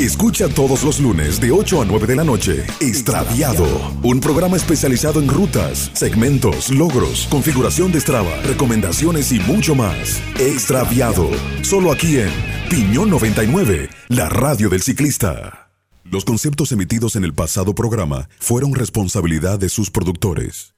Escucha 0.00 0.48
todos 0.48 0.82
los 0.82 0.98
lunes 0.98 1.40
de 1.40 1.52
8 1.52 1.82
a 1.82 1.84
9 1.84 2.06
de 2.06 2.16
la 2.16 2.24
noche 2.24 2.64
Extraviado, 2.80 3.66
un 4.02 4.20
programa 4.20 4.56
especializado 4.56 5.20
en 5.20 5.28
rutas, 5.28 5.90
segmentos, 5.92 6.70
logros, 6.70 7.26
configuración 7.30 7.92
de 7.92 8.00
Strava, 8.00 8.34
recomendaciones 8.44 9.30
y 9.30 9.40
mucho 9.40 9.74
más. 9.74 10.22
Extraviado, 10.38 11.28
solo 11.62 11.92
aquí 11.92 12.18
en 12.18 12.30
Piñón 12.70 13.10
99, 13.10 13.90
la 14.08 14.28
radio 14.28 14.70
del 14.70 14.80
ciclista. 14.80 15.70
Los 16.04 16.24
conceptos 16.24 16.72
emitidos 16.72 17.14
en 17.14 17.24
el 17.24 17.34
pasado 17.34 17.74
programa 17.74 18.28
fueron 18.38 18.74
responsabilidad 18.74 19.58
de 19.58 19.68
sus 19.68 19.90
productores. 19.90 20.68